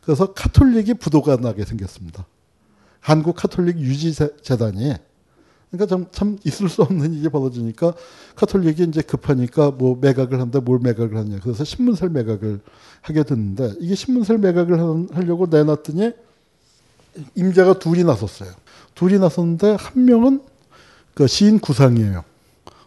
[0.00, 2.24] 그래서 카톨릭이 부도가 나게 생겼습니다.
[3.00, 4.94] 한국 카톨릭 유지재단이
[5.70, 7.92] 그러니까 참, 참 있을 수 없는 일이 벌어지니까
[8.36, 12.60] 카톨릭이 이제 급하니까 뭐 매각을 한다 뭘 매각을 하냐 그래서 신문사 매각을
[13.02, 14.78] 하게 됐는데 이게 신문사 매각을
[15.12, 16.12] 하려고 내놨더니
[17.34, 18.50] 임자가 둘이 나섰어요.
[18.94, 20.40] 둘이 나섰는데 한 명은
[21.14, 22.24] 그 시인 구상이에요.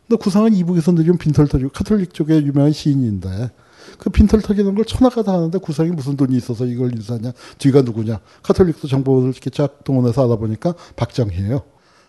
[0.10, 3.52] 근데 구상은 이북에서 늘좀 빈털터리고 카톨릭 쪽에 유명한 시인인데
[4.00, 8.88] 그 빈털터기는 걸 천하가 다 하는데 구상이 무슨 돈이 있어서 이걸 인사하냐 뒤가 누구냐 카톨릭도
[8.88, 11.62] 정보를 이렇게 쫙 동원해서 알아보니까 박정희예요.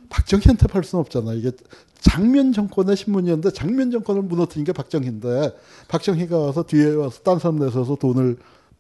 [0.09, 1.35] 박정희한테 팔 수는 없잖아.
[1.35, 1.53] 이게
[2.01, 5.53] 장면 정권의 신문이었는데 장면 정권을 무너뜨린 게 박정희인데
[5.89, 8.39] 박정희가 와서 뒤에 와서 딴 사람 내서서 돈을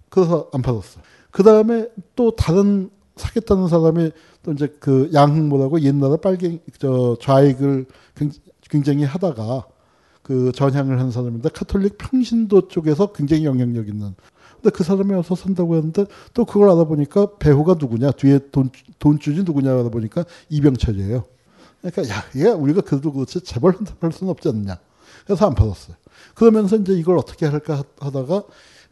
[0.08, 1.00] 그래서 안 받았어.
[1.30, 4.12] 그 다음에 또 다른 사겠다는 사람이
[4.44, 7.84] 또 이제 그 양흥모라고 옛날에 빨갱 저 좌익을
[8.70, 9.66] 굉장히 하다가
[10.22, 14.14] 그 전향을 한 사람인데 카톨릭 평신도 쪽에서 굉장히 영향력 있는.
[14.62, 16.04] 근데 그 사람이 와서 산다고 했는데
[16.34, 21.24] 또 그걸 알아보니까 배우가 누구냐 뒤에 돈 돈주지 누구냐 하다 보니까 이병철이에요.
[21.82, 24.78] 그러니까 야, 얘 우리가 그래도 그렇지 재벌 선택할 수는 없지 않냐.
[25.26, 25.96] 그래서 안 받았어요.
[26.34, 28.44] 그러면서 이제 이걸 어떻게 할까 하다가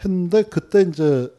[0.05, 1.33] 했는데 그때 이제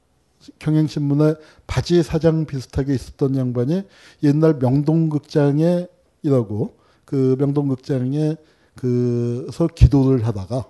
[0.60, 1.34] 경향신문에
[1.68, 3.84] 바지 사장 비슷하게 있었던 양반이
[4.24, 5.88] 옛날 명동극장에
[6.22, 6.79] 일하고
[7.10, 8.36] 그 명동극장에
[8.76, 10.64] 그서 기도를 하다가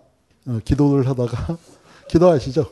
[0.47, 1.57] 어, 기도를 하다가
[2.09, 2.65] 기도 하시죠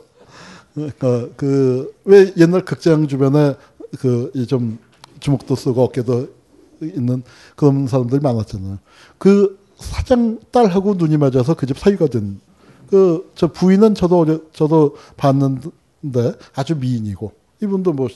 [0.74, 1.92] 그왜 그러니까 그
[2.38, 3.56] 옛날 극장 주변에
[4.00, 4.78] 그좀
[5.20, 6.28] 주먹도 쓰고 어깨도
[6.80, 7.22] 있는
[7.56, 8.78] 그런 사람들이 많았잖아요.
[9.18, 12.40] 그 사장 딸하고 눈이 맞아서 그 집 사위가 된
[12.88, 15.70] 그 저 부인은 저도 어려, 저도 봤는데
[16.54, 18.08] 아주 미인이고 이분도 뭐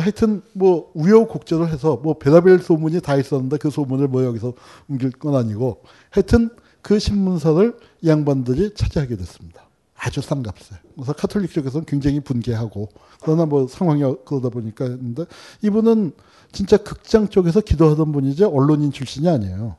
[0.00, 4.54] 하여튼 뭐 우여곡절을 해서 뭐 별의별 소문이 다 있었는데 그 소문을 뭐 여기서
[4.88, 7.76] 옮길 건 아니고 하여튼 그 신문사를
[8.06, 9.68] 양반들이 차지하게 됐습니다.
[9.94, 10.76] 아주 싼값에.
[10.94, 12.88] 그래서 카톨릭 쪽에서는 굉장히 분개하고
[13.22, 15.26] 그러나 뭐 상황이 그러다 보니까 했는데
[15.62, 16.12] 이분은
[16.50, 19.76] 진짜 극장 쪽에서 기도하던 분이지 언론인 출신이 아니에요.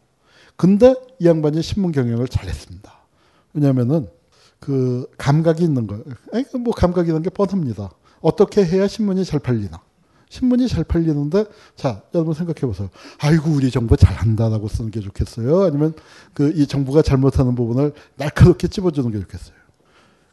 [0.56, 2.92] 근데 이 양반이 신문 경영을 잘했습니다.
[3.54, 4.08] 왜냐면은
[4.60, 6.04] 그 감각이 있는 거예요.
[6.32, 7.92] 아니, 뭐감각이있는게 뻔합니다.
[8.22, 9.82] 어떻게 해야 신문이 잘 팔리나.
[10.40, 12.90] 신문이 잘 팔리는데 자 여러분 생각해 보세요.
[13.20, 15.62] 아이고 우리 정부 잘한다라고 쓰는 게 좋겠어요.
[15.64, 15.94] 아니면
[16.34, 19.56] 그 이 정부가 잘못하는 부분을 날카롭게 찝어주는 게 좋겠어요.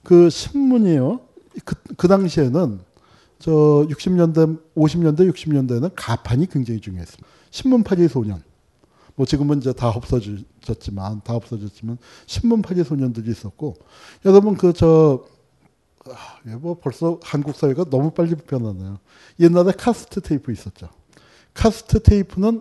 [0.02, 1.20] 그 신문이요.
[1.64, 2.80] 그, 그 당시에는
[3.38, 7.26] 저 60년대, 50년대, 60년대는 가판이 굉장히 중요했습니다.
[7.50, 8.42] 신문팔이 소년.
[9.16, 13.74] 뭐 지금은 이제 다 없어졌지만 다 없어졌지만 신문팔이 소년들이 있었고
[14.24, 15.24] 여러분 그저
[16.46, 18.98] 예, 뭐 벌써 한국 사회가 너무 빨리 변하네요.
[19.40, 20.88] 옛날에 카스트 테이프 있었죠.
[21.52, 22.60] 카스트 테이프는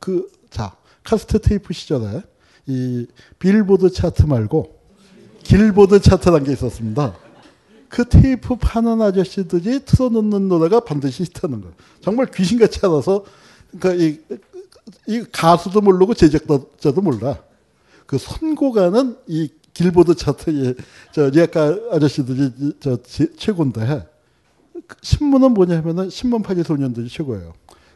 [0.00, 2.22] 그, 자, 카스트 테이프 시절에
[2.66, 3.06] 이
[3.38, 4.78] 빌보드 차트 말고
[5.42, 7.16] 길보드 차트란 게 있었습니다.
[7.88, 11.74] 그 테이프 파는 아저씨들이 틀어놓는 노래가 반드시 히트하는 거예요.
[12.02, 13.24] 정말 귀신같이 알아서
[13.78, 14.20] 그러니까 이,
[15.06, 17.42] 이 가수도 모르고 제작자도 몰라.
[18.06, 20.74] 그 선고가는 이 길보드 차트에
[21.12, 22.50] 저예가 아저씨들이
[22.80, 22.98] 저
[23.36, 24.08] 최고인데
[25.02, 27.52] 신문은 뭐냐면은 신문 파기 소년들이 최고예요.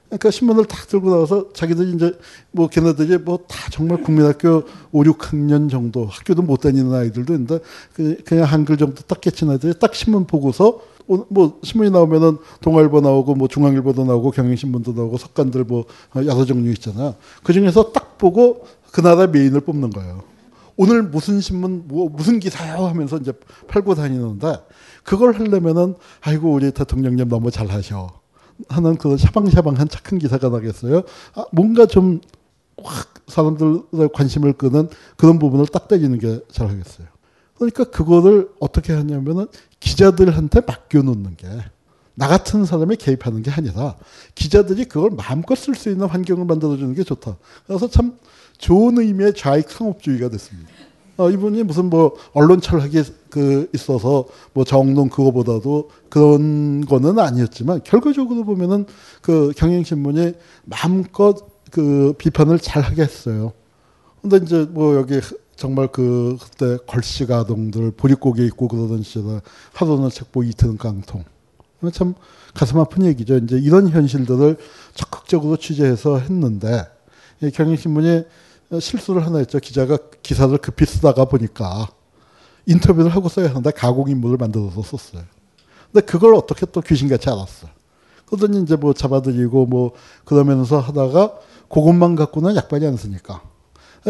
[0.06, 2.16] 그러니까 신문을 다 들고 나와서 자기들이 이제
[2.52, 7.58] 뭐 걔네들이 뭐 다 정말 국민학교 5, 6학년 정도 학교도 못 다니는 아이들도 있는데
[7.94, 10.82] 그, 그냥 한글 정도 딱 깨친 아이들이 딱 신문 보고서
[11.28, 17.14] 뭐 신문이 나오면은 동아일보 나오고 뭐 중앙일보도 나오고 경향신문도 나오고 석간들 뭐 여러 종류 있잖아.
[17.42, 20.22] 그 중에서 딱 보고 그 나라 메인을 뽑는 거예요.
[20.76, 23.32] 오늘 무슨 신문 뭐 무슨 기사요 하면서 이제
[23.68, 24.56] 팔고 다니는데
[25.04, 28.10] 그걸 하려면은 아이고 우리 대통령님 너무 잘하셔
[28.68, 31.02] 하는 그 샤방샤방한 착한 기사가 나겠어요.
[31.34, 32.20] 아, 뭔가 좀
[32.84, 37.06] 확 사람들의 관심을 끄는 그런 부분을 딱 때리는 게 잘하겠어요.
[37.54, 39.46] 그러니까 그거를 어떻게 하냐면은
[39.78, 41.46] 기자들한테 맡겨놓는 게.
[42.14, 43.96] 나 같은 사람이 개입하는 게 아니라
[44.34, 47.36] 기자들이 그걸 마음껏 쓸 수 있는 환경을 만들어주는 게 좋다.
[47.66, 48.16] 그래서 참
[48.62, 50.70] 좋은 의미의 좌익 상업주의가 됐습니다.
[51.16, 58.44] 어, 이분이 무슨 뭐 언론 철학에 그 있어서 뭐 정론 그거보다도 그런 거는 아니었지만 결과적으로
[58.44, 58.86] 보면은
[59.20, 60.34] 그 경향신문이
[60.64, 61.36] 마음껏
[61.72, 63.52] 그 비판을 잘 하게 어요
[64.22, 65.20] 근데 이제 뭐 여기
[65.56, 69.40] 정말 그 그때 걸씨가 동들 보릿고개 입고 그러던 시절
[69.74, 71.24] 하루는 책보 이틀은 깡통.
[71.92, 72.14] 참
[72.54, 73.38] 가슴 아픈 얘기죠.
[73.38, 74.56] 이제 이런 현실들을
[74.94, 76.84] 적극적으로 취재해서 했는데
[77.52, 78.22] 경향신문이
[78.80, 79.58] 실수를 하나 했죠.
[79.58, 81.88] 기자가 기사를 급히 쓰다가 보니까
[82.66, 85.22] 인터뷰를 하고 써야 하는데 가공인물을 만들어서 썼어요.
[85.92, 87.68] 근데 그걸 어떻게 또 귀신같이 알았어.
[88.26, 89.92] 그러더니 이제 뭐 잡아들이고 뭐
[90.24, 91.34] 그러면서 하다가
[91.68, 93.42] 그것만 갖고는 약발이 안 쓰니까.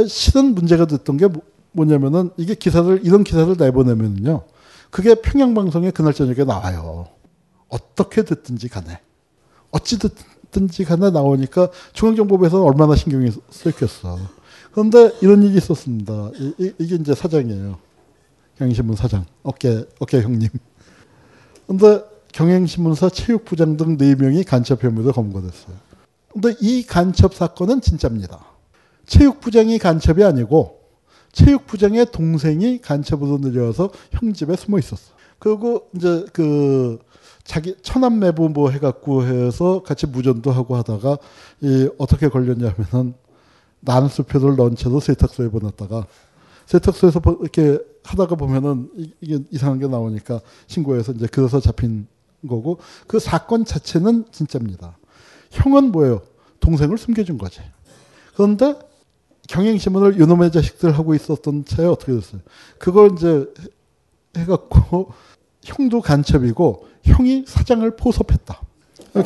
[0.07, 1.43] 실은 문제가 됐던 게 뭐,
[1.73, 4.45] 뭐냐면은 이게 기사를, 이런 기사를 내보내면은요.
[4.91, 7.09] 그게 평양방송에 그날 저녁에 나와요.
[7.69, 9.01] 어떻게 됐든지 간에.
[9.71, 14.19] 어찌 됐든지 간에 나오니까 중앙정보부에서는 얼마나 신경이 쓰였겠어.
[14.73, 16.31] 그런데 이런 일이 있었습니다.
[16.59, 17.79] 이, 게 이제 사장이에요.
[18.59, 19.25] 경향신문 사장.
[19.43, 20.49] 어깨, 어깨 형님.
[21.67, 22.03] 그런데
[22.33, 25.77] 경향신문사 체육부장 등 4명이 간첩 혐의로 검거됐어요.
[26.33, 28.45] 근데 이 간첩 사건은 진짜입니다.
[29.07, 30.81] 체육부장이 간첩이 아니고
[31.33, 35.13] 체육부장의 동생이 간첩으로 내려와서 형 집에 숨어 있었어.
[35.39, 36.99] 그리고 이제 그
[37.45, 41.19] 자기 천안 매부 뭐 해갖고 해서 같이 무전도 하고 하다가
[41.61, 43.15] 이 어떻게 걸렸냐면은
[43.85, 46.07] 나는 수표를 넣은 채도 세탁소에 보냈다가
[46.67, 52.07] 세탁소에서 이렇게 하다가 보면은 이게 이상한 게 나오니까 신고해서 이제 그래서 잡힌
[52.49, 52.79] 거고
[53.09, 54.97] 그 사건 자체는 진짜입니다.
[55.51, 56.23] 형은 뭐예요?
[56.61, 57.61] 동생을 숨겨준 거지.
[58.35, 58.77] 그런데
[59.49, 62.41] 경영신문을유놈의 자식들 하고 있었던 차에 어떻게 됐어요?
[62.79, 63.47] 그걸 이제
[64.37, 65.11] 해갖고
[65.65, 68.61] 형도 간첩이고 형이 사장을 포섭했다.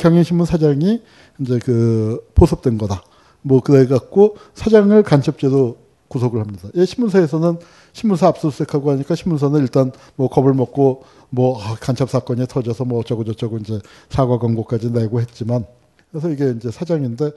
[0.01, 1.01] 경영신문 사장이
[1.41, 3.03] 이제 그 포섭된 거다.
[3.41, 5.77] 뭐 그래갖고 사장을 간첩죄로
[6.07, 6.69] 구속을 합니다.
[6.75, 7.59] 예, 신문사에서는
[7.91, 13.25] 신문사 압수수색하고 하니까 신문사는 일단 뭐 겁을 먹고 뭐 아, 간첩 사건이 터져서 뭐 어쩌고
[13.25, 13.79] 저쩌고 이제
[14.09, 15.65] 사과 광고까지 내고 했지만
[16.09, 17.31] 그래서 이게 이제 사장인데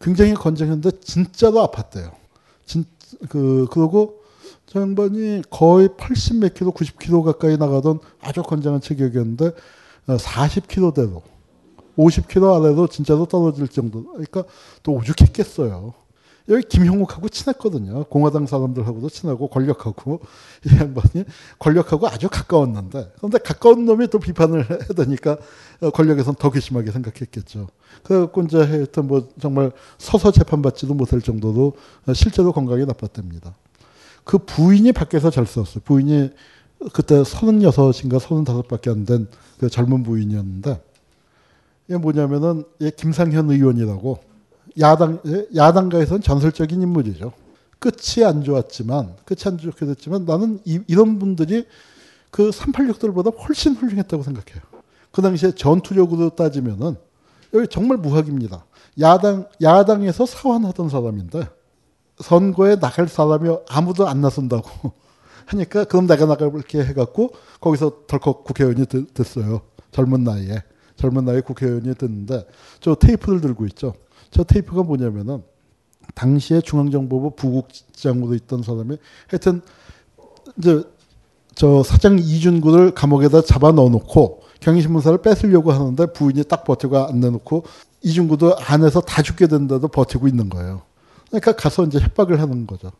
[0.00, 2.12] 굉장히 건장했는데 진짜로 아팠대요.
[2.64, 4.20] 진, 그, 그러고
[4.66, 9.50] 저반이 거의 80 몇 킬로, 90 킬로 가까이 나가던 아주 건장한 체격이었는데
[10.18, 11.22] 40 어, 킬로대로
[11.96, 14.04] 50km 안래로 진짜로 떨어질 정도.
[14.12, 14.44] 그러니까
[14.82, 15.94] 또 오죽했겠어요.
[16.50, 18.04] 여기 김형욱하고 친했거든요.
[18.04, 20.20] 공화당 사람들하고도 친하고 권력하고
[20.66, 21.24] 이 양반이
[21.58, 25.38] 권력하고 아주 가까웠는데 그런데 가까운 놈이 또 비판을 해다니까
[25.80, 27.68] 어, 권력에선 더 괘씸하게 생각했겠죠.
[28.02, 31.72] 그래갖고 이제 하여튼 뭐 정말 서서 재판받지도 못할 정도로
[32.06, 33.54] 어, 실제로 건강이 나빴답니다.
[34.24, 35.80] 그 부인이 밖에서 잘 싸웠어요.
[35.80, 36.28] 부인이
[36.96, 40.82] 그때 36인가 35밖에 안 된 그 젊은 부인이었는데
[41.88, 42.64] 이게 뭐냐면은
[42.96, 44.18] 김상현 의원이라고
[44.80, 47.32] 야당 예, 야당가에서는 전설적인 인물이죠.
[47.78, 51.66] 끝이 안 좋았지만 끝이 안 좋게 됐지만 나는 이, 이런 분들이
[52.30, 54.62] 그 386들보다 훨씬 훌륭했다고 생각해요.
[55.12, 56.96] 그 당시에 전투력으로 따지면은
[57.52, 58.64] 여기 정말 무학입니다.
[59.00, 61.44] 야당 야당에서 사환하던 사람인데
[62.22, 64.92] 선거에 나갈 사람이 아무도 안 나선다고
[65.46, 69.60] 하니까 그럼 내가 나가볼게 해갖고 거기서 덜컥 국회의원이 됐어요.
[69.92, 70.62] 젊은 나이에.
[70.96, 72.46] 젊은 나이 국회의원이 됐는데
[72.80, 73.94] 저 테이프를 들고 있죠.
[74.30, 75.42] 저 테이프가 뭐냐면은
[76.14, 78.96] 당시에 중앙정보부 부국장으로 있던 사람이
[79.28, 79.62] 하여튼
[80.58, 80.84] 이제
[81.54, 87.64] 저 사장 이준구를 감옥에다 잡아 넣어놓고 경향신문사를 뺏으려고 하는데 부인이 딱 버티고 안 내놓고
[88.02, 90.82] 이준구도 안에서 다 죽게 된다도 버티고 있는 거예요.
[91.28, 92.90] 그러니까 가서 이제 협박을 하는 거죠.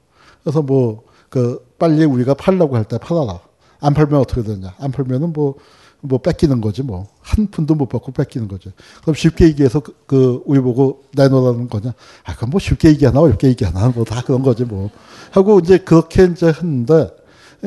[0.43, 1.03] 그래서 뭐
[1.37, 3.41] 그 빨리 우리가 팔라고 할 때 팔아라.
[3.81, 4.73] 안 팔면 어떻게 되냐.
[4.79, 5.57] 안 팔면은 뭐
[6.05, 7.07] 뭐 뺏기는 거지 뭐.
[7.21, 8.71] 한 푼도 못 받고 뺏기는 거죠.
[9.03, 11.95] 그럼 쉽게 얘기해서 그, 그 우리 보고 내놓으라는 거냐?
[12.25, 14.91] 아, 그럼뭐 쉽게 얘기하나 어렵게 얘기하나 뭐 다 그런 거지 뭐.
[15.31, 17.09] 하고 이제 그렇게 이제 했는데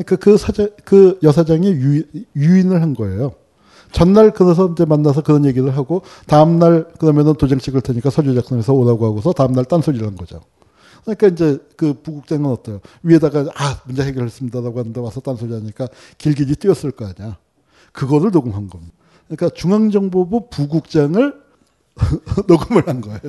[0.05, 2.03] 그, 그 사장, 그 여사장이 유,
[2.35, 3.31] 유인을 한 거예요.
[3.91, 9.05] 전날 그래서 이제 만나서 그런 얘기를 하고 다음날 그러면은 도장 찍을 테니까 서류 작성해서 오라고
[9.07, 10.41] 하고서 다음날 딴소리를 한 거죠.
[11.03, 12.81] 그러니까 이제 그 부국장은 어때요?
[13.01, 15.87] 위에다가 아 문제 해결했습니다라고 하는데 와서 딴소리 하니까
[16.19, 17.37] 길길이 뛰었을 거 아니야.
[17.91, 18.93] 그거를 녹음한 겁니다.
[19.27, 21.33] 그러니까 중앙정보부 부국장을
[22.47, 23.21] 녹음을 한 거예요.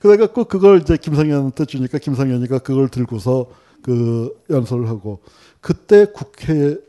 [0.00, 3.46] 그러니까 그걸 이제 김상현한테 주니까 김상현이가 그걸 들고서
[3.82, 5.20] 그 연설을 하고
[5.60, 6.80] 그때 국회를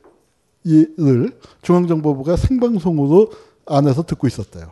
[1.62, 3.32] 중앙정보부가 생방송으로
[3.66, 4.72] 안에서 듣고 있었대요.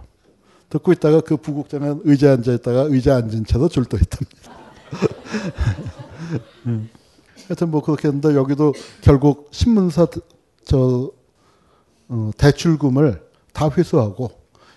[0.70, 4.52] 듣고 있다가 그 부국장은 의자에 앉아 있다가 의자 앉은 채로 졸도했답니다.
[6.68, 6.90] 음.
[7.48, 10.06] 하여튼 뭐 그렇게 했는데 여기도 결국 신문사
[10.66, 11.12] 저
[12.10, 14.32] 어, 대출금을 다 회수하고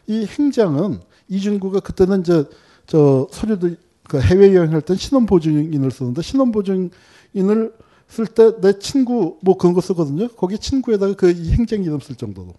[0.07, 2.45] 이 행장은 이준구가 그때는 이제
[2.87, 3.70] 저 서류도
[4.09, 7.72] 그 해외 여행할 때 신원 보증인을 쓰는데 신원 보증인을
[8.09, 10.28] 쓸 때 내 친구 뭐 그런 거 쓰거든요.
[10.28, 12.55] 거기 친구에다가 그 이 행장 이름 쓸 정도로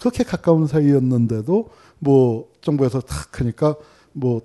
[0.00, 3.76] 그렇게 가까운 사이였는데도 뭐 정부에서 탁 하니까
[4.12, 4.40] 뭐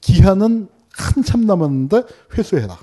[0.00, 2.04] 기한은 한참 남았는데
[2.38, 2.78] 회수해라.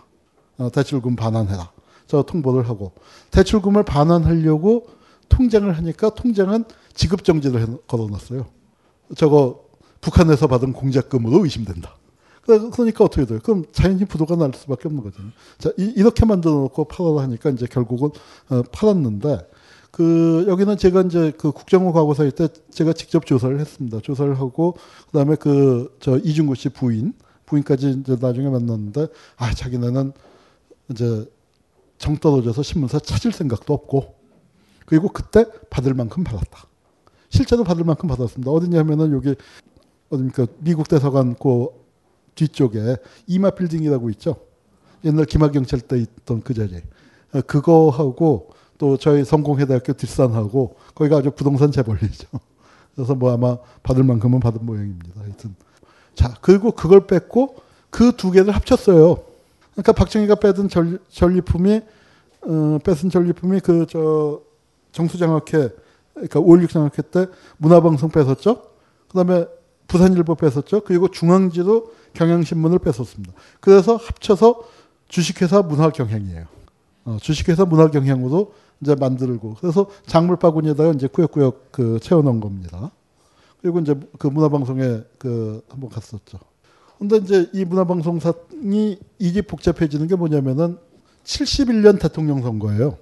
[0.60, 1.72] 어, 대출금 반환해라.
[2.06, 2.92] 저 통보를 하고
[3.32, 4.86] 대출금을 반환하려고
[5.32, 8.46] 통장을 하니까 통장은 지급정지를 걸어놨어요.
[9.16, 9.66] 저거
[10.02, 11.96] 북한에서 받은 공작금으로 의심된다.
[12.42, 13.40] 그러니까 어떻게 돼요?
[13.42, 15.32] 그럼 자연히 부도가 날 수밖에 없는 거잖아요.
[15.58, 18.10] 자, 이, 렇게 만들어 놓고 팔아라 하니까 이제 결국은
[18.50, 19.48] 어, 팔았는데,
[19.92, 24.00] 그, 여기는 제가 이제 그 국정원 과거사일 때 제가 직접 조사를 했습니다.
[24.02, 24.76] 조사를 하고,
[25.12, 27.14] 그 다음에 그, 저 이중구 씨 부인,
[27.46, 29.08] 부인까지 이제 나중에 만났는데,
[29.38, 30.12] 아, 자기네는
[30.90, 31.30] 이제
[32.00, 34.16] 정 떨어져서 신문사 찾을 생각도 없고,
[34.92, 36.66] 그리고 그때 받을 만큼 받았다.
[37.30, 38.52] 실제로 받을 만큼 받았습니다.
[38.52, 39.34] 어디냐면은 여기
[40.10, 41.68] 어딥니까 미국 대사관 그
[42.36, 44.36] 뒤쪽에 이마 빌딩이라고 있죠.
[45.06, 46.82] 옛날 김학경찰 때 있던 그 자리.
[47.34, 52.28] 어, 그거하고 또 저희 성공회대학교 뒷산하고 거기가 아주 부동산 재벌이죠.
[52.94, 55.22] 그래서 뭐 아마 받을 만큼은 받은 모양입니다.
[55.22, 55.56] 하여튼
[56.16, 57.56] 자 그리고 그걸 뺐고
[57.90, 59.24] 그 두 개를 합쳤어요.
[59.72, 60.68] 그러니까 박정희가 빼든
[61.10, 61.80] 전리품이
[62.44, 64.51] 어, 뺏은 전리품이 그저
[64.92, 65.70] 정수장학회,
[66.14, 67.28] 그러니까 5.16장학회 때
[67.58, 68.62] 문화방송 뺏었죠.
[69.10, 69.46] 그 다음에
[69.88, 70.82] 부산일보 뺏었죠.
[70.82, 73.34] 그리고 중앙지도 경향신문을 뺏었습니다.
[73.60, 74.64] 그래서 합쳐서
[75.08, 76.46] 주식회사 문화경향이에요.
[77.06, 82.92] 어, 주식회사 문화경향으로 이제 만들고 그래서 작물 바구니에다가 이제 꾸역꾸역 그채워놓은 겁니다.
[83.62, 86.40] 그리고 이제 그 문화방송에 그 한번 갔었죠.
[86.98, 90.78] 근데 이제 이 문화방송사이 일이 복잡해지는 게 뭐냐면은
[91.26, 92.98] 71년 대통령 선거예요.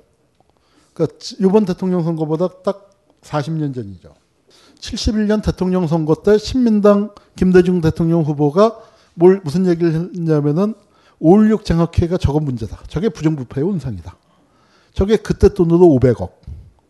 [1.00, 2.89] 그러니까 이번 대통령 선거보다 딱
[3.22, 4.14] 40년 전이죠.
[4.80, 8.78] 71년 대통령 선거 때 신민당 김대중 대통령 후보가
[9.16, 10.74] 뭘 무슨 얘기를 했냐면은
[11.22, 12.82] 5.16 장학회가 저건 문제다.
[12.89, 14.18] 저게 부정부패의 온상이다.
[14.93, 16.32] 저게 그때 돈으로 500억,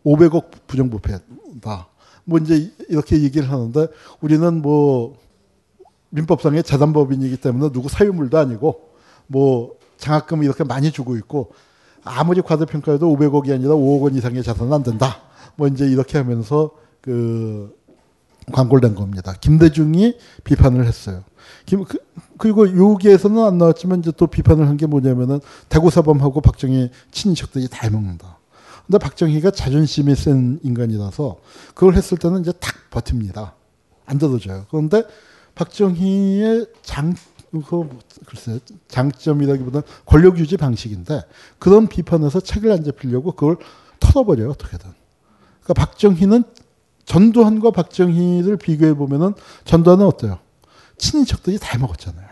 [0.04, 1.88] 500억 부정부패다.
[2.24, 3.86] 뭐 이제 이렇게 얘기를 하는데
[4.20, 5.16] 우리는 뭐
[6.10, 8.90] 민법상의 재단법인이기 때문에 누구 사유물도 아니고
[9.26, 11.52] 뭐 장학금을 이렇게 많이 주고 있고
[12.04, 15.16] 아무리 과대평가해도 500억이 아니라 5억 원 이상의 자산은 안 된다.
[15.56, 16.70] 뭐 이제 이렇게 하면서
[18.46, 19.34] 그광골된 겁니다.
[19.40, 21.22] 김대중이 비판을 했어요.
[21.66, 21.98] 김, 그,
[22.38, 28.38] 그리고 여기에서는안 나왔지만 이제 또 비판을 한 게 뭐냐면은 대구사범하고 박정희 친인척들이 다 해먹는다.
[28.86, 31.36] 근데 박정희가 자존심이 센 인간이라서
[31.74, 33.54] 그걸 했을 때는 이제 탁 버팁니다.
[34.06, 34.64] 안 들어줘요.
[34.70, 35.02] 그런데
[35.54, 37.14] 박정희의 장,
[37.52, 37.88] 그
[38.26, 41.22] 글쎄 장점이라기보다 권력 유지 방식인데
[41.58, 43.56] 그런 비판에서 책을 안 잡히려고 그걸
[43.98, 44.90] 털어버려요 어떻게든.
[45.62, 46.44] 그러니까 박정희는
[47.04, 49.34] 전두환과 박정희를 비교해 보면은
[49.64, 50.38] 전두환은 어때요?
[50.96, 52.28] 친인척들이 다 해먹었잖아요.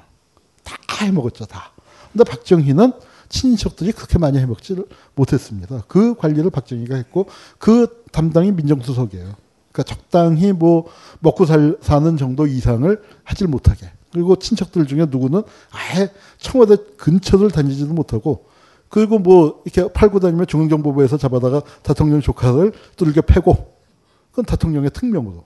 [0.63, 1.73] 다 해먹었죠 다.
[2.13, 2.93] 근데 박정희는
[3.29, 5.83] 친인척들이 그렇게 많이 해먹지를 못했습니다.
[5.89, 7.27] 그 관리를 박정희가 했고
[7.59, 9.35] 그 담당이 민정수석이에요.
[9.73, 10.89] 그러니까 적당히 뭐
[11.21, 13.91] 먹고 살, 사는 정도 이상을 하질 못하게.
[14.19, 18.47] 그리고 친척들 중에 누구는 아예 청와대 근처를 다니지도 못하고
[18.89, 23.77] 그리고 뭐 이렇게 팔고 다니면 중앙정보부에서 잡아다가 대통령 조카를 뚫겨 패고
[24.33, 25.45] 그건 대통령의 특명으로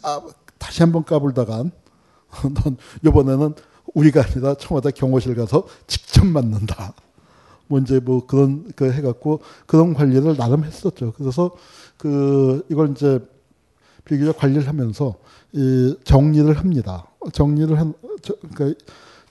[0.16, 0.22] 아,
[0.56, 1.72] 다시 한번 까불다간
[2.42, 3.54] 넌 이번에는
[3.92, 6.94] 우리가 아니라 청와대 경호실 가서 직접 맞는다.
[7.66, 11.12] 뭐 이제 뭐 그런 그 해갖고 그런 관리를 나름 했었죠.
[11.18, 11.50] 그래서
[11.98, 13.18] 그 이걸 이제
[14.06, 15.16] 비교적 관리를 하면서
[15.52, 17.09] 이 정리를 합니다.
[17.32, 17.92] 정리를 한,
[18.22, 18.78] 저, 그니까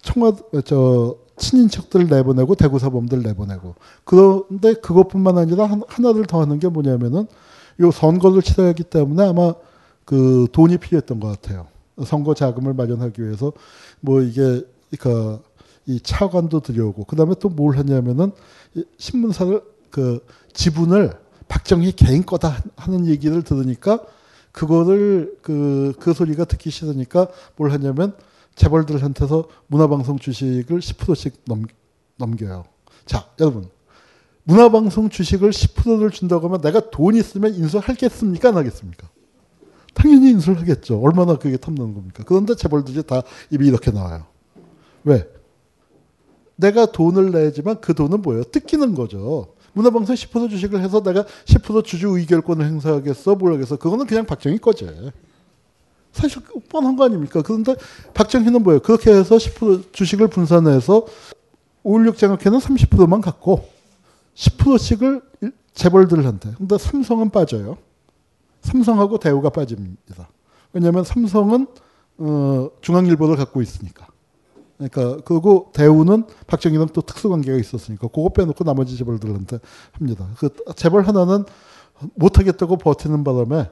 [0.01, 0.33] 청와,
[0.65, 7.27] 저, 친인척들 내보내고 대구사범들 내보내고 그런데 그것뿐만 아니라 한, 하나를 더 하는 게 뭐냐면은
[7.79, 9.53] 요 선거를 치러야 하기 때문에 아마
[10.03, 11.67] 그 돈이 필요했던 것 같아요.
[12.05, 13.53] 선거 자금을 마련하기 위해서
[14.01, 14.41] 뭐 이게
[14.91, 15.43] 그까이 그러니까
[16.03, 18.33] 차관도 들여오고 그다음에 또 뭘 하냐면은
[18.97, 19.61] 신문사를
[19.91, 20.19] 그
[20.51, 21.13] 지분을
[21.47, 24.01] 박정희 개인 거다 하는 얘기를 들으니까
[24.51, 28.13] 그거를 그, 그 소리가 듣기 싫으니까 뭘 하냐면
[28.55, 31.63] 재벌들한테서 문화방송 주식을 10%씩 넘,
[32.17, 32.65] 넘겨요.
[33.05, 33.69] 자, 여러분.
[34.43, 38.49] 문화방송 주식을 10%를 준다고 하면 내가 돈 있으면 인수하겠습니까?
[38.49, 39.07] 안 하겠습니까?
[39.93, 40.99] 당연히 인수를 하겠죠.
[41.01, 42.23] 얼마나 그게 탐나는 겁니까?
[42.25, 43.21] 그런데 재벌들이 다
[43.51, 44.23] 입이 이렇게 나와요.
[45.03, 45.27] 왜?
[46.55, 48.43] 내가 돈을 내지만 그 돈은 뭐예요?
[48.43, 49.53] 뜯기는 거죠.
[49.73, 53.35] 문화방송 10% 주식을 해서 내가 10% 주주 의결권을 행사하겠어?
[53.35, 53.77] 모르겠어.
[53.77, 55.11] 그거는 그냥 박정희 거제.
[56.11, 57.41] 사실 뻔한 거 아닙니까?
[57.43, 57.75] 그런데
[58.13, 58.79] 박정희는 뭐예요?
[58.81, 61.05] 그렇게 해서 10% 주식을 분산해서
[61.83, 63.67] 5.16 장학회는 30%만 갖고
[64.35, 65.21] 10%씩을
[65.73, 66.53] 재벌들한테.
[66.57, 67.77] 근데 삼성은 빠져요.
[68.61, 70.27] 삼성하고 대우가 빠집니다.
[70.73, 71.67] 왜냐하면 삼성은
[72.17, 74.07] 어, 중앙일보를 갖고 있으니까.
[74.79, 79.59] 그러니까 그거 대우는 박정희는또 특수관계가 있었으니까 그거 빼놓고 나머지 재벌들한테
[79.91, 80.25] 합니다.
[80.37, 81.43] 그 재벌 하나는
[82.15, 83.69] 못하겠다고 버티는 바람에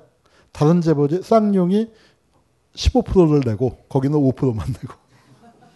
[0.51, 1.89] 다른 재벌이 쌍용이
[2.76, 4.93] 15%를 내고 거기는 5%만 내고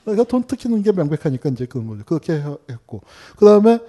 [0.04, 2.04] 그러니까 돈 뜯기는 게 명백하니까 이제 그런 거죠.
[2.06, 3.02] 그렇게 했고
[3.38, 3.80] 그 다음에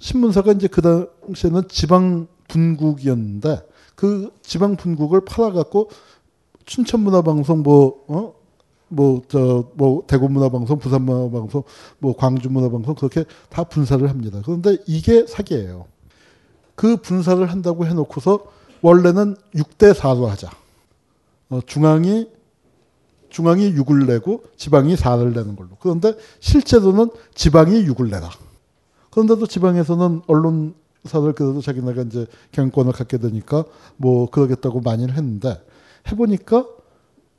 [0.00, 3.62] 신문사가 이제 그 당시에는 지방 분국이었는데
[3.94, 5.90] 그 지방 분국을 팔아갖고
[6.66, 8.41] 춘천문화방송 뭐 어?
[8.92, 11.62] 뭐저뭐 뭐, 대구 문화방송, 부산 문화방송,
[11.98, 14.40] 뭐 광주 문화방송 그렇게 다 분사를 합니다.
[14.44, 15.86] 그런데 이게 사기예요.
[16.74, 18.40] 그 분사를 한다고 해놓고서
[18.82, 20.50] 원래는 6대 4로 하자.
[21.50, 22.28] 어, 중앙이
[23.30, 25.70] 중앙이 6을 내고 지방이 4를 내는 걸로.
[25.80, 28.28] 그런데 실제로는 지방이 6을 내라.
[29.10, 33.64] 그런데도 지방에서는 언론사들 그래도 자기네가 이제 경권을 갖게 되니까
[33.96, 35.62] 뭐 그러겠다고 많이 했는데
[36.10, 36.66] 해보니까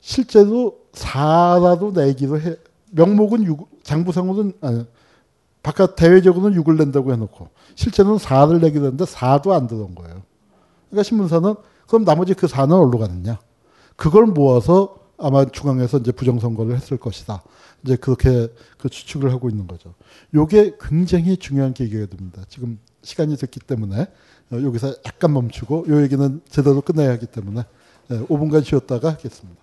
[0.01, 2.55] 실제로 사라도 내기로 해.
[2.91, 4.85] 명목은 6, 장부상으로는 아니,
[5.63, 10.21] 바깥 대외적으로는 육을 낸다고 해놓고 실제는 4를 내기로 했는데 사도안 들어온 거예요.
[10.89, 11.55] 그러니까 신문사는
[11.87, 13.39] 그럼 나머지 그사는 어디로 가느냐.
[13.95, 17.41] 그걸 모아서 아마 중앙에서 이제 부정선거를 했을 것이다.
[17.83, 19.93] 이제 그렇게 그 추측을 하고 있는 거죠.
[20.35, 22.43] 요게 굉장히 중요한 계기가 됩니다.
[22.49, 24.01] 지금 시간이 됐기 때문에
[24.51, 27.63] 어, 여기서 약간 멈추고 요 얘기는 제대로 끝내야 하기 때문에
[28.29, 29.62] 5분간 예, 쉬었다가 하겠습니다.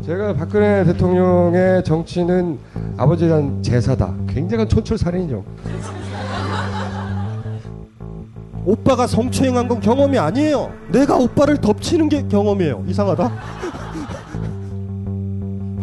[0.06, 3.28] 제가 박근혜 대통령의 정치는 아버지에
[3.60, 4.06] 제사다.
[4.32, 5.44] 굉장한 촌철살인이죠.
[8.64, 10.72] 오빠가 성추행한 건 경험이 아니에요.
[10.92, 12.84] 내가 오빠를 덮치는 게 경험이에요.
[12.88, 13.32] 이상하다.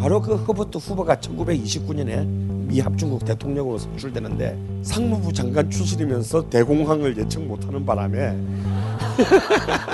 [0.00, 2.24] 바로 그 허버트 후보가 1929년에
[2.68, 8.36] 미 합중국 대통령으로 선출되는데 상무부 장관 출신이면서 대공황을 예측 못하는 바람에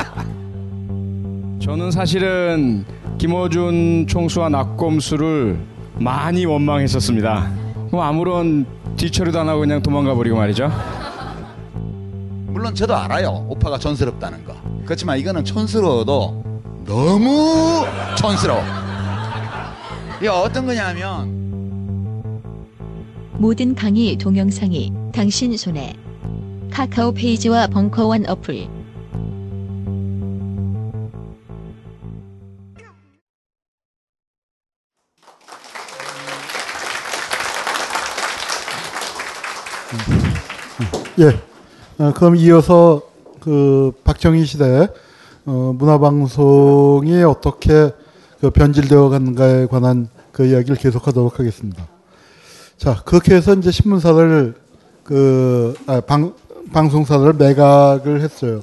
[1.61, 2.85] 저는 사실은
[3.17, 5.59] 김어준 총수와 낙검수를
[6.01, 7.51] 많이 원망했었습니다.
[7.79, 8.67] 그럼 뭐 아무런
[8.97, 10.71] 뒤처리도 안 하고 그냥 도망가 버리고 말이죠.
[12.75, 13.47] 저도 알아요.
[13.49, 14.53] 오빠가 촌스럽다는 거.
[14.85, 16.43] 그렇지만 이거는 촌스러워도
[16.85, 17.85] 너무
[18.19, 18.63] 촌스러워.
[20.19, 21.33] 이게 어떤 거냐면
[23.39, 25.95] 모든 강의 동영상이 당신 손에
[26.73, 28.67] 카카오 페이지와 벙커원 어플
[41.21, 41.54] 예.
[41.99, 43.03] 어, 그럼 이어서
[43.41, 44.89] 그 박정희 시대
[45.47, 47.93] 어, 문화방송이 어떻게
[48.41, 51.87] 그 변질되어 갔는가에 관한 그 이야기를 계속하도록 하겠습니다.
[52.79, 54.55] 자 그렇게 해서 이제 신문사를
[55.05, 56.35] 그 아, 방,
[56.73, 58.63] 방송사를 매각을 했어요.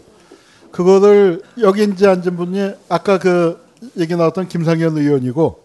[0.71, 3.57] 그거를 여기 이제 앉은 분이 아까 그
[3.97, 5.59] 얘기 나왔던 김상현 의원이고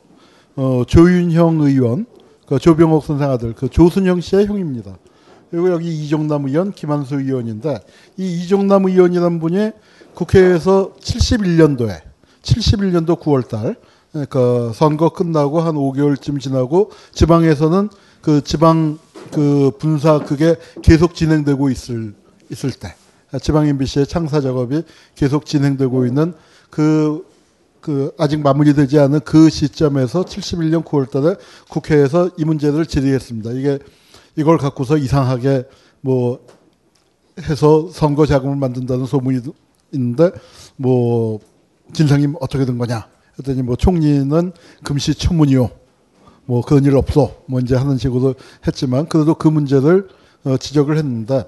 [0.57, 2.07] 어, 조윤형 의원,
[2.47, 4.93] 그 조병옥 선생 아들, 그 조순영 씨의 형입니다.
[5.51, 7.79] 그리고 여기 이종남 의원, 김한수 의원인데
[8.17, 9.71] 이 이종남 의원이라는 분이
[10.15, 12.01] 국회에서 71년도에
[12.43, 13.77] 71년도 9월달
[14.17, 17.89] 예, 그 선거 끝나고 한 5개월쯤 지나고 지방에서는
[18.23, 18.99] 그 지방
[19.33, 22.15] 그 분사 그게 계속 진행되고 있을
[22.51, 22.95] 있을 때
[23.41, 24.83] 지방 MBC의 창사 작업이
[25.17, 26.33] 계속 진행되고 있는
[26.71, 27.27] 그그
[27.81, 31.39] 그 아직 마무리되지 않은 그 시점에서 71년 9월달에
[31.69, 33.51] 국회에서 이 문제를 질의했습니다.
[33.53, 33.81] 이게
[34.37, 35.65] 이걸 갖고서 이상하게
[36.03, 36.39] 뭐
[37.41, 39.41] 해서 선거 자금을 만든다는 소문이
[39.93, 40.31] 있는데
[40.77, 41.41] 뭐
[41.93, 43.09] 진상이 어떻게 된 거냐
[43.39, 45.71] 했더니 뭐 총리는 금시 천문이요
[46.45, 48.35] 뭐 그런 일 없어 뭐 이제 하는 식으로
[48.67, 50.09] 했지만 그래도 그 문제를
[50.45, 51.45] 어 지적을 했는데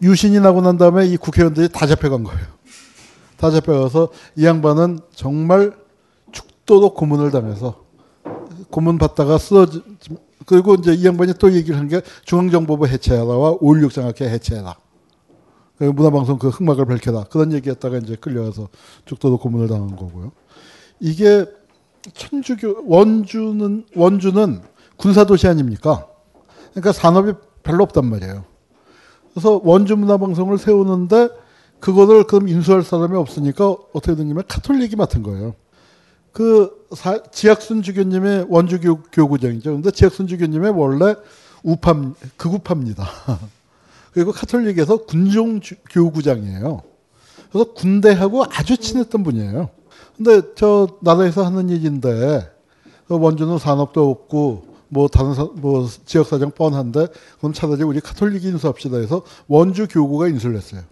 [0.00, 2.46] 유신이 나고 난 다음에 이 국회의원들이 다 잡혀간 거예요
[3.36, 5.72] 다 잡혀가서 이 양반은 정말
[6.30, 7.84] 죽도록 고문을 당해서
[8.70, 9.82] 고문 받다가 쓰러지
[10.46, 14.76] 그리고 이제 이 양반이 또 얘기를 한 게 중앙정보부 해체하라와 5.16장학회 해체해라.
[15.78, 17.24] 그 문화방송 그 흑막을 밝혀라.
[17.24, 18.68] 그런 얘기 했다가 이제 끌려가서
[19.04, 20.30] 죽도록 고문을 당한 거고요.
[21.00, 21.44] 이게
[22.14, 24.60] 천주교, 원주는, 원주는
[24.96, 26.06] 군사도시 아닙니까?
[26.72, 27.32] 그러니까 산업이
[27.62, 28.44] 별로 없단 말이에요.
[29.34, 31.28] 그래서 원주 문화방송을 세우는데
[31.80, 35.54] 그거를 그럼 인수할 사람이 없으니까 어떻게 된 김에 카톨릭이 맡은 거예요.
[36.32, 38.80] 그 사, 지학순 주교님의 원주
[39.12, 39.70] 교구장이죠.
[39.72, 41.14] 근데 지학순 주교님의 원래
[41.62, 41.94] 우파
[42.36, 43.06] 극우파입니다.
[44.12, 45.60] 그리고 카톨릭에서 군종
[45.90, 46.82] 교구장이에요.
[47.50, 49.70] 그래서 군대하고 아주 친했던 분이에요.
[50.16, 52.50] 근데 저 나라에서 하는 일인데
[53.08, 57.08] 그 원주는 산업도 없고 뭐 다른 사, 뭐 지역 사정 뻔한데
[57.38, 60.82] 그럼 차라리 우리 카톨릭 인수합시다 해서 원주 교구가 인수를 했어요.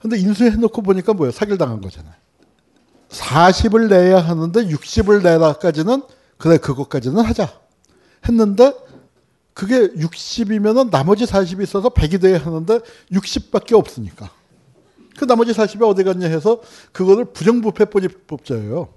[0.00, 2.12] 근데 인수해 놓고 보니까 뭐야 사기를 당한 거잖아요.
[3.08, 6.02] 40을 내야 하는데 60을 내라까지는
[6.36, 7.52] 그래 그것까지는 하자
[8.26, 8.74] 했는데
[9.54, 12.78] 그게 60이면은 나머지 40이 있어서 100이 돼야 하는데
[13.12, 14.30] 60밖에 없으니까
[15.16, 16.60] 그 나머지 40이 어디 갔냐 해서
[16.92, 18.88] 그거를 부정부패법자예요.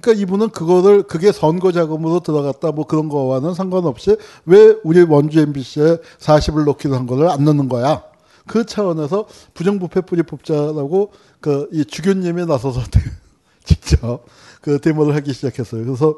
[0.00, 4.14] 그러니까 이분은 그거를 그게 선거 자금으로 들어갔다 뭐 그런 거와는 상관없이
[4.44, 8.04] 왜 우리 원주 MBC에 40을 넣기로 한 거를 안 넣는 거야.
[8.46, 12.80] 그 차원에서 부정부패 뿌리 법자라고그 이 주교님이 나서서
[13.66, 14.24] 직접
[14.62, 15.84] 그 데모를 하기 시작했어요.
[15.84, 16.16] 그래서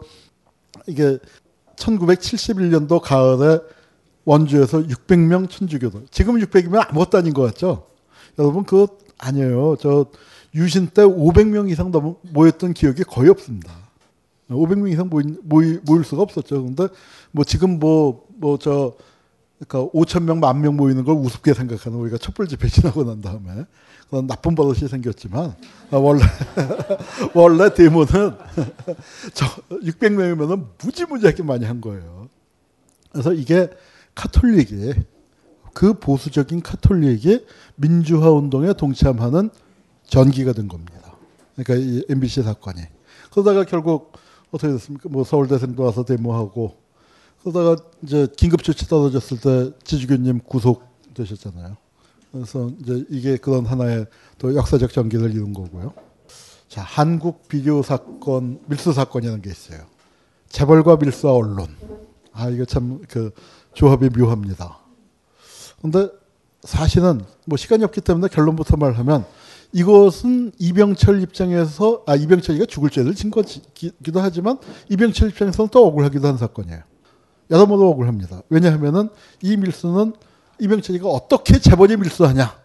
[0.87, 1.19] 이게
[1.77, 3.59] 1971년도 가을에
[4.25, 7.87] 원주에서 600명 천주교도 지금 600이면 아무것도 아닌 것 같죠?
[8.39, 8.87] 여러분 그거
[9.19, 9.77] 아니에요.
[9.81, 10.07] 저
[10.55, 11.91] 유신 때 500명 이상
[12.33, 13.73] 모였던 기억이 거의 없습니다.
[14.51, 16.63] 500명 이상 모이, 모이, 모일 수가 없었죠.
[16.65, 16.87] 근데
[17.33, 18.95] 뭐 지금 뭐 뭐 저
[19.59, 23.65] 그러니까 5천 명, 만명 모이는 걸 우습게 생각하는 우리가 촛불 집회 지나고 난 다음에
[24.11, 25.55] 어, 나쁜 버릇이 생겼지만
[25.91, 26.23] 어, 원래
[27.35, 28.37] 원래 데모는
[29.83, 32.29] 600명이면은 무지무지하게 많이 한 거예요.
[33.13, 33.69] 그래서 이게
[34.15, 34.95] 카톨릭이
[35.75, 37.45] 그 보수적인 카톨릭이
[37.77, 39.51] 민주화 운동에 동참하는
[40.05, 41.17] 전기가 된 겁니다.
[41.57, 42.81] 그러니까 이 MBC 사건이.
[43.31, 44.13] 그러다가 결국
[44.51, 45.09] 어떻게 됐습니까?
[45.11, 46.77] 뭐 서울대생도 와서 데모하고
[47.43, 51.77] 그러다가 이제 긴급조치 떨어졌을 때 지주교님 구속되셨잖아요.
[52.33, 54.07] 그래서 이제 이게 그런 하나의
[54.39, 55.95] 또 역사적 전기를 이룬 거고요.
[56.69, 59.81] 자, 한국 비디오 사건, 밀수 사건이라는 게 있어요.
[60.49, 61.69] 재벌과 밀수와 언론.
[62.33, 63.33] 아, 이거 참그
[63.73, 64.79] 조합이 묘합니다.
[65.81, 66.09] 근데
[66.63, 69.25] 사실은 뭐 시간이 없기 때문에 결론부터 말하면
[69.73, 76.37] 이것은 이병철 입장에서 아 이병철이가 죽을 죄를 진 거기도 하지만 이병철 입장에서는 또 억울하기도 한
[76.37, 76.83] 사건이에요.
[77.51, 78.43] 여러모로 억울합니다.
[78.51, 79.09] 왜냐하면은
[79.43, 80.15] 이 밀수는
[80.61, 82.57] 이명철이가 어떻게 재벌이 밀수하냐.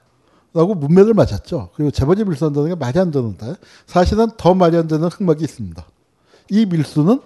[0.55, 1.71] 라고 문맥을 맞았죠.
[1.75, 3.55] 그리고 재벌이 밀수한다는 게 말이 안 되는데
[3.87, 5.83] 사실은 더 말이 안 되는 흑막이 있습니다.
[6.51, 7.21] 이 밀수는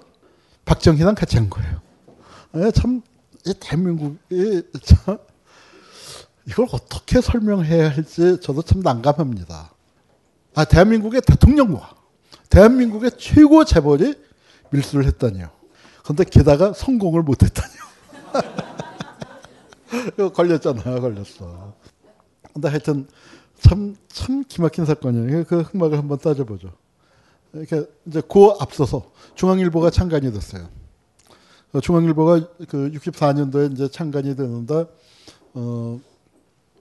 [0.63, 1.81] 박정희랑 같이 한 거예요.
[2.55, 3.01] 예, 참,
[3.45, 5.17] 이 대한민국이 참
[6.47, 9.71] 이걸 어떻게 설명해야 할지 저도 참 난감합니다.
[10.55, 11.95] 아, 대한민국의 대통령과
[12.49, 14.15] 대한민국의 최고 재벌이
[14.69, 15.49] 밀수를 했다니요.
[16.05, 17.81] 그데 게다가 성공을 못했다니요.
[20.33, 21.73] 걸렸잖아, 요 걸렸어.
[22.53, 23.07] 근데 하여튼
[23.59, 25.45] 참, 참 기막힌 사건이에요.
[25.45, 26.69] 그 흑막을 한번 따져보죠.
[27.53, 30.67] 이렇게 이제 그 앞서서 중앙일보가 창간이 됐어요.
[31.71, 34.85] 그 중앙일보가 그 64년도에 이제 창간이 되는데,
[35.53, 35.99] 어,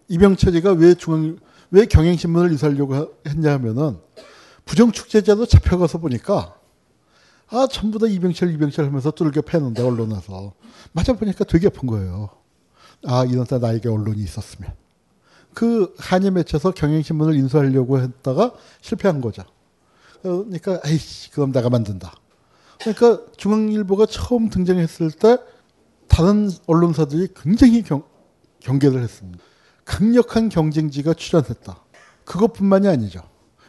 [0.08, 1.38] 이병철이가 왜 중앙,
[1.70, 3.98] 왜 경향신문을 이사하려고 했냐 하면은
[4.66, 6.56] 부정축제자도 잡혀가서 보니까
[7.48, 10.52] 아, 전부 다 이병철, 이병철 하면서 뚫겨 패는데, 언론에서.
[10.90, 12.28] 맞아보니까 되게 아픈 거예요.
[13.06, 14.72] 아, 이런 때 나에게 언론이 있었으면.
[15.54, 18.52] 그 한일 매체에서 경영신문을 인수하려고 했다가
[18.82, 19.42] 실패한 거죠.
[20.22, 22.12] 그러니까, 에이씨, 그럼 내가 만든다.
[22.80, 25.38] 그러니까 중앙일보가 처음 등장했을 때
[26.08, 28.02] 다른 언론사들이 굉장히 경,
[28.60, 29.42] 경계를 했습니다.
[29.84, 31.84] 강력한 경쟁지가 출현했다.
[32.24, 33.20] 그것뿐만이 아니죠.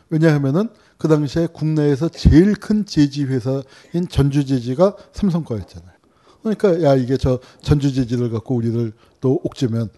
[0.09, 3.63] 왜냐하면은 그 당시에 국내에서 제일 큰 제지 회사인
[4.09, 5.95] 전주제지가 삼성 거였잖아요.
[6.41, 9.89] 그러니까 야 이게 저 전주제지를 갖고 우리를 또 옥죄면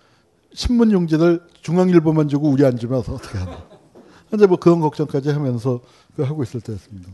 [0.53, 3.65] 신문 용지들 중앙일보만 주고 우리 안 주면 어떻게 하나.
[4.29, 5.79] 현재 뭐 그런 걱정까지 하면서
[6.15, 7.09] 그 하고 있을 때였습니다.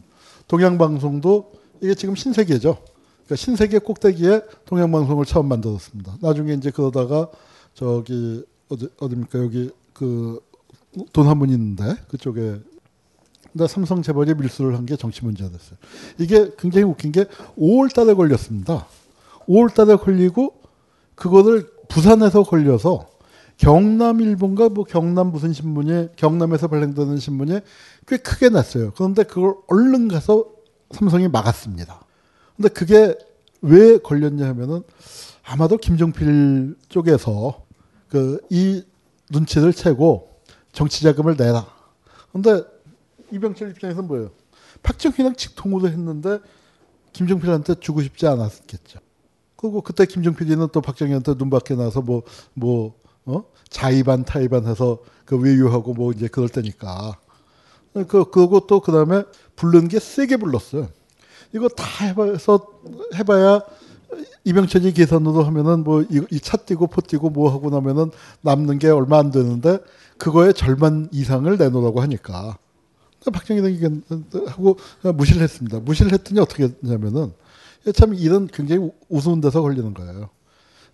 [0.47, 1.51] 동양방송도
[1.81, 2.77] 이게 지금 신세계죠.
[2.83, 6.17] 그러니까 신세계 꼭대기에 동양방송을 처음 만들었습니다.
[6.21, 7.29] 나중에 이제 그러다가
[7.77, 10.39] 저기 어디 어디입니까 여기 그
[11.11, 12.55] 돈 한분 있는데 그쪽에
[13.51, 15.77] 나 삼성 재벌이 밀수를 한 게 정치 문제가 됐어요.
[16.19, 17.25] 이게 굉장히 웃긴 게
[17.57, 18.87] 5월 달에 걸렸습니다.
[19.45, 20.55] 5월 달에 걸리고
[21.15, 23.07] 그거를 부산에서 걸려서
[23.57, 27.61] 경남일본과 뭐 경남 무슨 신문에 경남에서 발행되는 신문에
[28.05, 28.91] 꽤 크게 났어요.
[28.95, 30.45] 그런데 그걸 얼른 가서
[30.91, 31.97] 삼성이 막았습니다.
[32.57, 33.15] 근데 그게
[33.61, 34.83] 왜 걸렸냐 하면은
[35.43, 37.63] 아마도 김종필 쪽에서
[38.09, 38.83] 그 이
[39.31, 40.29] 눈치를 채고
[40.71, 41.65] 정치 자금을 내라.
[42.31, 42.61] 근데
[43.31, 44.29] 이병철 입장에서는 뭐예요?
[44.83, 46.37] 박정희랑 직통으로 했는데
[47.13, 48.99] 김종필한테 주고 싶지 않았겠죠.
[49.65, 51.99] 그리고 그때 김종필이는 또 박정희한테 눈밖에 나서
[52.53, 52.93] 뭐뭐
[53.25, 53.43] 어?
[53.67, 57.15] 자의반 타의반 해서 그 외유하고 뭐 이제 그럴 때니까
[57.93, 59.23] 그그것도 그다음에
[59.55, 60.87] 부른 게 세게 불렀어요.
[61.53, 62.67] 이거 다 해봐서
[63.15, 63.61] 해봐야
[64.43, 68.11] 이명천이 계산으로 하면은 뭐이차 뛰고 포 뛰고 뭐 하고 나면은
[68.41, 69.79] 남는 게 얼마 안 되는데
[70.19, 72.57] 그거의 절반 이상을 내놓으라고 하니까
[73.33, 73.89] 박정희는 이게
[74.47, 74.77] 하고
[75.15, 75.79] 무시를 했습니다.
[75.79, 77.33] 무시를 했더니 어떻게 했냐면은
[77.93, 80.29] 참 이런 굉장히 우스운 데서 걸리는 거예요.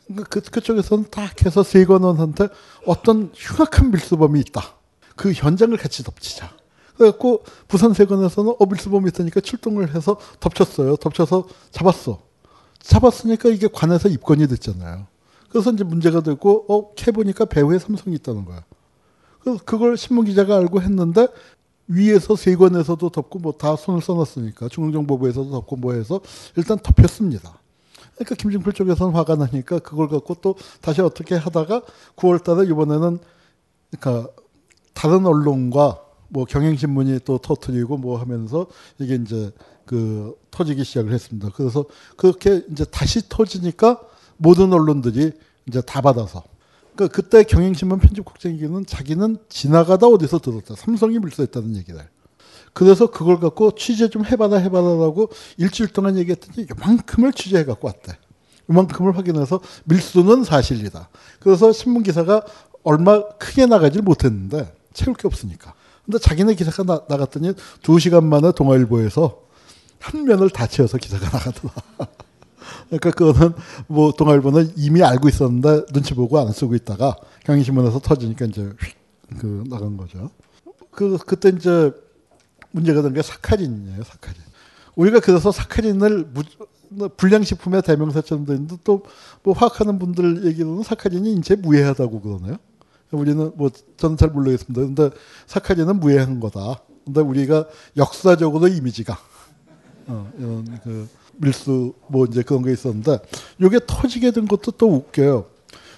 [0.08, 2.50] 그러니까 그, 그쪽에서는 딱 해서 세관원한테
[2.86, 4.74] 어떤 흉악한 밀수범이 있다.
[5.16, 6.52] 그 현장을 같이 덮치자.
[6.98, 10.98] 그래갖고 부산 세관에서는 어, 밀수범이 있으니까 출동을 해서 덮쳤어요.
[10.98, 12.22] 덮쳐서 잡았어.
[12.80, 15.08] 잡았으니까 이게 관에서 입건이 됐잖아요.
[15.50, 18.64] 그래서 이제 문제가 되고, 어, 캐보니까 배후에 삼성이 있다는 거야.
[19.42, 21.28] 그 그걸 신문 기자가 알고 했는데
[21.92, 26.22] 위에서 세관에서도 덮고 뭐 다 손을 써놨으니까 중앙정보부에서도 덮고 뭐 해서
[26.56, 27.60] 일단 덮였습니다.
[28.16, 31.84] 그러니까 김진표 쪽에서는 화가 나니까 그걸 갖고 또 다시 어떻게 하다가
[32.16, 33.20] 9월 달에 이번에는
[34.00, 34.30] 그러니까
[34.94, 36.00] 다른 언론과
[36.30, 38.66] 뭐 경향신문이 또 터트리고 뭐 하면서
[39.00, 39.52] 이게 이제
[39.86, 41.50] 그 터지기 시작을 했습니다.
[41.56, 41.86] 그래서
[42.18, 44.00] 그렇게 이제 다시 터지니까
[44.38, 45.34] 모든 언론들이
[45.68, 46.42] 이제 다 받아서
[47.02, 50.76] 그 그때 경영신문 편집국장에게는 자기는 지나가다 어디서 들었다.
[50.76, 52.04] 삼성이 밀서했다는얘기다
[52.74, 58.18] 그래서 그걸 갖고 취재 좀 해봐라 해봐라라고 일주일 동안 얘기했더니 이만큼을 취재해 갖고 왔대.
[58.70, 61.10] 이만큼을 확인해서 밀수는 사실이다.
[61.40, 62.44] 그래서 신문 기사가
[62.84, 65.74] 얼마 크게 나가질 못했는데 채울 게 없으니까.
[66.06, 69.40] 근데 자기네 기사가 나, 나갔더니 두 시간 만에 동아일보에서
[70.00, 71.74] 한 면을 다 채워서 기사가 나가더라.
[72.92, 73.54] 그러니까 그거는
[73.88, 77.16] 뭐 동아일보는 이미 알고 있었는데 눈치 보고 안 쓰고 있다가
[77.46, 78.70] 경향신문에서 터지니까 이제
[79.32, 80.30] 휙그 나간 거죠.
[81.10, 81.92] 그 그때 이제
[82.72, 84.04] 문제가 된 게 사카린이에요.
[84.04, 84.42] 사카린.
[84.96, 92.58] 우리가 그래서 사카린을 무, 불량식품의 대명사처럼 되는데 또뭐 화학하는 분들 얘기로는 사카린이 인체 무해하다고 그러네요.
[93.12, 94.82] 우리는 뭐 저는 잘 모르겠습니다.
[94.82, 95.16] 근데
[95.48, 96.82] 사카린은 무해한 거다.
[97.06, 99.18] 근데 우리가 역사적으로 이미지가
[100.08, 101.08] 어, 이런 그
[101.42, 103.18] 밀수 뭐 이제 그런 게 있었는데
[103.60, 105.48] 이게 터지게 된 것도 또 웃겨요.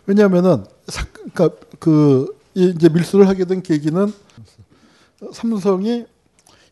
[0.05, 0.65] 왜냐하면은
[1.13, 1.49] 그러니까
[1.79, 4.11] 그 이제 밀수를 하게 된 계기는
[5.31, 6.05] 삼성이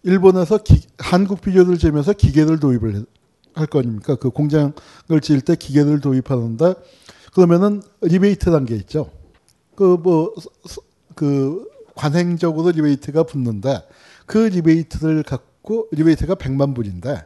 [0.04, 3.06] 일본에서 기, 한국 비료를 재면서 기계를 도입을
[3.54, 4.74] 할 거니까 그 공장을
[5.22, 6.74] 지을 때 기계를 도입하는데
[7.34, 9.12] 그러면은 리베이트 단계 있죠.
[9.76, 10.34] 그 뭐그 뭐
[11.14, 13.82] 그 관행적으로 리베이트가 붙는데
[14.26, 17.26] 그 리베이트를 갖고 리베이트가 100만 불인데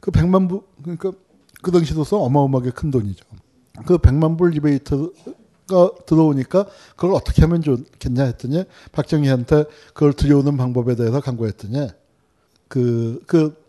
[0.00, 1.12] 그 100만 불, 그러니까
[1.62, 3.24] 그 당시로서 어마어마하게 큰 돈이죠.
[3.86, 5.10] 그 100만 불 리베이트가
[6.06, 6.66] 들어오니까
[6.96, 9.64] 그걸 어떻게 하면 좋겠냐 했더니 박정희한테
[9.94, 11.88] 그걸 들여오는 방법에 대해서 강구했더니
[12.68, 13.62] 그, 그,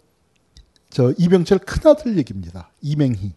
[0.89, 2.71] 저 이병철 큰아들 얘기입니다.
[2.81, 3.33] 이맹희.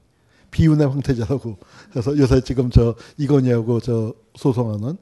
[0.50, 1.58] 비운의 황태자라고.
[1.92, 4.96] 그래서 요새 지금 저 이건희하고 저 소송하는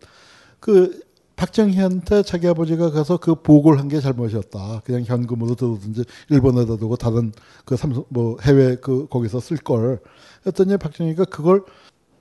[0.60, 1.00] 그
[1.38, 4.82] 박정희한테 자기 아버지가 가서 그 보고를 한 게 잘못이었다.
[4.84, 7.32] 그냥 현금으로 들든지 일본에다 두고 다른
[7.64, 10.00] 그 삼성 뭐 해외 그 거기서 쓸 걸.
[10.46, 11.64] 했더니 박정희가 그걸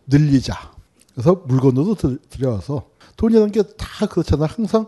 [0.06, 0.54] 늘리자.
[1.14, 2.84] 그래서 물건으로 들, 여와서
[3.18, 4.46] 돈이라는 게 다 그렇잖아.
[4.46, 4.88] 항상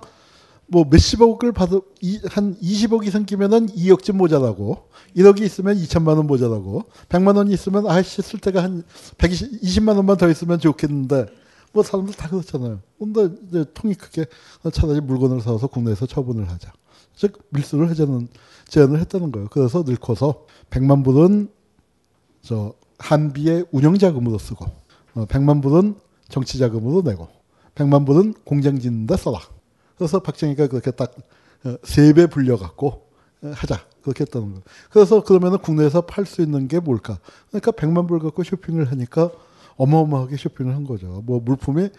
[0.67, 1.81] 뭐 몇십억을 받은
[2.29, 8.21] 한 20억 이 생기면은 2억쯤 모자라고 1억이 있으면 2천만 원 모자라고 100만 원이 있으면 아씨
[8.21, 8.83] 쓸 때가 한
[9.17, 11.25] 120만 원만 더 있으면 좋겠는데
[11.71, 12.79] 뭐 사람들 다 그렇잖아요.
[12.97, 14.25] 근데 이제 통이 크게
[14.73, 16.71] 차라리 물건을 사서 국내에서 처분을 하자.
[17.15, 18.27] 즉 밀수를 해제는
[18.67, 19.47] 제안을 했다는 거예요.
[19.51, 21.49] 그래서 늙어서 100만 불은
[22.41, 24.65] 저 한비의 운영 자금으로 쓰고
[25.15, 25.95] 100만 어, 불은
[26.29, 27.27] 정치 자금으로 내고
[27.75, 29.39] 100만 불은 공장 짓는 데 써라.
[29.97, 31.13] 그래서 박정희가 그렇게 딱
[31.65, 33.07] 어, 세배 불려 갖고
[33.43, 33.87] 어, 하자.
[34.01, 34.61] 그렇게 했다는 거예요.
[34.89, 37.19] 그래서 그러면은 국내에서 팔 수 있는 게 뭘까?
[37.49, 39.29] 그러니까 100만 불 갖고 쇼핑을 하니까
[39.79, 41.23] 어마어마하게 쇼핑을 한 거죠.
[41.25, 41.89] 뭐 물품이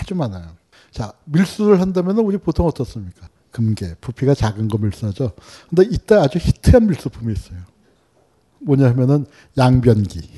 [0.00, 0.46] 아주 많아요.
[0.92, 3.26] 자, 밀수를 한다면 우리 보통 어떻습니까?
[3.50, 5.32] 금괴, 부피가 작은 거 밀수하죠.
[5.70, 7.58] 근데 이때 아주 히트한 밀수품이 있어요.
[8.60, 9.24] 뭐냐 면은
[9.56, 10.20] 양변기.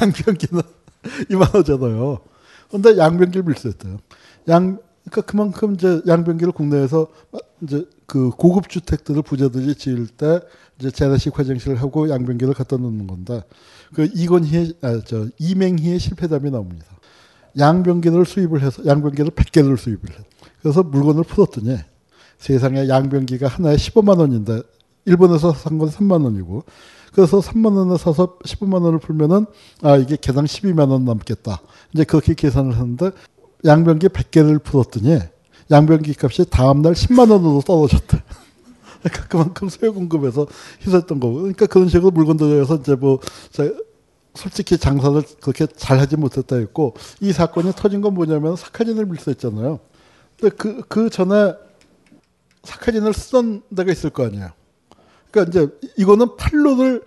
[0.00, 0.62] 양변기는
[1.30, 2.18] 이만하잖아요.
[2.70, 3.98] 근데 양변기를 밀수했대요.
[4.48, 4.78] 양,
[5.10, 7.08] 그러니까 그만큼 이제 양변기를 국내에서
[7.62, 10.40] 이제 그 고급 주택들을 부자들이 지을 때
[10.78, 13.42] 이제 재래식 화장실을 하고 양변기를 갖다 놓는 건데
[13.94, 16.84] 그 이건희의 아, 저 이맹희의 실패담이 나옵니다.
[17.58, 20.14] 양병기를 수입을 해서 양병기를 100개를 수입을 해.
[20.62, 21.76] 그래서 물건을 풀었더니
[22.38, 24.62] 세상에 양병기가 하나에 15만 원인데
[25.04, 26.64] 일본에서 산 건 3만 원이고
[27.12, 29.46] 그래서 3만 원을 사서 15만 원을 풀면은
[29.82, 31.60] 아 이게 개당 12만 원 남겠다.
[31.92, 33.10] 이제 그렇게 계산을 하는데
[33.64, 35.18] 양병기 100개를 풀었더니
[35.70, 38.22] 양병기 값이 다음 날 10만 원으로 떨어졌다.
[39.28, 40.46] 그만큼소요 공급에서
[40.84, 41.34] 희소던 거고.
[41.38, 43.20] 그러니까 그런 식으로 물건들에서 이제 뭐
[44.34, 49.78] 솔직히 장사를 그렇게 잘하지 못했다 했고 이 사건이 터진 건 뭐냐면 사카진을 밀수했잖아요.
[50.38, 51.54] 근데 그그 그 전에
[52.62, 54.50] 사카진을 쓰던 데가 있을 거 아니에요.
[55.30, 57.02] 그러니까 이제 이거는 판로를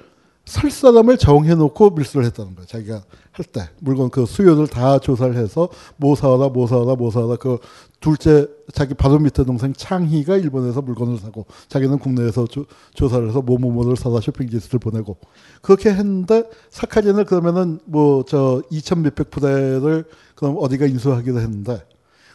[0.45, 2.68] 설 사람을 정해놓고 밀수를 했다는 거예요.
[2.68, 3.02] 자기가
[3.32, 3.70] 할 때.
[3.80, 7.36] 물건 그 수요를 다 조사를 해서 모사하다, 모사하다, 모사하다.
[7.38, 7.57] 그
[8.02, 13.95] 둘째 자기 바로 밑에 동생 창희가 일본에서 물건을 사고 자기는 국내에서 조, 사를 해서 뭐뭐뭐를
[13.95, 15.18] 사다 쇼핑 리스트를 보내고
[15.61, 20.06] 그렇게 했는데 사카진을 그러면은 뭐 저 2천 몇백 부대를
[20.36, 21.84] 그럼 어디가 인수하기로 했는데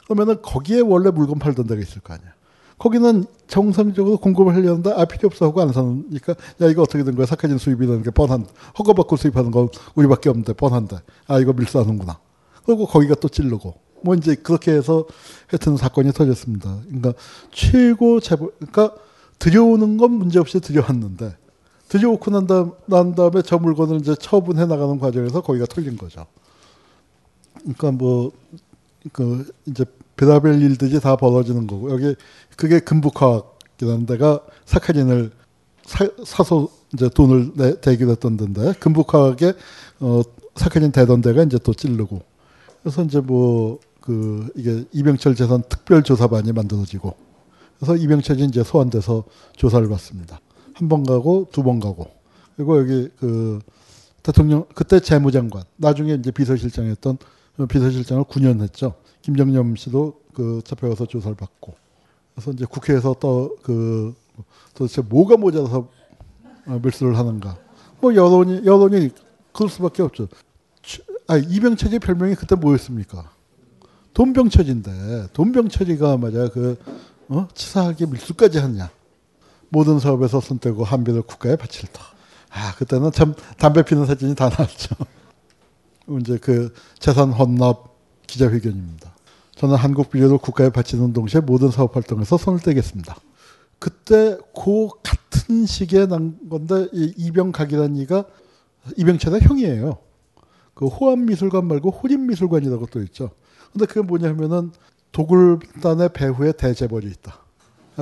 [0.07, 2.29] 그러면은 거기에 원래 물건 팔던 데가 있을 거 아니야.
[2.79, 7.27] 거기는 정상적으로 공급을 하려는데 아 필요 없어 하고 안 사니까 야 이거 어떻게 된 거야
[7.27, 8.47] 사카진 수입이라는 게 뻔한
[8.79, 10.97] 허가받고 수입하는 거 우리밖에 없는데 뻔한데
[11.27, 12.19] 아 이거 밀수하는구나
[12.65, 15.05] 그리고 거기가 또 찔르고 뭐 이제 그렇게 해서
[15.49, 17.15] 하여튼 사건이 터졌습니다 그러니까
[17.51, 18.95] 최고 재벌 그러니까
[19.41, 21.37] 들여오는 건 문제없이 들여왔는데
[21.89, 26.27] 들여오고 난, 다음, 난 다음에 저 물건을 이제 처분해 나가는 과정에서 거기가 털린 거죠
[27.63, 28.31] 그러니까 뭐
[29.13, 29.85] 그 이제
[30.19, 32.15] 배달벨 일들이 다 벌어지는 거고 여기
[32.57, 35.31] 그게 금북화학이라는 데가 사카린을
[36.27, 39.55] 사, 서 이제 돈을 내, 대기로 했던 데인데 금북화학에
[40.01, 40.23] 어,
[40.57, 42.21] 사카린 대던 데가 이제 또 찌르고
[42.83, 47.15] 그래서 이제 뭐 그 이게 이병철 재산 특별조사반이 만들어지고
[47.77, 49.25] 그래서 이병철이 이제 소환돼서
[49.57, 50.41] 조사를 받습니다.
[50.73, 52.07] 한 번 가고 두 번 가고
[52.57, 53.59] 그리고 여기 그
[54.23, 57.19] 대통령 그때 재무장관 나중에 이제 비서실장했던
[57.69, 58.95] 비서실장을 9년 했죠.
[59.29, 61.75] 김정념 씨도 그 잡혀가서 조사를 받고
[62.35, 64.15] 그래서 이제 국회에서 또 그
[64.73, 65.89] 도대체 뭐가 모자라서
[66.81, 67.59] 밀수를 하는가
[68.01, 69.11] 뭐 여론이 여론이
[69.53, 70.29] 그럴 수밖에 없죠.
[71.27, 73.29] 아 이병철의 별명이 그때 뭐였습니까?
[74.15, 76.79] 돈병철인데 돈병철이가 맞아 그
[77.29, 77.49] 어?
[77.53, 78.89] 치사하게 밀수까지 하냐?
[79.69, 82.01] 모든 사업에서 손떼고 한비를 국가에 바칠다.
[82.53, 84.95] 아 그때는 참 담배 피는 사진이 다 나왔죠.
[86.21, 87.97] 이제 그 재산 헌납
[88.29, 89.18] 기자회견입니다.
[89.59, 93.17] 저는 한국 비료를 국가에 바치는 동시에 모든 사업 활동에서 손을 떼겠습니다.
[93.81, 98.25] 그때 그 같은 시기에 난 건데 이 이병각이라는 이가
[98.97, 99.99] 이병철의 형이에요.
[100.75, 103.31] 그 호암미술관 말고 호림미술관이라고 또 있죠.
[103.73, 104.71] 근데 그게 뭐냐 면은
[105.11, 107.41] 도굴단의 배후에 대재벌이 있다.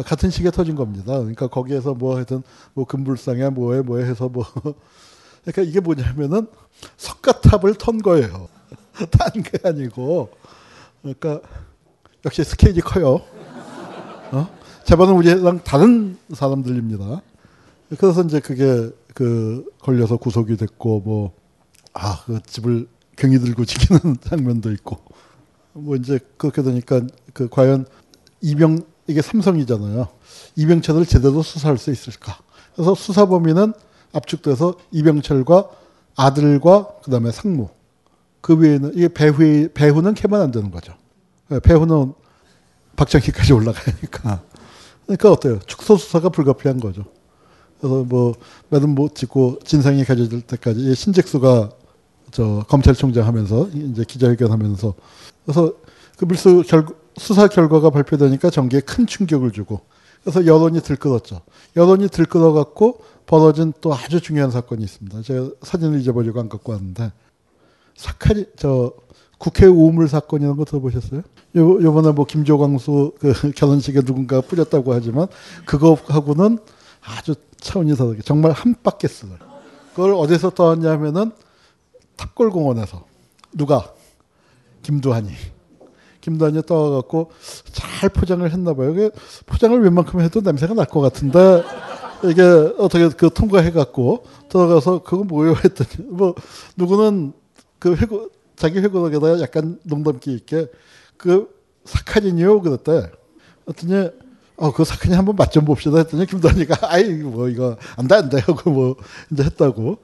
[0.04, 1.16] 같은 시기에 터진 겁니다.
[1.18, 2.42] 그러니까 거기에서 뭐 하여튼
[2.74, 4.44] 뭐 금불상에 뭐에 뭐에 해서 뭐
[5.40, 6.48] 그러니까 이게 뭐냐면은
[6.98, 8.46] 석가탑을 턴 거예요.
[9.10, 10.28] 딴게 아니고
[11.14, 11.46] 그러니까
[12.24, 13.20] 역시 스케일이 커요.
[14.32, 14.48] 어?
[14.84, 17.22] 재반은 우리 랑 다른 사람들입니다.
[17.98, 21.32] 그래서 이제 그게 그 걸려서 구속이 됐고
[21.94, 24.98] 뭐아그 집을 경이 들고 지키는 장면도 있고
[25.74, 27.02] 뭐 이제 그렇게 되니까
[27.32, 27.86] 그 과연
[28.40, 30.08] 이병 이게 삼성이잖아요.
[30.56, 32.36] 이병철을 제대로 수사할 수 있을까?
[32.74, 33.72] 그래서 수사 범위는
[34.12, 35.70] 압축돼서 이병철과
[36.16, 37.68] 아들과 그다음에 상무
[38.46, 40.94] 그 위에는 이게 배후 배후는 캐면 안 되는 거죠.
[41.50, 42.14] 예, 배후는
[42.94, 44.40] 박정희까지 올라가니까.
[45.04, 45.58] 그러니까 어때요?
[45.66, 47.04] 축소 수사가 불가피한 거죠.
[47.80, 48.34] 그래서 뭐
[48.68, 51.70] 매듭 못 짓고 진상이 가져질 때까지 신직수가
[52.30, 54.94] 저 검찰총장 하면서 이제 기자회견 하면서
[55.44, 55.74] 그래서
[56.16, 56.86] 그 밀수 결,
[57.18, 59.80] 수사 결과가 발표되니까 정계에 큰 충격을 주고
[60.22, 61.40] 그래서 여론이 들끓었죠.
[61.74, 65.22] 여론이 들끓어갖고 벌어진 또 아주 중요한 사건이 있습니다.
[65.22, 67.10] 제가 사진을 잊어버리고 안 갖고 왔는데
[67.96, 68.92] 사카리 저
[69.38, 71.20] 국회 우물 사건이라는 거 들어보셨어요?
[71.20, 75.26] 요 요번에 뭐 김조광수 그 결혼식에 누군가 뿌렸다고 하지만
[75.64, 76.58] 그거하고는
[77.02, 79.34] 아주 차원이 다르게 정말 한 바퀴 쓰는
[79.94, 81.32] 그걸 어디서 떠왔냐면은
[82.16, 83.04] 탑골공원에서
[83.54, 83.92] 누가
[84.82, 85.30] 김두한이
[86.20, 87.30] 김두한이 떠와갖고
[87.72, 88.92] 잘 포장을 했나 봐요.
[88.92, 89.10] 이게
[89.46, 91.62] 포장을 웬만큼 해도 냄새가 날 것 같은데
[92.24, 92.42] 이게
[92.78, 96.34] 어떻게 그 통과해갖고 들어가서 그거 뭐요 했더니 뭐
[96.76, 97.32] 누구는
[97.86, 100.66] 그 회고, 자기 회고록에다 가 약간 농담기 있게
[101.16, 101.48] 그
[101.84, 103.10] 사카린이요 그랬대.
[103.66, 104.12] 어랬더
[104.58, 108.38] 어, 그 사건이 한번 맛좀 봅시다 했더니 김도환이가 아이, 뭐, 이거, 안 돼, 안 돼.
[108.38, 108.96] 하고 뭐,
[109.30, 109.98] 이제 했다고.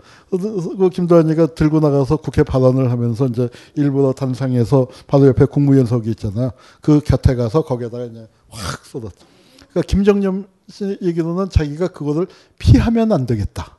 [0.78, 6.52] 그 김도환이가 들고 나가서 국회 발언을 하면서 이제 일부러 단상에서 바로 옆에 국무연석이 있잖아.
[6.82, 9.24] 그 곁에 가서 거기에다가 이제 확 쏟았죠.
[9.70, 12.26] 그러니까 김정념 씨 얘기로는 자기가 그거를
[12.58, 13.78] 피하면 안 되겠다.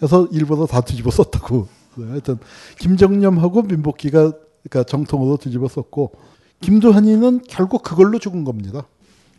[0.00, 1.66] 해서 일부러 다 뒤집어 썼다고.
[2.08, 2.38] 하여튼
[2.78, 4.32] 김정념하고 민복기가
[4.68, 6.12] 그러니까 정통으로 뒤집어 썼고
[6.60, 8.84] 김두한이는 결국 그걸로 죽은 겁니다.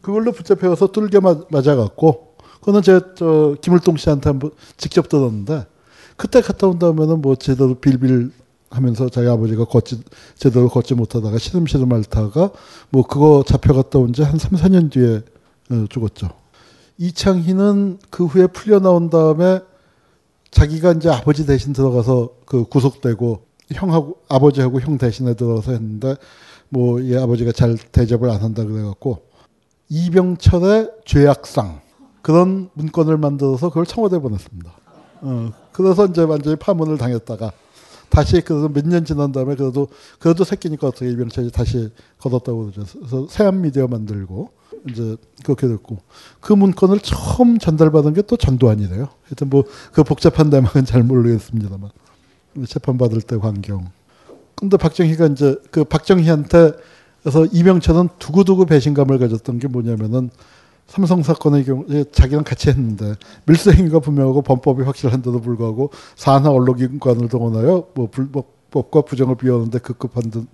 [0.02, 5.66] 그걸로 붙잡혀서 뚫겨 맞아갖고 그거는 제저 김을동 씨한테 한번 직접 들었는데
[6.18, 8.32] 그때 갔다 온다면은 뭐 제대로 빌빌
[8.70, 10.02] 하면서 자기 아버지가 걷지
[10.36, 12.52] 제대로 걷지 못하다가 시름시름 앓다가
[12.92, 15.22] 뭐 그거 잡혀갔다 온 지 한 3, 4년 뒤에
[15.72, 16.30] 어, 죽었죠.
[16.98, 19.62] 이창희는 그 후에 풀려 나온 다음에
[20.54, 23.40] 자기가 이제 아버지 대신 들어가서 그 구속되고
[23.74, 26.16] 형하고 아버지하고 형 대신에 들어가서 했는데
[26.70, 29.24] 뭐얘 아버지가 잘 대접을 안 한다 그래갖고
[29.90, 31.82] 이병철의 죄악상
[32.22, 34.72] 그런 문건을 만들어서 그걸 청와대에 보냈습니다.
[35.22, 37.52] 어, 그래서 이제 완전히 파문을 당했다가
[38.10, 39.88] 다시 그래서 몇 년 지난 다음에 그래도
[40.20, 41.90] 그래도 새끼니까 어떻게 이병철이 다시
[42.20, 42.84] 걷었다고 그러죠.
[43.00, 44.52] 그래서 새한 미디어 만들고
[44.90, 45.98] 이제 그렇게 됐고
[46.42, 49.10] 그 문건을 처음 전달받은 게 또 전두환이래요.
[49.24, 51.90] 하여튼 뭐 그 복잡한 대막은 잘 모르겠습니다만
[52.68, 53.90] 재판 받을 때 광경.
[54.56, 56.72] 근데 박정희가 이제 그 박정희한테
[57.22, 60.30] 그래서 이명철은 두고두고 배신감을 가졌던 게 뭐냐면은
[60.88, 63.16] 삼성 사건의 경우 자기랑 같이 했는데
[63.46, 70.46] 밀수 행위가 분명하고 범법이 확실한데도 불구하고 사나 언론기관을 동원하여 뭐 불법과 부정을 비하는데 급급한 듯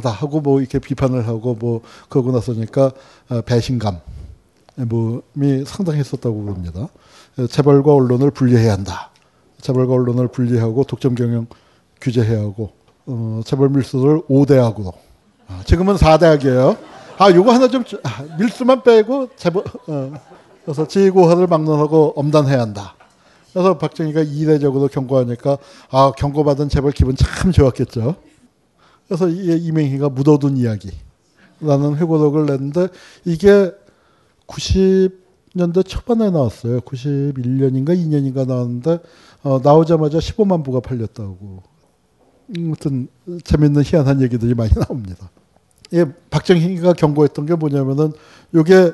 [0.00, 2.90] 하다 하고 뭐 이렇게 비판을 하고 뭐 그러고 나서니까
[3.28, 3.98] 어, 배신감
[4.76, 6.88] 뭐이 예, 상당했었다고 봅니다.
[7.38, 9.10] 예, 재벌과 언론을 분리해야 한다.
[9.60, 11.46] 재벌과 언론을 분리하고 독점 경영
[12.00, 12.72] 규제해야 하고
[13.06, 14.92] 어, 재벌 밀수를 5대하고
[15.48, 16.78] 아, 지금은 4대학이에요.
[17.18, 20.12] 아 요거 하나 좀 아, 밀수만 빼고 재벌 어,
[20.64, 22.94] 그래서 지구화를 막론하고 엄단해야 한다.
[23.52, 25.58] 그래서 박정희가 이례적으로 경고하니까
[25.90, 28.14] 아 경고받은 재벌 기분 참 좋았겠죠.
[29.10, 32.86] 그래서 이명희가 묻어둔 이야기라는 회고록을 냈는데
[33.24, 33.72] 이게
[34.46, 36.80] 90년대 초반에 나왔어요.
[36.82, 39.00] 91년인가 2년인가 나왔는데
[39.42, 41.60] 어, 나오자마자 15만 부가 팔렸다고.
[42.56, 43.08] 아무튼
[43.42, 45.28] 재밌는 희한한 얘기들이 많이 나옵니다.
[45.92, 48.12] 예, 박정희가 경고했던 게 뭐냐면은
[48.54, 48.92] 요게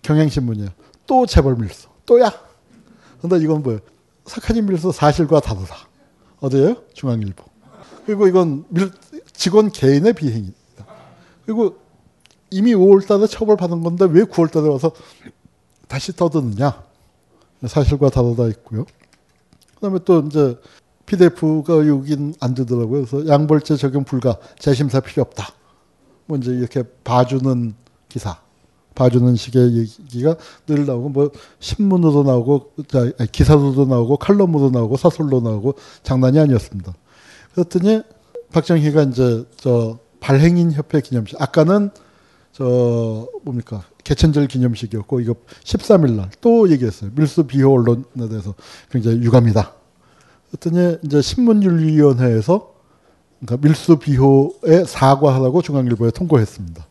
[0.00, 0.68] 경향신문이야.
[1.06, 1.88] 또 재벌 밀수.
[2.06, 2.32] 또야.
[3.20, 3.80] 근데 이건 뭐예요?
[4.24, 5.76] 사카니 밀수 사실과 다르다.
[6.40, 6.76] 어디예요?
[6.94, 7.44] 중앙일보.
[8.06, 8.90] 그리고 이건 밀,
[9.38, 10.58] 직원 개인의 비행입니다.
[11.46, 11.76] 그리고
[12.50, 14.90] 이미 5월달에 처벌받은 건데 왜 9월달에 와서
[15.86, 16.82] 다시 떠드느냐
[17.68, 18.84] 사실과 다르다 있고요.
[19.76, 20.58] 그다음에 또 이제
[21.06, 23.04] PDF가 여긴 안 되더라고요.
[23.06, 25.54] 그래서 양벌죄 적용 불가, 재심사 필요 없다.
[26.26, 27.74] 뭐 이제 이렇게 봐주는
[28.08, 28.40] 기사,
[28.96, 30.36] 봐주는 식의 얘기가
[30.66, 32.72] 늘 나오고 뭐 신문으로 나오고
[33.30, 36.92] 기사로도 나오고 칼럼으로 나오고 사설로 나오고 장난이 아니었습니다.
[37.54, 38.02] 그랬더니
[38.52, 41.90] 박정희가 이제 저 발행인 협회 기념식 아까는
[42.52, 43.82] 저 뭡니까
[44.20, 45.34] 개천절 기념식이었고 이거
[45.64, 48.54] 13일 날 또 얘기했어요 밀수 비호 언론에 대해서
[48.90, 49.74] 굉장히 유감이다.
[50.50, 52.72] 그랬더니 이제 신문윤리위원회에서
[53.40, 56.86] 그러니까 밀수 비호에 사과하라고 중앙일보에 통고했습니다.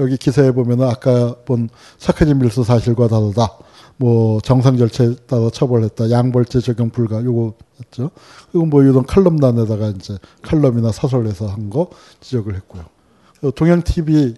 [0.00, 1.68] 여기 기사에 보면은 아까 본
[1.98, 3.48] 사카진 밀수 사실과 다르다.
[3.96, 6.10] 뭐 정상 절차에 따라 처벌했다.
[6.10, 7.22] 양벌죄 적용 불가.
[7.22, 8.10] 요거 했죠.
[8.50, 11.88] 그리고 뭐 이런 칼럼단에다가 이제 칼럼이나 사설에서 한 거
[12.20, 12.84] 지적을 했고요.
[13.44, 14.34] 어, 동양 TV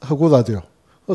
[0.00, 0.60] 하고 라디오.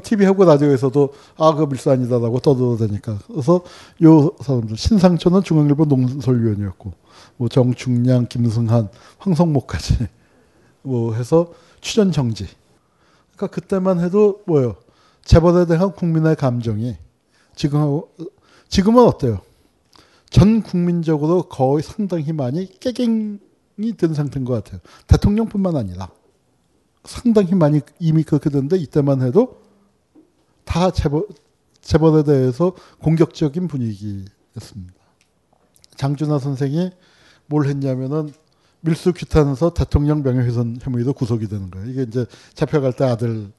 [0.04, 3.20] TV하고 어, 라디오에서도 아, 그 밀산이다라고 떠들어대니까.
[3.28, 3.62] 그래서
[4.04, 6.94] 요 사람들, 신상초는 중앙일보 농설위원이었고,
[7.38, 8.88] 뭐 정중량, 김승한,
[9.18, 9.98] 황성모까지
[10.84, 11.52] 뭐 해서
[11.82, 12.48] 출연 정지.
[13.36, 14.76] 그러니까 그때만 해도 뭐요
[15.26, 16.96] 재벌에 대한 국민의 감정이
[17.56, 18.04] 지금 어,
[18.70, 19.42] 지금은 어때요?
[20.30, 23.40] 전 국민적으로 거의 상당히 많이 깨갱이
[23.98, 24.80] 된 상태인 것 같아요.
[25.08, 26.10] 대통령뿐만 아니라
[27.04, 29.62] 상당히 많이 이미 그렇게 됐는데 이때만 해도
[30.64, 31.26] 다 재벌,
[31.82, 34.94] 재벌에 대해서 공격적인 분위기였습니다.
[35.98, 36.92] 장준하 선생이
[37.48, 38.32] 뭘 했냐면은
[38.84, 41.88] 밀수 규탄에서 대통령 명예훼손 혐의로 구속이 되는 거예요.
[41.90, 43.52] 이게 이제 잡혀갈 때 아들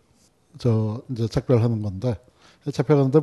[0.58, 2.18] 저 이제 작별하는 건데
[2.72, 3.20] 잡혀가는데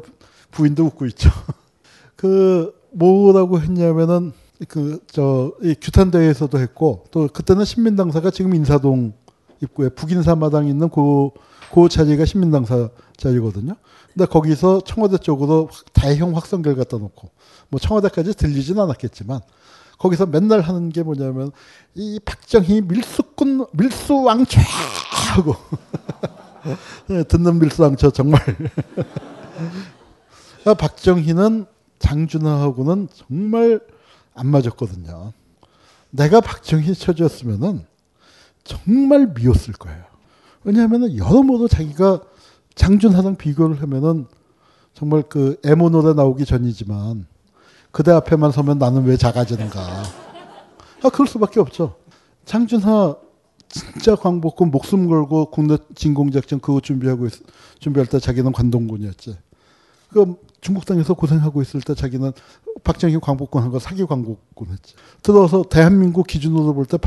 [0.52, 1.30] 부인도 웃고 있죠.
[2.16, 4.34] 그 뭐라고 했냐면은
[4.68, 9.14] 그저 규탄 대회에서도 했고 또 그때는 신민당사가 지금 인사동
[9.62, 11.30] 입구에 북인사마당 있는 그,
[11.74, 13.76] 그 자리가 신민당사 자리거든요.
[14.14, 17.30] 근데 거기서 청와대 쪽으로 대형 확성결 갖다 놓고
[17.70, 19.40] 뭐 청와대까지 들리진 않았겠지만
[19.98, 21.52] 거기서 맨날 하는 게 뭐냐면
[21.94, 24.60] 이 박정희 밀수꾼 밀수왕초
[25.36, 25.56] 하고
[27.28, 28.42] 듣는 밀수왕초 정말
[30.66, 31.66] 어, 박정희는
[32.00, 33.80] 장준하하고는 정말
[34.34, 35.32] 안 맞았거든요.
[36.10, 37.86] 내가 박정희 처지였으면은
[38.64, 40.04] 정말 미웠을 거예요.
[40.64, 42.22] 왜냐하면은 여러모로 자기가
[42.76, 44.26] 장준하랑 비교를 하면은
[44.94, 47.26] 정말 그 에모 노래 나오기 전이지만
[47.92, 49.80] 그대 앞에만 서면 나는 왜 작아지는가.
[51.04, 51.96] 아, 그럴 수밖에 없죠.
[52.46, 53.16] 장준하
[53.70, 57.32] 진짜 광복군 목숨 걸고 국내 진공작전 그거 준비하고 있,
[57.80, 59.38] 준비할 때 자기는 관동군이었지.
[60.10, 62.32] 그 중국 땅에서 고생하고 있을 때 자기는
[62.84, 64.96] 박정희 광복군한 거 사기 광복군 했지.
[65.22, 66.98] 들어서 대한민국 기준으로 볼 때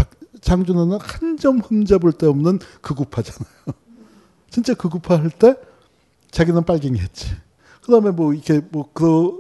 [0.41, 3.51] 장준호는 한 점 흠잡을 데 없는 극우파잖아요.
[4.51, 5.57] 진짜 극우파 할 때
[6.31, 7.29] 자기는 빨갱이 했지.
[7.85, 9.33] 그 다음에 뭐 이렇게 뭐 그러,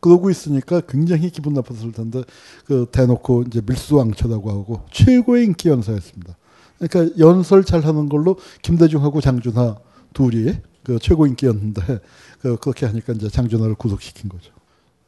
[0.00, 2.22] 그러고 있으니까 굉장히 기분 나빴을 텐데
[2.66, 6.36] 그 대놓고 이제 밀수왕처라고 하고 최고의 인기 연사였습니다.
[6.78, 9.76] 그러니까 연설 잘하는 걸로 김대중하고 장준하
[10.14, 11.82] 둘이 그 최고 인기였는데
[12.42, 14.52] 그 그렇게 하니까 이제 장준하를 구속시킨 거죠.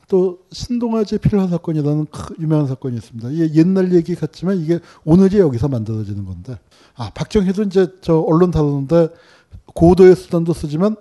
[0.07, 2.07] 또 신동아제 필화 사건이라는
[2.39, 3.31] 유명한 사건이 있습니다.
[3.31, 6.57] 이게 옛날 얘기 같지만 이게 오늘이 여기서 만들어지는 건데
[6.95, 9.09] 아 박정희도 이제 저 언론 다루는데
[9.67, 10.95] 고도의 수단도 쓰지만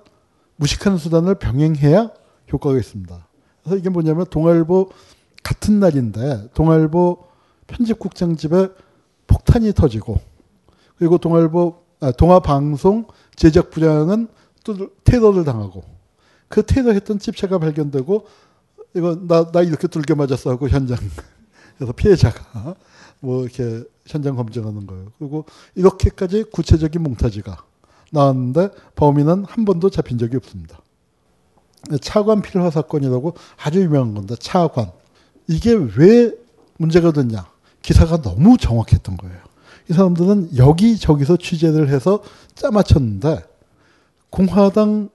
[0.56, 2.10] 무식한 수단을 병행해야
[2.52, 3.28] 효과가 있습니다.
[3.62, 4.90] 그래서 이게 뭐냐면 동아일보
[5.44, 7.26] 같은 날인데 동아일보
[7.68, 8.70] 편집국장 집에
[9.28, 10.20] 폭탄이 터지고
[10.98, 13.06] 그리고 동아일보 아, 동아방송
[13.36, 14.30] 제작 부장은
[14.64, 15.93] 또 테러를 당하고
[16.54, 18.28] 그 테러했던 집체가 발견되고
[18.96, 20.98] 이거 나, 나 이렇게 뚫겨 맞았어 하고 현장
[21.76, 22.76] 그래서 피해자가
[23.22, 25.08] 뭐 이렇게 현장 검증하는 거예요.
[25.18, 27.58] 그리고 이렇게까지 구체적인 몽타지가
[28.12, 30.80] 나왔는데 범인은 한 번도 잡힌 적이 없습니다.
[32.02, 34.92] 차관 필화 사건이라고 아주 유명한 건데 차관
[35.48, 36.32] 이게 왜
[36.78, 37.48] 문제가 됐냐?
[37.82, 39.40] 기사가 너무 정확했던 거예요.
[39.90, 42.22] 이 사람들은 여기 저기서 취재를 해서
[42.54, 43.44] 짜맞췄는데
[44.30, 45.10] 공화당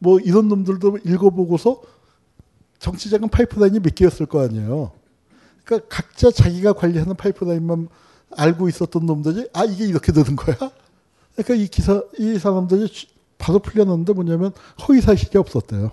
[0.00, 1.80] 뭐 이런 놈들도 읽어보고서
[2.80, 4.92] 정치적인 파이프라인이 몇 개였을 거 아니에요.
[5.64, 7.88] 그러니까 각자 자기가 관리하는 파이프라인만
[8.36, 10.56] 알고 있었던 놈들이 아 이게 이렇게 되는 거야.
[11.36, 12.90] 그러니까 이 기사 이 사람들이
[13.36, 14.52] 바로 풀렸는데 뭐냐면
[14.88, 15.90] 허위 사실이 없었대요.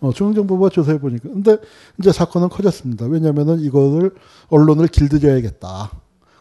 [0.00, 1.58] 어, 중앙정부가 조사해 보니까 근데
[2.00, 3.04] 이제 사건은 커졌습니다.
[3.06, 4.14] 왜냐면은 이거를
[4.48, 5.92] 언론을 길들여야겠다.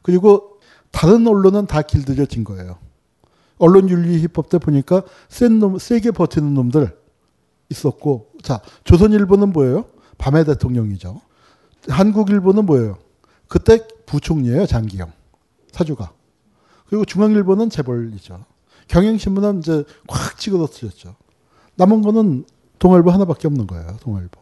[0.01, 0.59] 그리고
[0.91, 2.77] 다른 언론은 다 길들여진 거예요.
[3.63, 6.93] 언론윤리힙합 때 보니까 센 놈, 세게 버티는 놈들
[7.69, 9.85] 있었고, 자, 조선일보는 뭐예요?
[10.17, 11.21] 밤의 대통령이죠.
[11.87, 12.97] 한국일보는 뭐예요?
[13.47, 15.11] 그때 부총리예요, 장기영.
[15.71, 16.11] 사주가.
[16.89, 18.43] 그리고 중앙일보는 재벌이죠.
[18.89, 21.15] 경영신문은 이제 확 찍어들었죠.
[21.75, 22.45] 남은 거는
[22.79, 24.41] 동아일보 하나밖에 없는 거예요, 동아일보.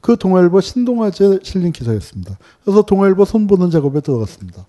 [0.00, 2.36] 그 동아일보 신동아제 실린 기사였습니다.
[2.62, 4.66] 그래서 동아일보 손보는 작업에 들어갔습니다.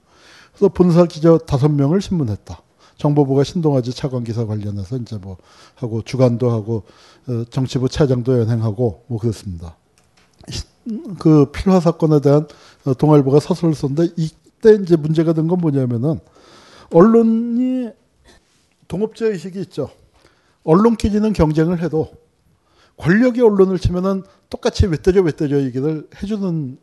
[0.52, 2.62] 그래서 본사 기자 다섯 명을 신문했다.
[2.98, 5.38] 정보부가 신동아지 차관기사 관련해서 이제 뭐
[5.76, 6.84] 하고 주관도 하고
[7.28, 9.76] 어, 정치부 차장도 연행하고 뭐 그렇습니다.
[11.20, 12.48] 그 필화 사건에 대한
[12.86, 16.20] 어, 동아일보가 서술을 썼는데 이때 이제 문제가 된 건 뭐냐면은
[16.92, 17.90] 언론이
[18.88, 19.90] 동업자 의식이 있죠.
[20.64, 22.12] 언론끼리는 경쟁을 해도
[22.98, 26.78] 권력이 언론을 치면은 똑같이 외때려 외때려 얘기를 해주는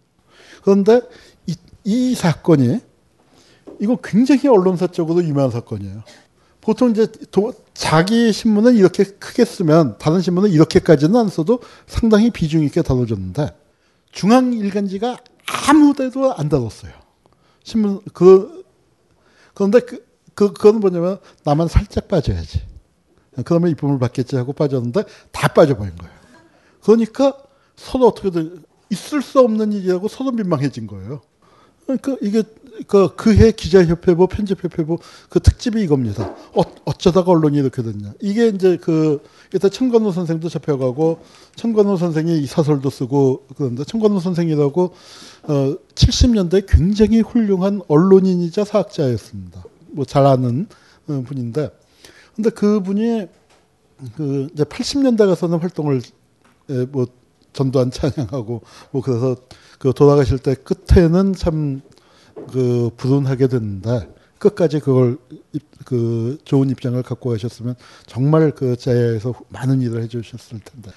[0.62, 1.00] 그런데
[1.46, 2.80] 이, 이 사건이
[3.80, 6.02] 이거 굉장히 언론사적으로 유명한 사건이에요.
[6.60, 12.62] 보통 이제 도, 자기 신문을 이렇게 크게 쓰면 다른 신문은 이렇게까지는 안 써도 상당히 비중
[12.64, 13.50] 있게 다뤄졌는데
[14.12, 15.16] 중앙 일간지가
[15.68, 16.92] 아무데도 안 다뤘어요.
[17.62, 18.64] 신문 그
[19.52, 22.62] 그런데 그, 그 그건 뭐냐면 나만 살짝 빠져야지.
[23.44, 26.14] 그러면 이쁨을 받겠지 하고 빠졌는데 다 빠져버린 거예요.
[26.82, 27.36] 그러니까
[27.76, 31.20] 서로 어떻게든 있을 수 없는 일이라고 서로 민망해진 거예요.
[31.84, 32.44] 그러니까 이게
[32.86, 34.98] 그, 그해 기자협회부, 편집협회부
[35.28, 36.34] 그 특집이 이겁니다.
[36.54, 38.12] 어, 쩌다가 언론이 이렇게 됐냐.
[38.20, 39.22] 이게 이제 그,
[39.52, 41.20] 일단 청건우 선생도 잡혀가고,
[41.54, 44.92] 청건우 선생이 이 사설도 쓰고, 그런데 청건우 선생이라고,
[45.44, 45.52] 어,
[45.94, 49.62] 70년대 굉장히 훌륭한 언론인이자 사학자였습니다.
[49.92, 50.66] 뭐잘 아는
[51.08, 51.70] 어, 분인데.
[52.34, 53.28] 근데 그 분이,
[54.16, 56.00] 그, 이제 80년대 가서는 활동을,
[56.70, 57.06] 예, 뭐,
[57.52, 59.36] 전두환 찬양하고, 뭐, 그래서
[59.78, 61.82] 그 돌아가실 때 끝에는 참
[62.52, 65.16] 그 불운하게 됐는데 끝까지 그걸
[65.84, 70.90] 그 좋은 입장을 갖고 가셨으면 정말 그 자야에서 많은 일을 해주셨을 텐데.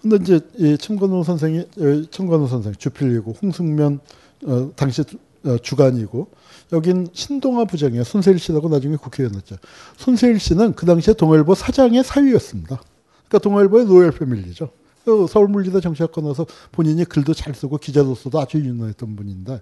[0.00, 1.66] 근데 이제 이천건호 선생이
[2.10, 4.00] 천건호 어, 선생 주필이고 홍승면
[4.44, 5.02] 어, 당시
[5.44, 6.26] 어, 주관이고
[6.72, 9.56] 여긴 신동아 부장이야 손세일 씨라고 나중에 국회의원이었죠.
[9.96, 12.80] 손세일 씨는 그 당시에 동아일보 사장의 사위였습니다.
[13.28, 14.70] 그러니까 동아일보의 로열 패밀리죠.
[15.04, 19.60] 그 서울물리대 정치학 과나서 본인이 글도 잘 쓰고 기자로서도 아주 유능했던 분인데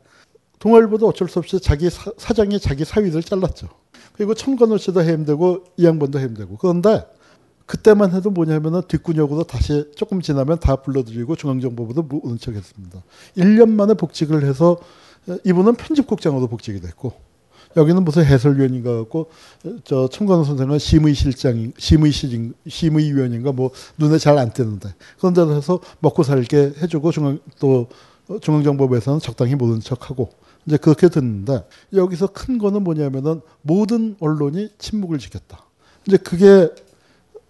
[0.61, 3.67] 동아일보도 어쩔 수 없이 자기 사, 장이 자기 사위들 잘랐죠.
[4.13, 7.05] 그리고 청건호 씨도 해임되고 이 양반도 해임되고 그런데
[7.67, 13.03] 그때만 해도 뭐냐면 뒷구녕으로 다시 조금 지나면 다 불러들이고 중앙정보부도 모른 척 했습니다.
[13.39, 14.77] 1년 만에 복직을 해서
[15.45, 17.13] 이분은 편집국장으로 복직이 됐고
[17.77, 19.31] 여기는 무슨 해설위원인가 갖고
[19.85, 27.13] 저 청관호 선생은 심의실장, 심의실, 심의위원인가 뭐 눈에 잘안 띄는데 그런 데서 먹고 살게 해주고
[27.13, 27.87] 중앙 또
[28.43, 30.31] 중앙정보부에서는 적당히 모른 척하고
[30.71, 31.65] 이제 그렇게 됐는데
[31.95, 35.65] 여기서 큰 거는 뭐냐면은 모든 언론이 침묵을 지켰다.
[36.07, 36.69] 이제 그게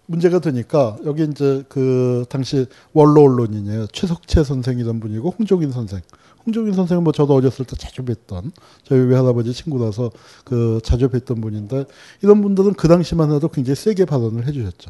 [0.07, 3.85] 문제가 되니까 여기 이제 그 당시 원로 언론인이에요.
[3.93, 5.99] 최석채 선생이던 분이고 홍종인 선생.
[6.45, 8.49] 홍종인 선생은 뭐 저도 어렸을 때 자주 뵀던
[8.83, 10.09] 저희 외할아버지 친구라서
[10.43, 11.85] 그 자주 뵀던 분인데
[12.23, 14.89] 이런 분들은 그 당시만 해도 굉장히 세게 발언을 해주셨죠.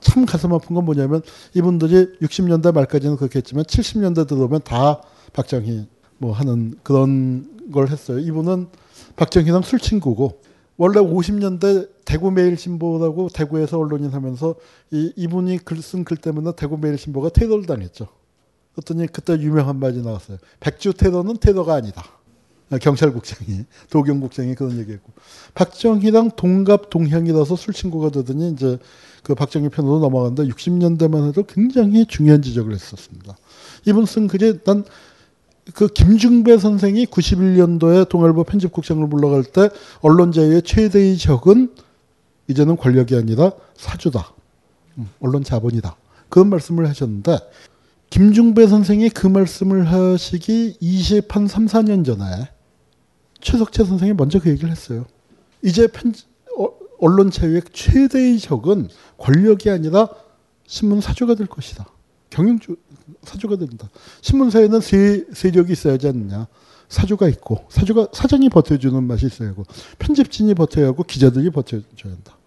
[0.00, 1.20] 참 가슴 아픈 건 뭐냐면
[1.52, 5.02] 이분들이 60년대 말까지는 그렇게 했지만 70년대 들어오면 다
[5.34, 5.86] 박정희
[6.18, 8.18] 뭐 하는 그런 걸 했어요.
[8.18, 8.66] 이분은
[9.16, 10.40] 박정희랑 술 친구고
[10.76, 14.54] 원래 50년대 대구 매일신보라고 대구에서 언론인 하면서
[14.90, 18.06] 이, 이분이 글쓴 글 때문에 대구 매일신보가 테러를 당했죠.
[18.74, 20.38] 그랬더니 그때 유명한 말이 나왔어요.
[20.60, 22.04] 백주 테러는 테러가 아니다.
[22.80, 25.10] 경찰국장이 도경국장이 그런 얘기했고
[25.54, 28.78] 박정희랑 동갑 동향이라서 술 친구가 되더니 이제
[29.22, 30.44] 그 박정희 편으로 넘어간다.
[30.44, 33.36] 60년대만 해도 굉장히 중요한 지적을 했었습니다.
[33.86, 34.84] 이분 쓴 글이 난
[35.74, 39.68] 그 김중배 선생이 91년도에 동아일보 편집국장을 물러갈 때
[40.00, 41.74] 언론자유의 최대의 적은
[42.48, 44.32] 이제는 권력이 아니라 사주다.
[44.96, 45.96] 음, 언론 자본이다.
[46.30, 47.38] 그 말씀을 하셨는데
[48.10, 52.24] 김중배 선생이 그 말씀을 하시기 20, 한 3, 4년 전에
[53.42, 55.04] 최석채 선생이 먼저 그 얘기를 했어요.
[55.62, 56.14] 이제 편
[56.58, 56.68] 어,
[56.98, 58.88] 언론 자유의 최대의 적은
[59.18, 60.08] 권력이 아니라
[60.66, 61.86] 신문 사주가 될 것이다.
[62.30, 62.76] 경영주,
[63.22, 63.88] 사주가 된다.
[64.20, 66.46] 신문사에는 세, 세력이 있어야지 않느냐.
[66.88, 69.64] 사주가 있고 사주가 사장이 버텨주는 맛이 있어야 하고
[69.98, 72.38] 편집진이 버텨야 하고 기자들이 버텨줘야 한다.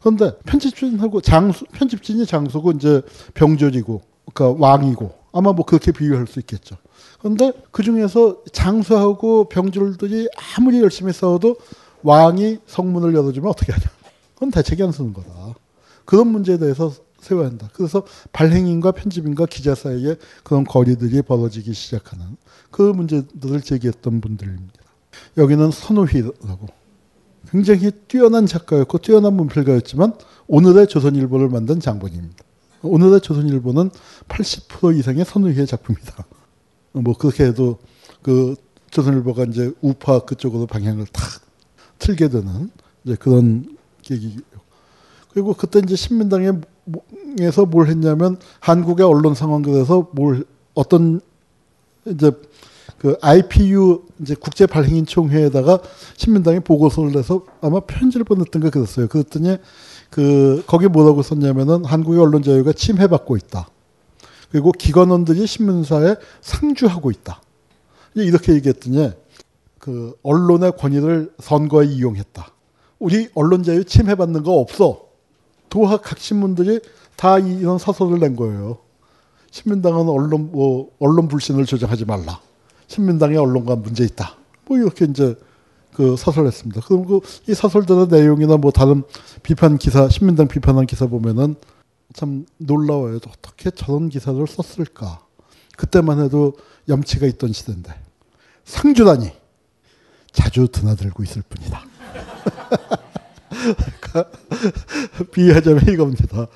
[0.00, 3.00] 그런데 편집진하고 장수 편집진이 장수고 이제
[3.32, 4.02] 병졸이고
[4.34, 6.76] 그러니까 왕이고 아마 뭐 그렇게 비유할 수 있겠죠.
[7.20, 10.28] 그런데 그 중에서 장수하고 병졸들이
[10.58, 11.56] 아무리 열심히 싸워도
[12.02, 13.86] 왕이 성문을 열어주면 어떻게 하냐.
[14.34, 15.54] 그건 대책이 안 쓰는 거다.
[16.04, 16.92] 그런 문제에 대해서
[17.26, 17.68] 세워야 한다.
[17.72, 22.36] 그래서 발행인과 편집인과 기자 사이에 그런 거리들이 벌어지기 시작하는
[22.70, 24.74] 그 문제들을 제기했던 분들입니다.
[25.36, 26.66] 여기는 선우희라고
[27.50, 30.14] 굉장히 뛰어난 작가였고 뛰어난 문필가였지만
[30.46, 32.44] 오늘의 조선일보를 만든 장본입니다.
[32.82, 33.90] 오늘의 조선일보는
[34.28, 36.26] 80% 이상의 선우희의 작품이다.
[36.92, 37.78] 뭐 그렇게 해도
[38.22, 38.54] 그
[38.90, 41.42] 조선일보가 이제 우파 그쪽으로 방향을 탁
[41.98, 42.70] 틀게 되는
[43.04, 44.36] 이제 그런 계기.
[45.32, 46.60] 그리고 그때 이제 신민당의
[47.40, 50.44] 에서 뭘 했냐면 한국의 언론 상황에서 뭘
[50.74, 51.20] 어떤
[52.06, 52.30] 이제
[52.98, 55.80] 그 IPU 이제 국제 발행인 총회에다가
[56.16, 59.08] 신민당이 보고서를 내서 아마 편지를 보냈던 가 그랬어요.
[59.08, 59.56] 그랬더니
[60.10, 63.68] 그 거기 뭐라고 썼냐면은 한국의 언론 자유가 침해받고 있다.
[64.50, 67.42] 그리고 기관원들이 신문사에 상주하고 있다.
[68.14, 69.10] 이렇게 얘기했더니
[69.80, 72.46] 그 언론의 권위를 선거에 이용했다.
[72.98, 75.05] 우리 언론 자유 침해받는 거 없어.
[75.76, 76.80] 도학 학신문들이
[77.16, 78.78] 다 이런 사설을 낸 거예요.
[79.50, 82.40] 신민당은 언론 뭐 언론 불신을 조장하지 말라.
[82.86, 84.36] 신민당의 언론과 문제 있다.
[84.64, 85.34] 뭐 이렇게 이제
[85.92, 86.80] 그사설 했습니다.
[86.80, 89.02] 그럼 그이 사설들의 내용이나 뭐 다른
[89.42, 91.56] 비판 기사, 신민당 비판한 기사 보면은
[92.14, 93.16] 참 놀라워요.
[93.28, 95.20] 어떻게 저런 기사를 썼을까?
[95.76, 96.54] 그때만 해도
[96.88, 97.92] 염치가 있던 시대인데
[98.64, 99.28] 상주단이
[100.32, 101.84] 자주 드나들고 있을 뿐이다.
[103.48, 104.24] 그러니까
[105.32, 106.46] 비하자면 이겁니다.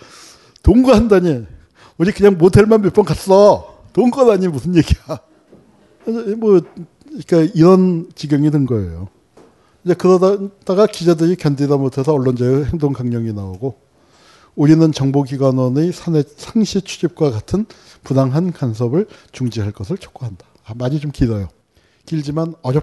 [0.63, 1.47] 동거한다니
[1.99, 3.79] 우리 그냥 모텔만 몇 번 갔어.
[3.93, 5.19] 동거다니 무슨 얘기야.
[6.39, 6.61] 뭐
[7.27, 9.09] 그러니까 이런 지경이 된 거예요.
[9.85, 13.79] 이제 그러다가 기자들이 견디다 못해서 언론자의 행동 강령이 나오고
[14.57, 17.67] 우리는 정보기관원의 사내 상시 취집과 같은
[18.05, 20.45] 부당한 간섭을 중지할 것을 촉구한다.
[20.67, 21.49] 아, 말이 좀 길어요.
[22.07, 22.83] 길지만 어렵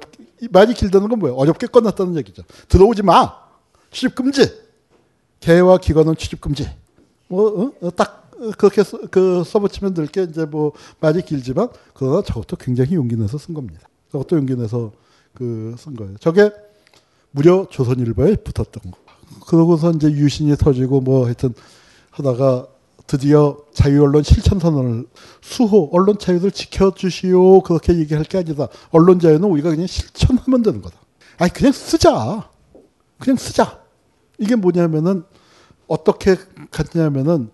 [0.51, 1.35] 말이 길다는 건 뭐예요?
[1.37, 2.43] 어렵게 꺼놨다는 얘기죠.
[2.69, 3.46] 들어오지 마.
[3.91, 4.41] 취집 금지.
[5.39, 6.67] 개와 기관은 취집 금지.
[7.27, 7.87] 뭐, 어?
[7.87, 7.91] 어?
[7.95, 13.37] 딱 그렇게 써, 그 써붙이면 될게 이제 뭐 말이 길지만 그거나 저것도 굉장히 용기 내서
[13.37, 13.81] 쓴 겁니다.
[14.11, 14.91] 저것도 용기 내서
[15.33, 16.17] 그 쓴 거예요.
[16.19, 16.51] 저게
[17.31, 18.97] 무려 조선일보에 붙었던 거.
[19.45, 21.53] 그러고서 이제 유신이 터지고 뭐 하여튼
[22.11, 22.67] 하다가
[23.05, 25.05] 드디어 자유언론 실천선언을
[25.41, 28.67] 수호 언론 자유를 지켜주시오 그렇게 얘기할 게 아니다.
[28.91, 30.97] 언론 자유는 우리가 그냥 실천하면 되는 거다.
[31.37, 32.49] 아니 그냥 쓰자.
[33.19, 33.79] 그냥 쓰자.
[34.37, 35.23] 이게 뭐냐면은
[35.87, 36.35] 어떻게
[36.71, 37.49] 갔냐면은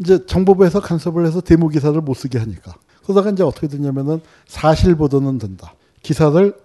[0.00, 2.74] 이제 정보부에서 간섭을 해서 데모 기사를 못 쓰게 하니까.
[3.02, 5.74] 그러다가 이제 어떻게 됐냐면은 사실 보도는 된다.
[6.02, 6.56] 기사를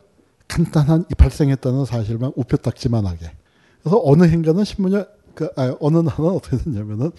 [0.48, 3.32] 간단한 이 발생했다는 사실만 우표 닦지만 하게.
[3.82, 7.12] 그래서 어느 행가는 신문에 그 아니, 어느 날은 어떻게 됐냐면은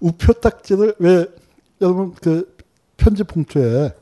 [0.00, 1.26] 우표 딱지를 왜
[1.80, 2.54] 여러분 그
[2.96, 3.92] 편지 봉투에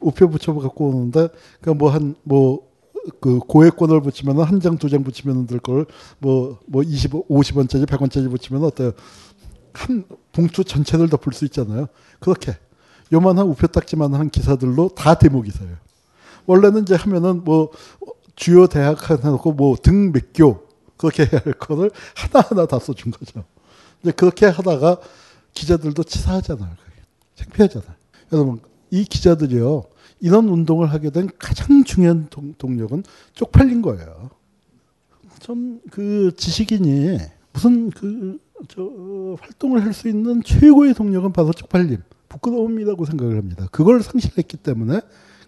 [0.00, 1.28] 우표 붙여 갖고 오는데
[1.60, 2.71] 그뭐한뭐
[3.20, 5.86] 그 고액권을 붙이면 한 장, 두 장 붙이면 될 걸
[6.18, 8.92] 뭐 뭐 20, 뭐 50원짜리, 100원짜리 붙이면 어때요?
[9.72, 11.86] 한 봉투 전체를 덮을 수 있잖아요.
[12.20, 12.56] 그렇게
[13.12, 15.76] 요만한 우표딱지만 한 기사들로 다 대모 기사요
[16.46, 17.70] 원래는 이제 하면은 뭐
[18.36, 20.66] 주요 대학 하 놓고 뭐등몇교
[20.96, 23.44] 그렇게 해야 할 거를 하나하나 다 써준 거죠.
[24.02, 24.98] 이제 그렇게 하다가
[25.54, 26.70] 기자들도 치사하잖아요.
[27.36, 27.90] 창피하잖아요.
[28.32, 28.60] 여러분,
[28.90, 29.84] 이 기자들이요.
[30.22, 33.02] 이런 운동을 하게 된 가장 중요한 동, 력은
[33.34, 34.30] 쪽팔린 거예요.
[35.40, 37.18] 전그 지식인이
[37.52, 38.38] 무슨 그
[39.40, 43.66] 활동을 할 수 있는 최고의 동력은 바로 쪽팔림, 부끄러움이라고 생각을 합니다.
[43.72, 45.00] 그걸 상실했기 때문에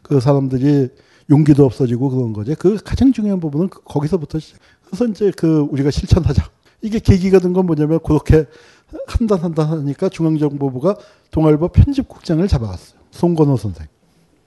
[0.03, 0.89] 그 사람들이
[1.31, 2.57] 용기도 없어지고 그런 거지.
[2.57, 4.41] 그 가장 중요한 부분은 그 거기서부터
[4.87, 6.51] 그래서 이제 그 우리가 실천하자.
[6.83, 8.45] 이게 계기가 된 건 뭐냐면 그렇게
[9.07, 10.97] 한단 한단 하니까 중앙정보부가
[11.31, 13.01] 동아일보 편집국장을 잡아갔어요.
[13.13, 13.87] 송건호 선생.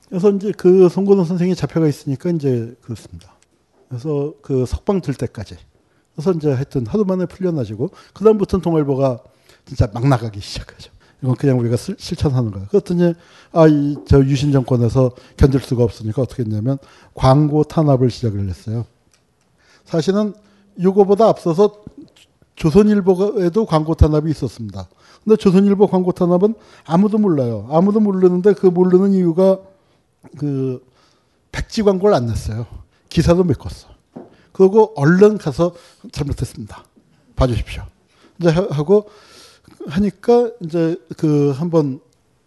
[0.10, 3.34] 그래서 이제 그 송건호 선생이 잡혀가 있으니까 이제 그렇습니다.
[3.90, 5.56] 그래서 그 석방 될 때까지.
[6.16, 9.20] 그래서 이제 하여튼 하루 만에 풀려나지고 그다음부터는 동아일보가
[9.66, 10.92] 진짜 막 나가기 시작하죠.
[11.22, 13.12] 이건 그냥 우리가 실, 천하는 거예요 그랬더니
[13.52, 16.78] 아이 저 유신 정권에서 견딜 수가 없으니까 어떻게 했냐면
[17.14, 18.86] 광고 탄압을 시작을 했어요.
[19.84, 20.34] 사실은
[20.78, 21.84] 이거보다 앞서서
[22.56, 24.88] 조선일보에도 광고 탄압이 있었습니다.
[25.24, 26.56] 근데 조선일보 광고 탄압은
[26.86, 27.68] 아무도 몰라요.
[27.70, 29.58] 아무도 모르는데 그 모르는 이유가
[30.38, 30.84] 그
[31.52, 32.66] 백지 광고를 안 냈어요.
[33.10, 33.88] 기사도 못 껐어.
[34.52, 35.74] 그리고 얼른 가서
[36.12, 36.84] 잘못했습니다.
[37.36, 37.84] 봐주십시오.
[38.40, 39.10] 이제 하고
[39.88, 41.99] 하니까 이제 그 한번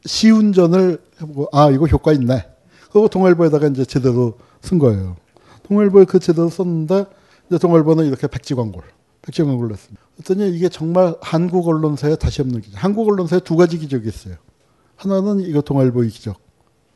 [0.04, 2.46] 시운전을 해보고 아 이거 효과 있네.
[2.92, 5.16] 그리고 동아일보에다가 이제 제대로 쓴 거예요.
[5.64, 7.04] 동아일보에 그 제대로 썼는데
[7.48, 8.88] 이제 동아일보는 이렇게 백지 광고를
[9.22, 10.00] 백지 광고를 했습니다.
[10.16, 12.82] 그랬더니 이게 정말 한국 언론사에 다시 없는 기적.
[12.82, 14.34] 한국 언론사에 두 가지 기적이 있어요.
[14.96, 16.36] 하나는 이거 동아일보의 기적.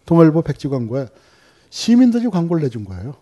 [0.07, 1.09] 동아일보 백지 광고에
[1.71, 3.15] 시민들이 광고를 내준 거예요.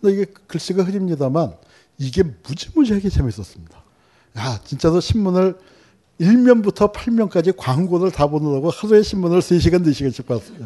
[0.00, 1.54] 근데 이게 글씨가 흐립니다만
[1.98, 3.76] 이게 무지무지하게 재밌었습니다.
[4.38, 5.56] 야, 진짜로 신문을
[6.20, 10.58] 1면부터 8면까지 광고를 다 보느라고 하루에 신문을 3시간, 4시간씩 봤어요.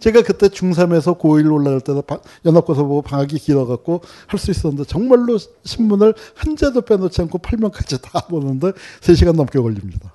[0.00, 2.00] 제가 그때 중3에서 고1 올라갈 때는
[2.44, 8.20] 연합고사 보고 방학이 길어갖고 할 수 있었는데 정말로 신문을 한 자도 빼놓지 않고 8면까지 다
[8.28, 8.72] 보는데
[9.02, 10.13] 3시간 넘게 걸립니다.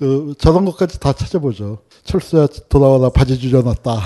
[0.00, 1.76] 그 자전거까지 다 찾아보죠.
[2.04, 4.00] 철수야 돌아와라 바지 줄여놨다.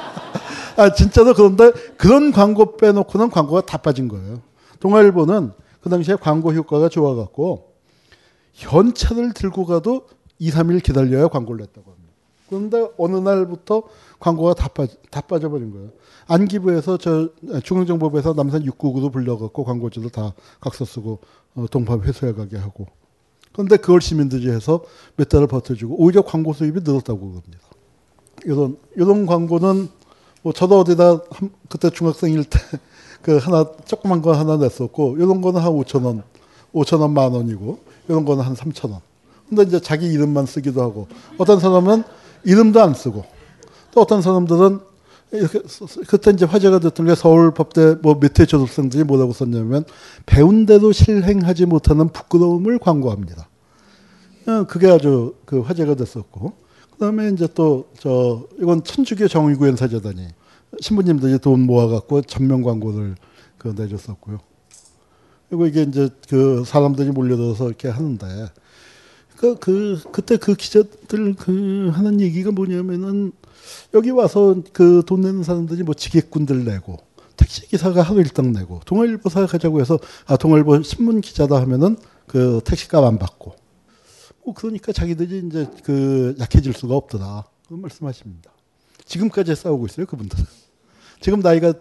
[0.78, 4.40] 아 진짜로 그런데 그런 광고 빼놓고는 광고가 다 빠진 거예요.
[4.80, 5.52] 동아일보는
[5.82, 7.74] 그 당시에 광고 효과가 좋아갖고
[8.54, 10.06] 현찰을 들고 가도
[10.38, 12.12] 2, 3일 기다려야 광고를 냈다고 합니다.
[12.48, 13.82] 그런데 어느 날부터
[14.20, 15.90] 광고가 다, 빠져, 다 빠져버린 거예요.
[16.28, 21.18] 안기부에서 저 아, 중앙정보부에서 남산 6국으로 불려갖고 광고지도 다 각서 쓰고
[21.56, 22.86] 어, 동파 회수해 가게 하고
[23.54, 24.80] 그런데 그걸 시민들이 해서
[25.16, 27.60] 몇 달을 버텨주고 오히려 광고 수입이 늘었다고 합니다.
[28.44, 29.88] 이런 이런 광고는
[30.42, 32.58] 뭐 저도 어디다 한, 그때 중학생일 때
[33.22, 36.22] 그 하나 조그만 거 하나 냈었고 이런 거는 한 5천 원,
[36.74, 37.78] 5천 원 만 원이고
[38.08, 39.00] 이런 거는 한 3천 원.
[39.48, 41.06] 근데 이제 자기 이름만 쓰기도 하고
[41.38, 42.02] 어떤 사람은
[42.44, 43.24] 이름도 안 쓰고
[43.92, 44.78] 또 어떤 사람들은
[46.06, 49.84] 그때 이제 화제가 됐던 게 서울법대 뭐 밑에 졸업생들이 뭐라고 썼냐면
[50.26, 53.48] 배운 대도 실행하지 못하는 부끄러움을 광고합니다.
[54.46, 56.52] 어, 그게 아주 그 화제가 됐었고
[56.92, 60.26] 그다음에 이제 또 저 이건 천주교 정의구현 사재단이
[60.80, 63.14] 신부님들이 돈 모아갖고 전면 광고를
[63.58, 64.38] 그 내줬었고요.
[65.48, 68.26] 그리고 이게 이제 그 사람들이 몰려들어서 이렇게 하는데
[69.36, 73.32] 그, 그 그때 그 기자들 그 하는 얘기가 뭐냐면은
[73.94, 76.96] 여기 와서 그 돈 내는 사람들이 뭐직객꾼들 내고
[77.36, 81.96] 택시 기사가 하루 일당 내고 동아일보 사가자고 해서 아 동아일보 신문 기자다 하면은
[82.26, 83.54] 그 택시값 안 받고
[84.44, 88.50] 뭐 그러니까 자기들이 이제 그 약해질 수가 없더라 그 말씀하십니다.
[89.04, 90.44] 지금까지 싸우고 있어요 그분들은.
[91.20, 91.72] 지금 나이가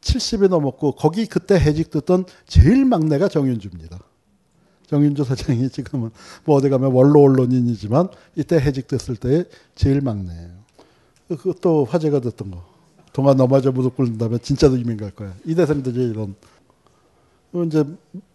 [0.00, 3.98] 7 0에 넘었고 거기 그때 해직됐던 제일 막내가 정윤주입니다.
[4.88, 6.10] 정윤주 사장이 지금은
[6.44, 9.44] 뭐 어디 가면 원로 언론인이지만 이때 해직됐을 때
[9.74, 10.57] 제일 막내예요.
[11.28, 12.62] 그것도 화제가 됐던 거.
[13.12, 15.34] 동아 넘어져 무릎 꿇는 다음 진짜로 이민 갈 거야.
[15.44, 16.34] 이 대상들이 이런.
[17.66, 17.84] 이제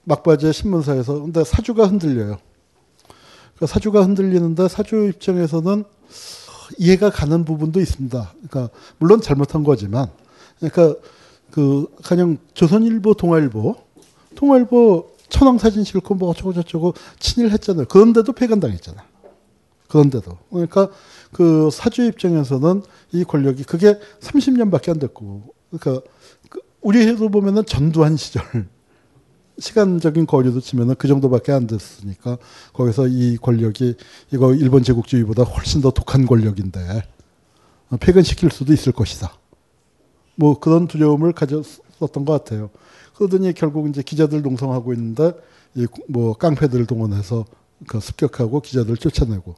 [0.03, 2.37] 막바지에 신문사에서 근데 사주가 흔들려요.
[3.55, 5.83] 그러니까 사주가 흔들리는데 사주 입장에서는
[6.77, 8.33] 이해가 가는 부분도 있습니다.
[8.49, 10.07] 그러니까 물론 잘못한 거지만,
[10.59, 10.95] 그러니까
[11.51, 13.75] 그 그냥 조선일보, 동아일보,
[14.35, 17.85] 통일보 천황 사진 실고뭐 어쩌고 저쩌고 친일했잖아요.
[17.89, 19.03] 그런데도 폐간당했잖아.
[19.87, 20.89] 그런데도 그러니까
[21.33, 26.05] 그 사주 입장에서는 이 권력이 그게 30년밖에 안 됐고 그러니까
[26.49, 28.43] 그 우리도 보면은 전두환 시절
[29.59, 32.37] 시간적인 거리도 치면은 그 정도밖에 안 됐으니까
[32.73, 33.95] 거기서 이 권력이
[34.31, 37.03] 이거 일본 제국주의보다 훨씬 더 독한 권력인데
[37.89, 39.33] 어, 폐근시킬 수도 있을 것이다.
[40.35, 42.69] 뭐 그런 두려움을 가졌었던 것 같아요.
[43.15, 45.33] 그러더니 결국 이제 기자들 농성하고 있는데
[46.07, 47.45] 뭐 깡패들 동원해서
[47.87, 49.55] 그 습격하고 기자들 쫓아내고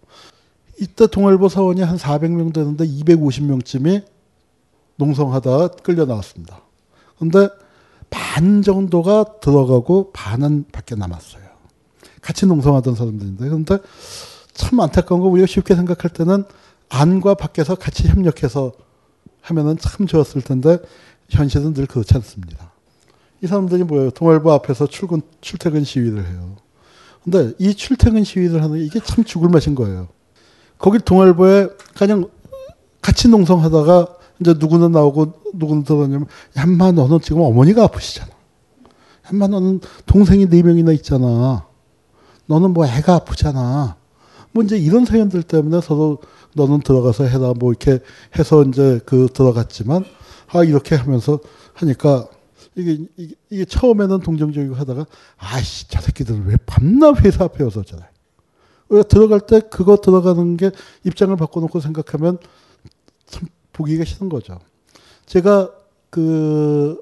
[0.77, 4.03] 이때 동아일보 사원이 한 400명 되는데 250명쯤이
[4.97, 6.61] 농성하다 끌려 나왔습니다.
[7.17, 7.47] 근데
[8.09, 11.43] 반 정도가 들어가고 반은 밖에 남았어요.
[12.21, 13.77] 같이 농성하던 사람들인데 그런데
[14.53, 16.43] 참 안타까운 거 우리가 쉽게 생각할 때는
[16.89, 18.71] 안과 밖에서 같이 협력해서
[19.41, 20.77] 하면은 참 좋았을 텐데
[21.29, 22.71] 현실은 늘 그렇지 않습니다.
[23.41, 24.11] 이 사람들이 뭐예요?
[24.11, 26.55] 동아일보 앞에서 출근 출퇴근 시위를 해요.
[27.23, 30.07] 근데 이 출퇴근 시위를 하는 이게 참 죽을 맛인 거예요.
[30.77, 32.29] 거기 동아일보에 그냥
[33.01, 34.07] 같이 농성하다가
[34.41, 36.27] 이제 누구는 나오고 누구는 들어가냐면
[36.57, 38.31] 얌마 너는 지금 어머니가 아프시잖아.
[39.31, 41.65] 얌마 너는 동생이 네 명이나 있잖아.
[42.47, 43.95] 너는 뭐 애가 아프잖아.
[44.51, 46.19] 뭐 이제 이런 사연들 때문에 서로
[46.53, 47.99] 너는 들어가서 해라 뭐 이렇게
[48.37, 50.03] 해서 이제 그 들어갔지만
[50.51, 51.39] 아 이렇게 하면서
[51.73, 52.27] 하니까
[52.75, 55.05] 이게, 이게, 이게 처음에는 동정적이고 하다가
[55.37, 58.03] 아씨 저 새끼들은 왜 밤낮 회사 앞에 와서 저래
[59.07, 60.71] 들어갈 때 그거 들어가는 게
[61.05, 62.37] 입장을 바꿔놓고 생각하면
[63.27, 64.59] 참 보기가 싫은 거죠.
[65.25, 65.71] 제가
[66.09, 67.01] 그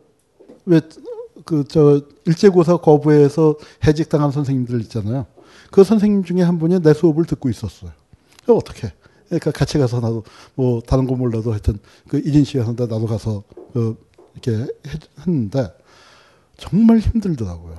[0.65, 0.79] 왜
[1.45, 3.55] 그 저 일제고사 거부해서
[3.85, 5.25] 해직당한 선생님들 있잖아요.
[5.71, 7.91] 그 선생님 중에 한 분이 내 수업을 듣고 있었어요.
[8.47, 8.93] 어떻게?
[9.25, 10.23] 그러니까 같이 가서 나도
[10.55, 13.43] 뭐 다른 거 몰라도 하여튼 그 이진 씨가 한 나도 가서
[13.73, 13.97] 그
[14.35, 14.71] 이렇게
[15.19, 15.67] 했는데
[16.55, 17.77] 정말 힘들더라고요.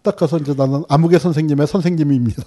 [0.00, 2.44] 딱 가서 이제 나는 암흑의 선생님의 선생님입니다.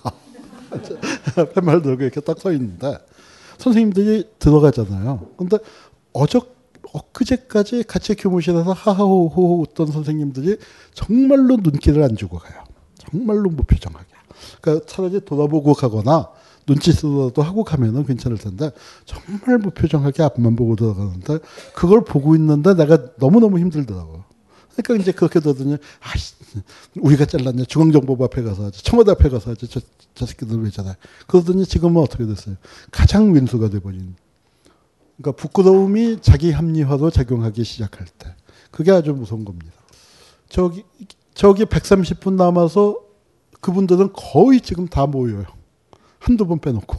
[1.56, 2.98] 팻말 들고 이렇게 딱서 있는데
[3.58, 5.28] 선생님들이 들어가잖아요.
[5.38, 5.58] 근데
[6.14, 6.42] 어저
[6.94, 10.58] 엊그제까지 같이 교무실에서 하하호호 웃던 선생님들이
[10.94, 12.64] 정말로 눈길을 안 주고 가요.
[12.98, 14.06] 정말로 무표정하게.
[14.28, 16.30] 뭐 그러니까 차라리 돌아보고 가거나
[16.68, 18.72] 눈치도 하고 가면은 괜찮을 텐데
[19.06, 21.40] 정말 무표정하게 뭐 앞만 보고 들어가는데
[21.76, 24.19] 그걸 보고 있는데 내가 너무너무 힘들더라고.
[24.82, 26.36] 그러니까 이제 그렇게 되더니 아씨
[27.00, 29.80] 우리가 잘났냐 중앙정보부 앞에 가서 하지 청와대 앞에 가서 하지 저,
[30.16, 30.98] 저 새끼들 왜 자다
[31.28, 32.56] 그러더니 지금은 어떻게 됐어요
[32.92, 34.16] 가장 왼수가 돼버린
[35.18, 38.36] 그러니까 부끄러움이 자기 합리화로 작용하기 시작할 때
[38.72, 39.74] 그게 아주 무서운 겁니다
[40.48, 40.84] 저기
[41.34, 43.00] 저기 130분 남아서
[43.62, 45.46] 그분들은 거의 지금 다 모여요
[46.20, 46.98] 한두 번 빼놓고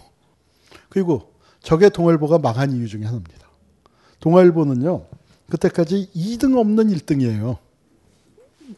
[0.88, 1.32] 그리고
[1.62, 3.48] 저게 동아일보가 망한 이유 중에 하나입니다
[4.20, 5.06] 동아일보는요
[5.48, 7.58] 그때까지 2등 없는 1등이에요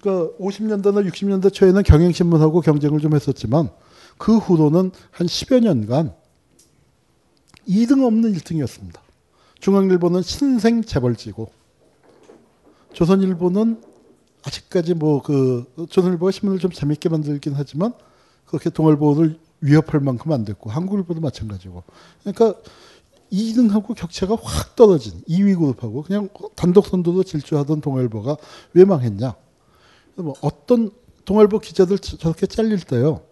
[0.00, 3.70] 그 50년대나 60년대 초에는 경영신문하고 경쟁을 좀 했었지만
[4.18, 6.14] 그 후로는 한 10여 년간
[7.68, 8.98] 2등 없는 1등이었습니다.
[9.60, 11.50] 중앙일보는 신생 재벌지고
[12.92, 13.82] 조선일보는
[14.44, 17.92] 아직까지 뭐 그 조선일보가 신문을 좀 재밌게 만들긴 하지만
[18.46, 21.84] 그렇게 동아일보를 위협할 만큼 안 됐고 한국일보도 마찬가지고
[22.24, 22.60] 그러니까
[23.30, 28.36] 2등하고 격차가 확 떨어진 2위 그룹하고 그냥 단독 선두로 질주하던 동아일보가
[28.74, 29.34] 왜 망했냐?
[30.16, 30.90] 뭐 어떤
[31.24, 33.22] 동아일보 기자들 저렇게 잘릴 때요.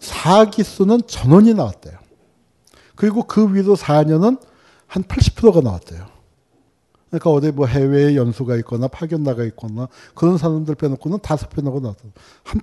[0.00, 1.98] 사기수는 전원이 나왔대요.
[2.96, 4.40] 그리고 그 위로 4년은
[4.86, 6.06] 한 80%가 나왔대요.
[7.08, 12.12] 그러니까 어디 뭐 해외에 연수가 있거나 파견 나가 있거나 그런 사람들 빼놓고는 다섯 표고나왔요한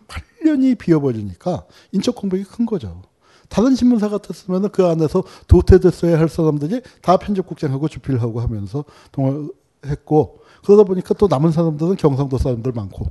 [0.07, 3.01] 8년이 비어버리니까 인적 공백이 큰 거죠.
[3.49, 9.49] 다른 신문사 같았으면 그 안에서 도태됐어야 할 사람들이 다 편집국장하고 주필하고 하면서 동을
[9.85, 10.36] 했고
[10.67, 13.05] 그러다 보니까 또 남은 사람들은 경상도 사람들 많고.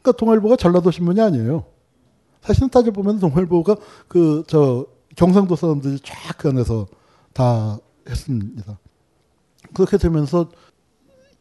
[0.00, 1.66] 그러니까 동아일보가 전라도 신문이 아니에요.
[2.40, 3.76] 사실 따져보면 동아일보가
[4.08, 6.86] 그, 저, 경상도 사람들이 쫙 그 안에서
[7.34, 7.78] 다
[8.08, 8.78] 했습니다.
[9.74, 10.46] 그렇게 되면서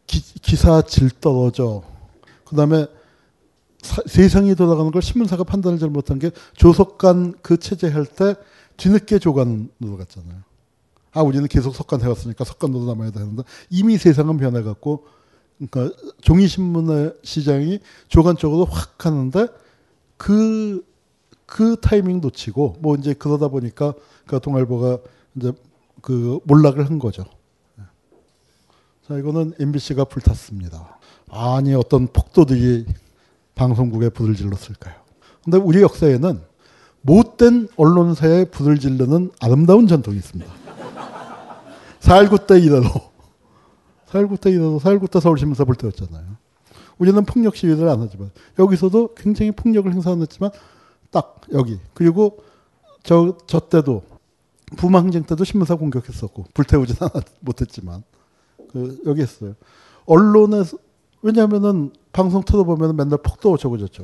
[0.08, 1.84] 기, 사질 떨어져.
[2.44, 2.86] 그 다음에
[4.08, 8.36] 세상이 돌아가는 걸 신문사가 판단을 잘못한 게 조석간 그 체제할 때
[8.76, 10.40] 뒤늦게 조간으로 갔잖아요.
[11.14, 15.06] 아 우리는 계속 석관 세웠으니까석관도 남아야 되는데 이미 세상은 변해갔고
[15.60, 19.48] 그러니까 종이 신문의 시장이 조간 쪽으로 확 하는데
[20.18, 20.90] 그
[21.54, 23.94] 그 타이밍 놓치고 뭐 이제 그러다 보니까
[24.26, 25.00] 그 동아일보가
[25.36, 25.52] 이제
[26.02, 27.26] 그 몰락을 한 거죠.
[27.78, 27.84] 예.
[29.06, 30.98] 자 이거는 MBC가 불탔습니다.
[31.30, 32.86] 아니 어떤 폭도들이
[33.56, 34.96] 방송국에 불을 질렀을까요?
[35.44, 36.40] 근데 우리 역사에는
[37.02, 40.50] 못된 언론사에 불을 질르는 아름다운 전통이 있습니다.
[42.02, 42.90] 4.19 때이라도,
[44.10, 46.26] 4.19 때이라도, 4.19때 서울신문사 불태웠잖아요
[46.98, 50.52] 우리는 폭력 시위를 안 하지만, 여기서도 굉장히 폭력을 행사했지만,
[51.12, 51.80] 딱 여기.
[51.94, 52.38] 그리고
[53.04, 54.02] 저, 저 때도,
[54.78, 58.04] 부망쟁 때도 신문사 공격했었고, 불태우진 않았, 못했지만,
[58.72, 59.54] 그, 여기 했어요.
[60.06, 60.78] 언론에서,
[61.22, 64.04] 왜냐면은 방송 틀어보면 맨날 폭도 저거 저쩌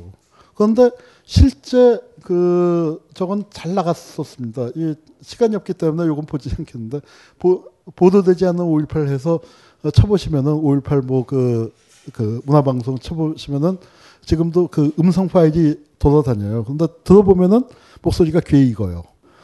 [0.54, 0.88] 그런데
[1.24, 4.68] 실제 그 저건 잘 나갔었습니다.
[4.76, 7.00] 이 시간이 없기 때문에 요건 보지 않겠는데
[7.40, 7.64] 보,
[7.96, 9.40] 보도되지 않은5.18 해서
[9.82, 11.72] 어, 쳐보시면은 5.18 뭐 그
[12.14, 13.76] 그 문화방송 쳐보시면은
[14.24, 16.64] 지금도 그 음성 파일이 돌아다녀요.
[16.64, 17.64] 근데 들어보면은
[18.00, 19.02] 목소리가 귀에 익어요.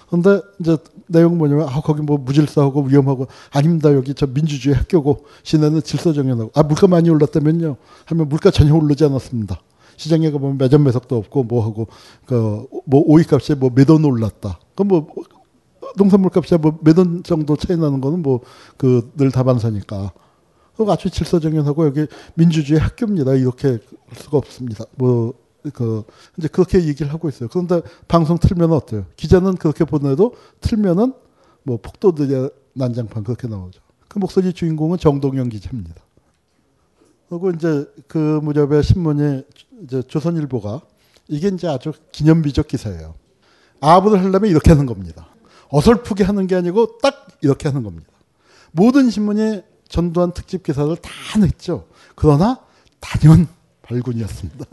[0.08, 5.82] 근데 이제 내용 뭐냐면 아 거기 뭐 무질서하고 위험하고 아닙니다 여기 저 민주주의 학교고 시내는
[5.82, 7.76] 질서정연하고 아 물가 많이 올랐다면요
[8.06, 9.60] 하면 물가 전혀 오르지 않았습니다
[9.98, 11.88] 시장에 가보면 매점 매석도 없고 뭐하고
[12.24, 15.06] 그 뭐 오이값에 뭐 매도 올랐다 그뭐
[15.96, 18.40] 농산물 값이 뭐몇 원 정도 차이 나는 거는 뭐
[18.76, 20.12] 그 늘 다반사니까.
[20.76, 23.32] 그 아주 질서정연하고 여기 민주주의 학교입니다.
[23.34, 23.78] 이렇게 할
[24.16, 24.84] 수가 없습니다.
[24.96, 25.34] 뭐
[25.72, 26.02] 그
[26.36, 27.48] 이제 그렇게 얘기를 하고 있어요.
[27.50, 29.06] 그런데 방송 틀면 어때요?
[29.16, 31.14] 기자는 그렇게 보내도 틀면은
[31.62, 33.80] 뭐 폭도들의 난장판 그렇게 나오죠.
[34.06, 35.94] 그 목소리 주인공은 정동영 기자입니다.
[37.30, 39.42] 그리고 이제 그 무렵에 신문이
[39.84, 40.82] 이제 조선일보가
[41.28, 43.14] 이게 이제 아주 기념비적 기사예요.
[43.80, 45.28] 아부를 하려면 이렇게 하는 겁니다.
[45.74, 48.06] 어설프게 하는 게 아니고 딱 이렇게 하는 겁니다.
[48.70, 51.88] 모든 신문이 전두환 특집 기사를 다 냈죠.
[52.14, 52.60] 그러나
[53.00, 53.48] 단연
[53.82, 54.64] 발군이었습니다.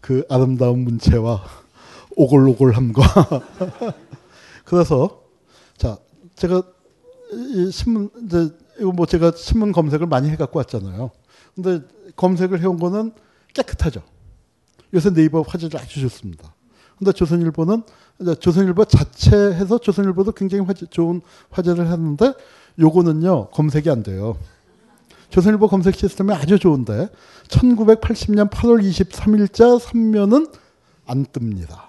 [0.00, 1.42] 그 아름다운 문체와
[2.14, 3.02] 오골오골함과
[4.64, 5.22] 그래서
[5.76, 5.98] 자
[6.36, 6.62] 제가
[7.32, 11.10] 이 신문 이제 이거 뭐 제가 신문 검색을 많이 해갖고 왔잖아요.
[11.56, 11.80] 근데
[12.14, 13.12] 검색을 해온 거는
[13.52, 14.00] 깨끗하죠.
[14.94, 16.54] 요새 네이버 화질이 아주 좋습니다.
[16.98, 17.82] 근데 조선일보는
[18.38, 21.20] 조선일보 자체에서 조선일보도 굉장히 화제, 좋은
[21.50, 22.34] 화제를 했는데
[22.78, 24.36] 요거는요 검색이 안 돼요.
[25.30, 27.08] 조선일보 검색 시스템이 아주 좋은데
[27.48, 30.52] 1980년 8월 23일자 3면은
[31.06, 31.88] 안 뜹니다.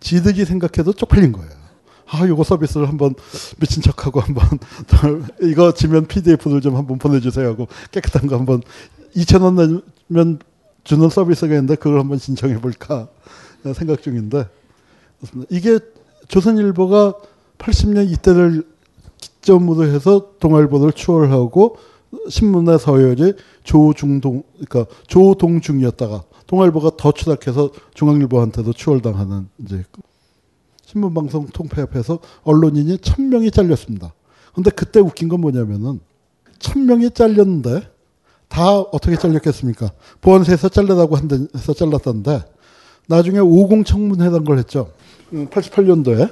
[0.00, 1.50] 지득이 생각해도 쪽팔린 거예요.
[2.08, 3.14] 아, 요거 서비스를 한번
[3.60, 4.44] 미친 척하고 한번
[5.42, 8.62] 이거 지면 PDF를 좀 한번 보내주세요 하고 깨끗한 거 한번
[9.14, 10.38] 2 0 0 0원 내면
[10.82, 13.06] 주는 서비스가 있는데 그걸 한번 신청해 볼까
[13.76, 14.46] 생각 중인데
[15.50, 15.78] 이게
[16.28, 17.14] 조선일보가
[17.58, 18.64] 80년 이때를
[19.20, 21.76] 기점으로 해서 동아일보를 추월하고
[22.28, 23.34] 신문의 서열이
[23.64, 29.84] 조중동 그러니까 조동중이었다가 동아일보가 더 추락해서 중앙일보한테도 추월당하는 이제
[30.86, 34.12] 신문방송 통폐합해서 언론인이 천 명이 잘렸습니다.
[34.54, 36.00] 근데 그때 웃긴 건 뭐냐면은
[36.58, 37.88] 천 명이 잘렸는데
[38.48, 39.92] 다 어떻게 잘렸겠습니까?
[40.20, 42.42] 보안세에서 잘라다고 한데서 잘랐던데
[43.06, 44.90] 나중에 오공 청문회란 걸 했죠.
[45.32, 46.28] 88년도에 음,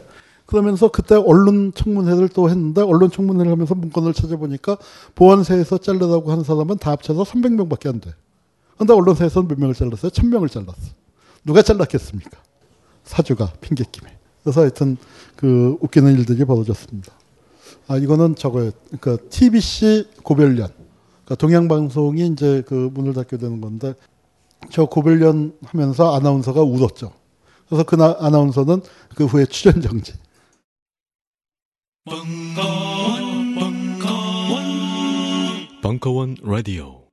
[0.46, 4.78] 그러면서 그때 언론 청문회를 또 했는데 언론 청문회를 하면서 문건을 찾아보니까
[5.14, 8.14] 보안세에서 잘르다고 하는 사람은 다 합쳐서 300명밖에 안 돼.
[8.78, 10.10] 근데 언론사에서는 몇 명을 잘랐어요?
[10.12, 10.92] 1000명을 잘랐어.
[11.44, 12.30] 누가 잘랐겠습니까?
[13.04, 14.08] 사주가 핑계김에.
[14.44, 14.96] 그래서 하여튼
[15.36, 17.12] 그 웃기는 일들이 벌어졌습니다.
[17.88, 18.70] 아 이거는 저거예요.
[19.00, 20.68] 그 TBC 고별련.
[21.26, 23.94] 그 동양방송이 이제 그 문을 닫게 되는 건데
[24.70, 27.12] 저 고별련 하면서 아나운서가 울었죠.
[27.68, 28.80] 그래서 그 아나운서는
[29.14, 30.14] 그 후에 출연 정지.
[32.04, 37.07] 벙커원, 벙커원, 벙커원 라디오.